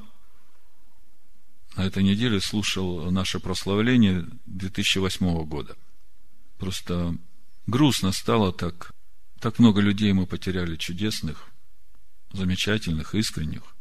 На 1.77 1.87
этой 1.87 2.03
неделе 2.03 2.41
слушал 2.41 3.11
наше 3.11 3.41
прославление 3.41 4.27
2008 4.47 5.45
года. 5.45 5.77
Просто 6.59 7.17
грустно 7.67 8.13
стало 8.13 8.53
так. 8.53 8.93
Так 9.41 9.59
много 9.59 9.81
людей 9.81 10.13
мы 10.13 10.27
потеряли 10.27 10.77
чудесных, 10.77 11.49
замечательных, 12.33 13.15
искренних 13.15 13.75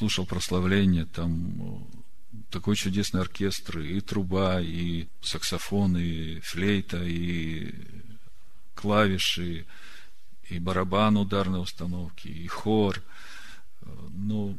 слушал 0.00 0.24
прославление, 0.24 1.04
там 1.04 1.86
такой 2.50 2.76
чудесный 2.76 3.20
оркестр, 3.20 3.80
и 3.80 4.00
труба, 4.00 4.60
и 4.60 5.08
саксофон, 5.20 5.96
и 5.96 6.40
флейта, 6.40 7.02
и 7.02 7.74
клавиши, 8.74 9.66
и 10.50 10.58
барабан 10.58 11.16
ударной 11.16 11.62
установки, 11.62 12.28
и 12.28 12.46
хор. 12.46 13.02
Ну, 14.10 14.58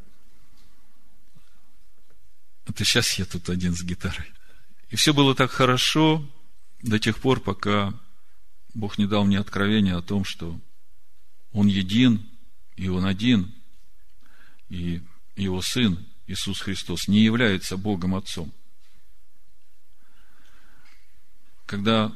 это 2.65 2.85
сейчас 2.85 3.13
я 3.19 3.25
тут 3.25 3.49
один 3.49 3.75
с 3.75 3.83
гитарой. 3.83 4.31
И 4.89 4.95
все 4.95 5.13
было 5.13 5.35
так 5.35 5.51
хорошо 5.51 6.25
до 6.81 6.97
тех 6.99 7.19
пор, 7.19 7.41
пока 7.41 7.93
Бог 8.73 8.97
не 8.97 9.05
дал 9.05 9.25
мне 9.25 9.39
откровения 9.39 9.97
о 9.97 10.01
том, 10.01 10.23
что 10.23 10.59
Он 11.51 11.67
един, 11.67 12.25
и 12.77 12.87
Он 12.87 13.05
один, 13.05 13.53
и 14.69 15.01
его 15.35 15.61
Сын 15.61 16.05
Иисус 16.27 16.61
Христос 16.61 17.09
не 17.09 17.21
является 17.21 17.75
Богом 17.75 18.15
Отцом. 18.15 18.53
Когда 21.65 22.15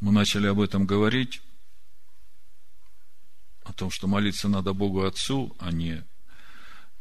мы 0.00 0.12
начали 0.12 0.46
об 0.46 0.60
этом 0.60 0.84
говорить, 0.86 1.40
о 3.68 3.72
том, 3.74 3.90
что 3.90 4.06
молиться 4.06 4.48
надо 4.48 4.72
Богу 4.72 5.04
Отцу, 5.04 5.54
а 5.58 5.70
не 5.70 6.02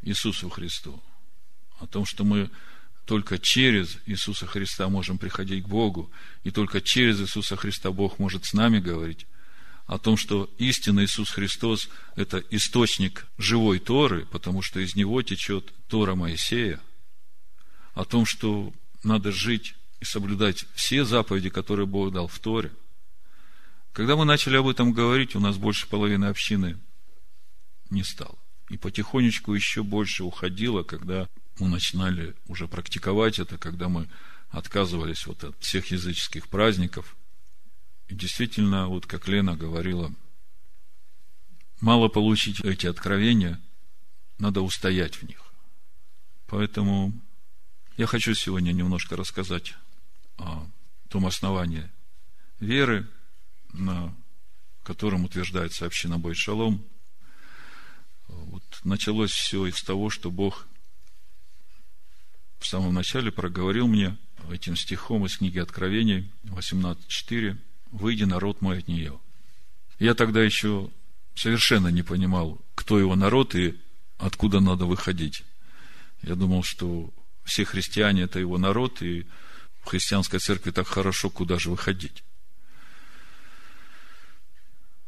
Иисусу 0.02 0.50
Христу, 0.50 1.02
о 1.80 1.88
том, 1.88 2.06
что 2.06 2.26
мы 2.26 2.50
только 3.06 3.40
через 3.40 3.98
Иисуса 4.06 4.46
Христа 4.46 4.90
можем 4.90 5.18
приходить 5.18 5.64
к 5.64 5.68
Богу, 5.68 6.12
и 6.44 6.52
только 6.52 6.82
через 6.82 7.22
Иисуса 7.22 7.56
Христа 7.56 7.92
Бог 7.92 8.20
может 8.20 8.44
с 8.44 8.54
нами 8.54 8.80
говорить, 8.80 9.26
о 9.86 9.98
том, 9.98 10.18
что 10.18 10.50
истинный 10.58 11.06
Иисус 11.06 11.30
Христос– 11.30 11.88
это 12.18 12.44
источник 12.50 13.26
живой 13.38 13.80
Торы, 13.80 14.26
потому 14.26 14.62
что 14.62 14.82
из 14.82 14.94
него 14.98 15.22
течет 15.22 15.74
Тора 15.88 16.16
Моисея, 16.16 16.82
о 17.94 18.04
том, 18.04 18.26
что 18.26 18.74
надо 19.04 19.32
жить 19.32 19.76
и 20.02 20.06
соблюдать 20.06 20.66
все 20.76 21.06
заповеди, 21.06 21.50
которые 21.50 21.86
Бог 21.86 22.12
дал 22.12 22.28
в 22.28 22.38
Торе. 22.40 22.74
Когда 23.98 24.16
мы 24.16 24.26
начали 24.26 24.58
об 24.58 24.68
этом 24.68 24.94
говорить, 24.94 25.36
у 25.36 25.40
нас 25.40 25.58
больше 25.58 25.88
половины 25.88 26.26
общины 26.26 26.78
не 27.90 28.04
стало. 28.04 28.38
И 28.70 28.78
потихонечку 28.78 29.56
еще 29.56 29.82
больше 29.82 30.24
уходило, 30.24 30.84
когда 30.84 31.28
мы 31.58 31.68
начинали 31.68 32.36
уже 32.48 32.68
практиковать 32.68 33.40
это, 33.40 33.58
когда 33.58 33.90
мы 33.90 34.08
отказывались 34.50 35.26
вот 35.26 35.44
от 35.44 35.56
всех 35.60 35.88
языческих 35.92 36.48
праздников– 36.48 37.18
и 38.08 38.16
действительно, 38.16 38.88
вот 38.88 39.06
как 39.06 39.28
Лена 39.28 39.56
говорила, 39.56 40.14
мало 41.82 42.08
получить 42.08 42.62
эти 42.62 42.88
откровения, 42.88 43.60
надо 44.40 44.62
устоять 44.62 45.16
в 45.16 45.24
них. 45.24 45.42
Поэтому 46.48 47.14
Я 47.98 48.06
хочу 48.06 48.36
сегодня 48.36 48.74
немножко 48.74 49.16
рассказать 49.16 49.74
о 50.38 50.68
том 51.10 51.26
основании 51.26 51.90
веры, 52.60 53.08
на 53.74 54.16
котором 54.84 55.26
утверждается 55.26 55.86
община 55.86 56.18
Бой 56.18 56.34
Шалом. 56.36 56.84
Вот 58.28 58.64
началось 58.84 59.32
все 59.32 59.66
из 59.68 59.82
того, 59.82 60.10
что 60.10 60.32
Бог 60.32 60.68
в 62.60 62.66
самом 62.66 62.94
начале 62.94 63.32
проговорил 63.32 63.88
мне 63.88 64.18
этим 64.50 64.76
стихом 64.76 65.26
из 65.26 65.38
книги 65.38 65.60
Откровений 65.60 66.32
18.4 66.46 67.58
«Выйди, 67.92 68.24
народ 68.24 68.62
мой, 68.62 68.80
от 68.80 68.88
нее». 68.88 69.20
Я 70.00 70.14
тогда 70.14 70.44
еще 70.44 70.90
совершенно 71.36 71.88
не 71.88 72.04
понимал, 72.04 72.62
кто 72.76 73.00
его 73.00 73.16
народ 73.16 73.56
и 73.56 73.80
откуда 74.18 74.60
надо 74.60 74.86
выходить. 74.86 75.44
Я 76.22 76.36
думал, 76.36 76.64
что 76.64 77.14
все 77.44 77.64
христиане– 77.66 78.22
это 78.24 78.40
его 78.40 78.58
народ, 78.58 79.02
и 79.02 79.26
в 79.82 79.86
христианской 79.86 80.40
церкви 80.40 80.72
так 80.72 80.88
хорошо, 80.88 81.30
куда 81.30 81.58
же 81.60 81.70
выходить. 81.70 82.24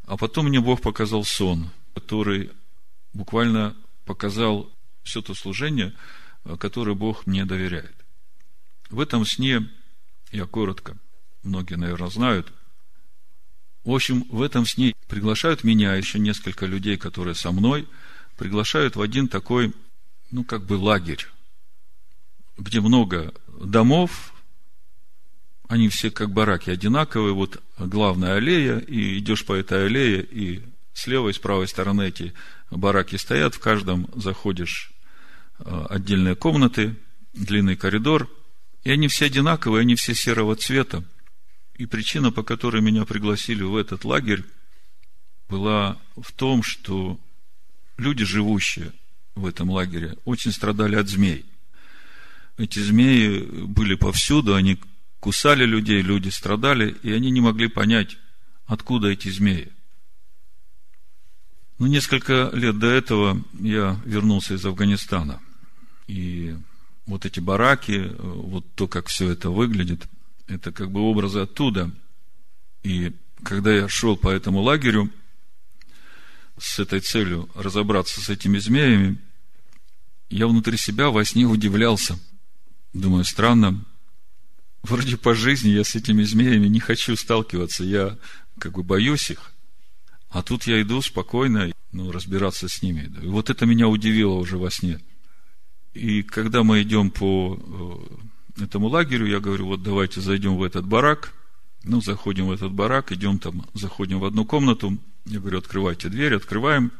А 0.10 0.18
потом 0.18 0.48
мне 0.48 0.60
Бог 0.60 0.82
показал 0.82 1.24
сон, 1.24 1.70
который 1.94 2.50
буквально 3.14 3.76
показал 4.06 4.68
все 5.04 5.22
то 5.22 5.36
служение, 5.36 5.94
которое 6.58 6.96
Бог 6.96 7.28
мне 7.28 7.46
доверяет. 7.46 7.96
В 8.90 9.02
этом 9.02 9.24
сне, 9.24 9.70
я 10.32 10.48
коротко, 10.48 10.98
многие, 11.44 11.76
наверное, 11.76 12.10
знают, 12.10 12.52
в 13.84 13.92
общем, 13.92 14.24
в 14.32 14.42
этом 14.42 14.66
сне 14.66 14.96
приглашают 15.08 15.64
меня, 15.64 15.94
еще 15.94 16.18
несколько 16.18 16.66
людей, 16.66 16.98
которые 16.98 17.36
со 17.36 17.52
мной, 17.52 17.88
приглашают 18.36 18.96
в 18.96 19.02
один 19.02 19.28
такой, 19.28 19.76
ну, 20.32 20.44
как 20.44 20.66
бы 20.66 20.74
лагерь, 20.74 21.28
где 22.58 22.82
много 22.82 23.32
домов, 23.48 24.34
они 25.70 25.88
все 25.88 26.10
как 26.10 26.32
бараки 26.32 26.72
одинаковые, 26.72 27.34
вот 27.34 27.62
главная 27.78 28.38
аллея, 28.38 28.80
и 28.80 29.20
идешь 29.20 29.46
по 29.46 29.54
этой 29.54 29.86
аллее, 29.86 30.24
и 30.24 30.64
с 30.94 31.06
левой 31.06 31.32
и 31.32 31.36
с 31.36 31.38
правой 31.38 31.68
стороны 31.68 32.08
эти 32.08 32.34
бараки 32.72 33.18
стоят, 33.18 33.54
в 33.54 33.60
каждом 33.60 34.10
заходишь 34.16 34.92
э, 35.60 35.86
отдельные 35.90 36.36
комнаты, 36.36 36.96
длинный 37.34 37.76
коридор, 37.76 38.28
и 38.84 38.90
они 38.90 39.08
все 39.08 39.28
одинаковые, 39.28 39.82
они 39.82 39.94
все 39.94 40.16
серого 40.16 40.56
цвета. 40.56 41.04
И 41.76 41.86
причина, 41.86 42.32
по 42.32 42.42
которой 42.42 42.82
меня 42.82 43.06
пригласили 43.06 43.62
в 43.62 43.76
этот 43.76 44.06
лагерь, 44.06 44.44
была 45.50 46.00
в 46.18 46.32
том, 46.32 46.64
что 46.64 47.20
люди, 47.98 48.26
живущие 48.26 48.92
в 49.36 49.46
этом 49.46 49.70
лагере, 49.70 50.18
очень 50.26 50.52
страдали 50.52 50.96
от 50.96 51.08
змей. 51.10 51.46
Эти 52.58 52.80
змеи 52.80 53.40
были 53.66 53.94
повсюду, 53.94 54.56
они 54.56 54.80
кусали 55.20 55.66
людей, 55.66 56.02
люди 56.02 56.30
страдали, 56.30 56.96
и 57.04 57.12
они 57.12 57.32
не 57.32 57.42
могли 57.42 57.68
понять, 57.68 58.18
откуда 58.66 59.08
эти 59.10 59.30
змеи. 59.30 59.72
Но 61.78 61.88
несколько 61.88 62.50
лет 62.54 62.78
до 62.78 62.88
этого 62.88 63.44
я 63.60 64.00
вернулся 64.06 64.56
из 64.56 64.66
Афганистана. 64.66 65.42
И 66.08 66.56
вот 67.06 67.26
эти 67.26 67.40
бараки, 67.40 68.12
вот 68.18 68.66
то, 68.76 68.88
как 68.88 69.08
все 69.08 69.30
это 69.30 69.50
выглядит– 69.50 70.08
это 70.50 70.72
как 70.72 70.92
бы 70.92 71.02
образы 71.02 71.40
оттуда. 71.40 71.92
И 72.84 73.14
когда 73.44 73.72
я 73.72 73.88
шел 73.88 74.18
по 74.18 74.30
этому 74.30 74.62
лагерю 74.62 75.10
с 76.58 76.80
этой 76.80 77.00
целью 77.00 77.50
разобраться 77.56 78.20
с 78.20 78.30
этими 78.30 78.58
змеями, 78.58 79.20
я 80.30 80.48
внутри 80.48 80.78
себя 80.78 81.10
во 81.10 81.24
сне 81.24 81.46
удивлялся. 81.46 82.20
Думаю, 82.94 83.24
странно, 83.24 83.86
вроде 84.84 85.18
по 85.18 85.34
жизни 85.34 85.70
я 85.70 85.84
с 85.84 85.96
этими 85.96 86.24
змеями 86.24 86.68
не 86.68 86.80
хочу 86.80 87.16
сталкиваться, 87.16 87.84
я 87.84 88.18
как 88.58 88.74
бы 88.74 88.84
боюсь 88.84 89.32
их. 89.32 89.52
А 90.30 90.44
тут 90.44 90.68
я 90.68 90.82
иду 90.82 91.02
спокойно, 91.02 91.72
ну, 91.92 92.12
разбираться 92.12 92.68
с 92.70 92.84
ними. 92.84 93.12
И 93.22 93.28
вот 93.28 93.50
это 93.50 93.66
меня 93.66 93.88
удивило 93.88 94.34
уже 94.34 94.58
во 94.58 94.70
сне. 94.70 95.00
И 95.94 96.22
когда 96.22 96.64
мы 96.64 96.84
идем 96.84 97.10
по 97.10 97.60
э, 98.58 98.64
этому 98.64 98.88
лагерю, 98.88 99.26
я 99.26 99.40
говорю, 99.40 99.66
вот 99.66 99.82
давайте 99.82 100.22
зайдем 100.22 100.56
в 100.58 100.64
этот 100.64 100.86
барак. 100.86 101.34
Ну, 101.84 102.02
заходим 102.02 102.48
в 102.48 102.52
этот 102.52 102.72
барак, 102.74 103.12
идем 103.12 103.40
там, 103.40 103.66
заходим 103.74 104.20
в 104.20 104.26
одну 104.26 104.46
комнату. 104.46 104.98
Я 105.26 105.40
говорю, 105.40 105.60
открывайте 105.60 106.10
дверь, 106.10 106.36
открываем. 106.36 106.92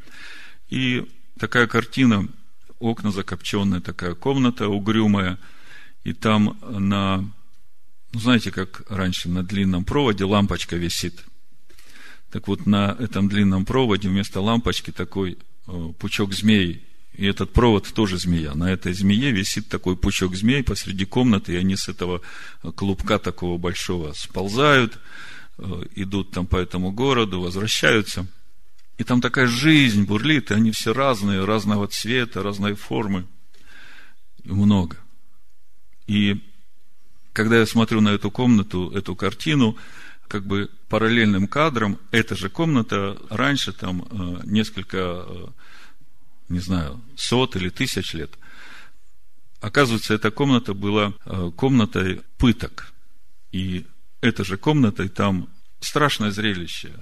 И 0.70 1.06
такая 1.38 1.66
картина, 1.66 2.26
окна 2.80 3.12
закопченные, 3.12 3.80
такая 3.80 4.14
комната 4.14 4.68
угрюмая. 4.68 5.38
И 6.02 6.14
там 6.14 6.58
на, 6.62 7.30
ну, 8.12 8.20
знаете, 8.20 8.50
как 8.50 8.82
раньше 8.88 9.28
на 9.28 9.42
длинном 9.42 9.84
проводе 9.84 10.24
лампочка 10.24 10.76
висит. 10.76 11.24
Так 12.30 12.48
вот, 12.48 12.66
на 12.66 12.96
этом 12.98 13.28
длинном 13.28 13.64
проводе 13.64 14.08
вместо 14.08 14.40
лампочки 14.40 14.90
такой 14.90 15.38
э, 15.66 15.92
пучок 15.98 16.32
змей 16.32 16.86
и 17.20 17.26
этот 17.26 17.52
провод 17.52 17.92
тоже 17.92 18.18
змея. 18.18 18.54
На 18.54 18.72
этой 18.72 18.92
змее 18.92 19.30
висит 19.30 19.68
такой 19.68 19.96
пучок 19.96 20.34
змей 20.34 20.62
посреди 20.62 21.04
комнаты, 21.04 21.52
и 21.52 21.56
они 21.56 21.76
с 21.76 21.88
этого 21.88 22.22
клубка 22.76 23.18
такого 23.18 23.58
большого 23.58 24.12
сползают, 24.12 24.98
э, 25.58 25.82
идут 25.96 26.30
там 26.30 26.46
по 26.46 26.56
этому 26.56 26.92
городу, 26.92 27.40
возвращаются. 27.40 28.26
И 28.96 29.04
там 29.04 29.20
такая 29.20 29.46
жизнь 29.46 30.04
бурлит, 30.04 30.50
и 30.50 30.54
они 30.54 30.70
все 30.70 30.92
разные, 30.92 31.44
разного 31.44 31.88
цвета, 31.88 32.42
разной 32.42 32.74
формы. 32.74 33.26
Много. 34.44 34.96
И 36.06 36.42
когда 37.32 37.58
я 37.58 37.66
смотрю 37.66 38.00
на 38.00 38.10
эту 38.10 38.30
комнату, 38.30 38.90
эту 38.90 39.14
картину, 39.14 39.76
как 40.28 40.46
бы 40.46 40.70
параллельным 40.88 41.46
кадром, 41.48 41.98
эта 42.10 42.36
же 42.36 42.48
комната 42.48 43.16
раньше 43.30 43.72
там 43.72 44.06
э, 44.10 44.40
несколько 44.44 45.24
э, 45.26 45.46
не 46.48 46.60
знаю, 46.60 47.00
сот 47.16 47.56
или 47.56 47.68
тысяч 47.68 48.14
лет. 48.14 48.30
Оказывается, 49.60 50.14
эта 50.14 50.30
комната 50.30 50.74
была 50.74 51.14
э, 51.24 51.50
комнатой 51.56 52.22
пыток. 52.38 52.92
И 53.52 53.86
этой 54.20 54.44
же 54.44 54.56
комнатой 54.56 55.08
там 55.08 55.48
страшное 55.80 56.30
зрелище. 56.30 56.92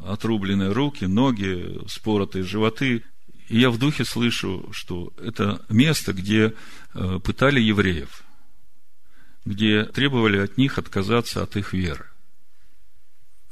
Отрубленные 0.00 0.72
руки, 0.72 1.04
ноги, 1.04 1.80
споротые 1.88 2.44
животы. 2.44 3.04
И 3.48 3.58
я 3.58 3.70
в 3.70 3.78
духе 3.78 4.04
слышу, 4.04 4.68
что 4.72 5.12
это 5.22 5.64
место, 5.68 6.12
где 6.12 6.54
пытали 7.24 7.60
евреев, 7.60 8.22
где 9.50 9.84
требовали 9.84 10.38
от 10.38 10.58
них 10.58 10.78
отказаться 10.78 11.42
от 11.42 11.56
их 11.56 11.72
веры 11.72 12.10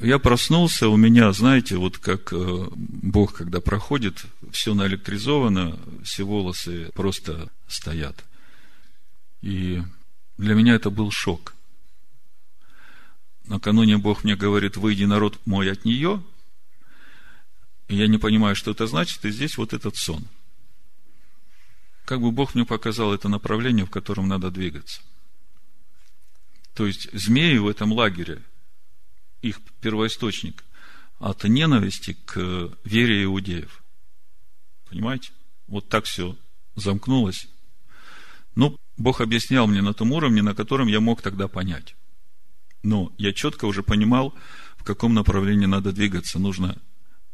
я 0.00 0.18
проснулся, 0.18 0.88
у 0.88 0.96
меня, 0.96 1.32
знаете, 1.32 1.76
вот 1.76 1.98
как 1.98 2.32
э, 2.32 2.66
Бог, 2.76 3.34
когда 3.34 3.60
проходит, 3.60 4.26
все 4.52 4.74
наэлектризовано, 4.74 5.78
все 6.04 6.22
волосы 6.22 6.90
просто 6.94 7.50
стоят. 7.66 8.24
И 9.42 9.82
для 10.36 10.54
меня 10.54 10.74
это 10.74 10.90
был 10.90 11.10
шок. 11.10 11.54
Накануне 13.46 13.98
Бог 13.98 14.22
мне 14.22 14.36
говорит, 14.36 14.76
выйди, 14.76 15.04
народ 15.04 15.38
мой, 15.46 15.70
от 15.70 15.84
нее. 15.84 16.22
И 17.88 17.96
я 17.96 18.06
не 18.06 18.18
понимаю, 18.18 18.54
что 18.54 18.70
это 18.70 18.86
значит, 18.86 19.24
и 19.24 19.30
здесь 19.30 19.56
вот 19.56 19.72
этот 19.72 19.96
сон. 19.96 20.24
Как 22.04 22.20
бы 22.20 22.30
Бог 22.30 22.54
мне 22.54 22.64
показал 22.64 23.12
это 23.12 23.28
направление, 23.28 23.84
в 23.84 23.90
котором 23.90 24.28
надо 24.28 24.50
двигаться. 24.50 25.00
То 26.78 26.86
есть, 26.86 27.08
змеи 27.12 27.56
в 27.58 27.66
этом 27.66 27.92
лагере– 27.92 28.40
их 29.42 29.60
первоисточник 29.80 30.62
от 31.18 31.42
ненависти 31.42 32.16
к 32.24 32.70
вере 32.84 33.24
иудеев. 33.24 33.82
Понимаете? 34.88 35.32
Вот 35.66 35.88
так 35.88 36.04
все 36.04 36.36
замкнулось. 36.76 37.48
Ну, 38.54 38.78
Бог 38.96 39.20
объяснял 39.20 39.66
мне 39.66 39.82
на 39.82 39.92
том 39.92 40.12
уровне, 40.12 40.40
на 40.40 40.54
котором 40.54 40.86
я 40.86 41.00
мог 41.00 41.20
тогда 41.20 41.48
понять. 41.48 41.96
Но 42.84 43.12
я 43.18 43.32
четко 43.32 43.64
уже 43.64 43.82
понимал, 43.82 44.32
в 44.76 44.84
каком 44.84 45.14
направлении 45.14 45.66
надо 45.66 45.90
двигаться. 45.90 46.38
Нужно 46.38 46.80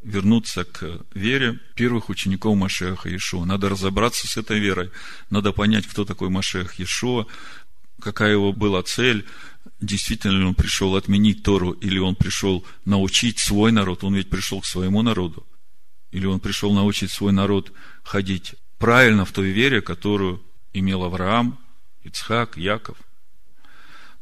вернуться 0.03 0.64
к 0.64 1.01
вере 1.14 1.59
первых 1.74 2.09
учеников 2.09 2.57
Машеха 2.57 3.11
Иешуа. 3.11 3.45
Надо 3.45 3.68
разобраться 3.68 4.26
с 4.26 4.38
этой 4.38 4.59
верой. 4.59 4.90
Надо 5.28 5.53
понять, 5.53 5.86
кто 5.86 6.07
такой 6.07 6.30
Машех 6.30 6.78
Иешуа, 6.78 7.26
какая 8.01 8.32
его 8.32 8.53
была 8.53 8.82
цель, 8.82 9.26
действительно 9.80 10.38
ли 10.38 10.45
он 10.45 10.55
пришел 10.55 10.97
отменить 10.97 11.42
Тору, 11.42 11.72
или 11.72 11.99
он 11.99 12.14
пришел 12.14 12.64
научить 12.84 13.38
свой 13.38 13.72
народ, 13.72 14.05
он 14.05 14.14
ведь 14.14 14.30
пришел 14.30 14.61
к 14.61 14.66
своему 14.66 15.03
народу, 15.03 15.47
или 16.11 16.26
он 16.26 16.40
пришел 16.40 16.72
научить 16.72 17.11
свой 17.11 17.32
народ 17.32 17.72
ходить 18.03 18.55
правильно 18.78 19.24
в 19.24 19.32
той 19.32 19.51
вере, 19.51 19.80
которую 19.82 20.42
имел 20.72 21.05
Авраам, 21.05 21.59
Ицхак, 22.03 22.57
Яков. 22.57 22.99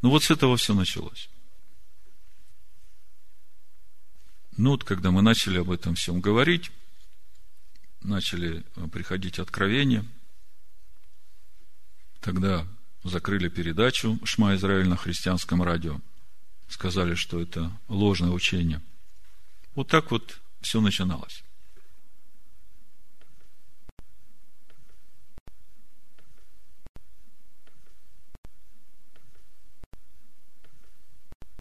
Ну 0.01 0.09
вот 0.09 0.23
с 0.23 0.31
этого 0.31 0.57
все 0.57 0.73
началось. 0.73 1.29
Ну 4.55 4.71
вот, 4.71 4.83
когда 4.83 5.11
мы 5.11 5.21
начали 5.21 5.59
об 5.59 5.71
этом 5.71 5.95
всем 5.95 6.21
говорить, 6.21 6.71
начали 8.01 8.63
приходить 8.91 9.39
откровения– 9.39 10.05
Тогда 12.23 12.65
закрыли 13.03 13.49
передачу 13.49 14.19
«Шма 14.23 14.55
Израиль» 14.55 14.87
на 14.87 14.97
христианском 14.97 15.61
радио. 15.61 15.99
Сказали, 16.67 17.15
что 17.15 17.39
это 17.39 17.71
ложное 17.87 18.31
учение. 18.31 18.81
Вот 19.75 19.87
так 19.89 20.11
вот 20.11 20.41
все 20.61 20.81
начиналось. 20.81 21.43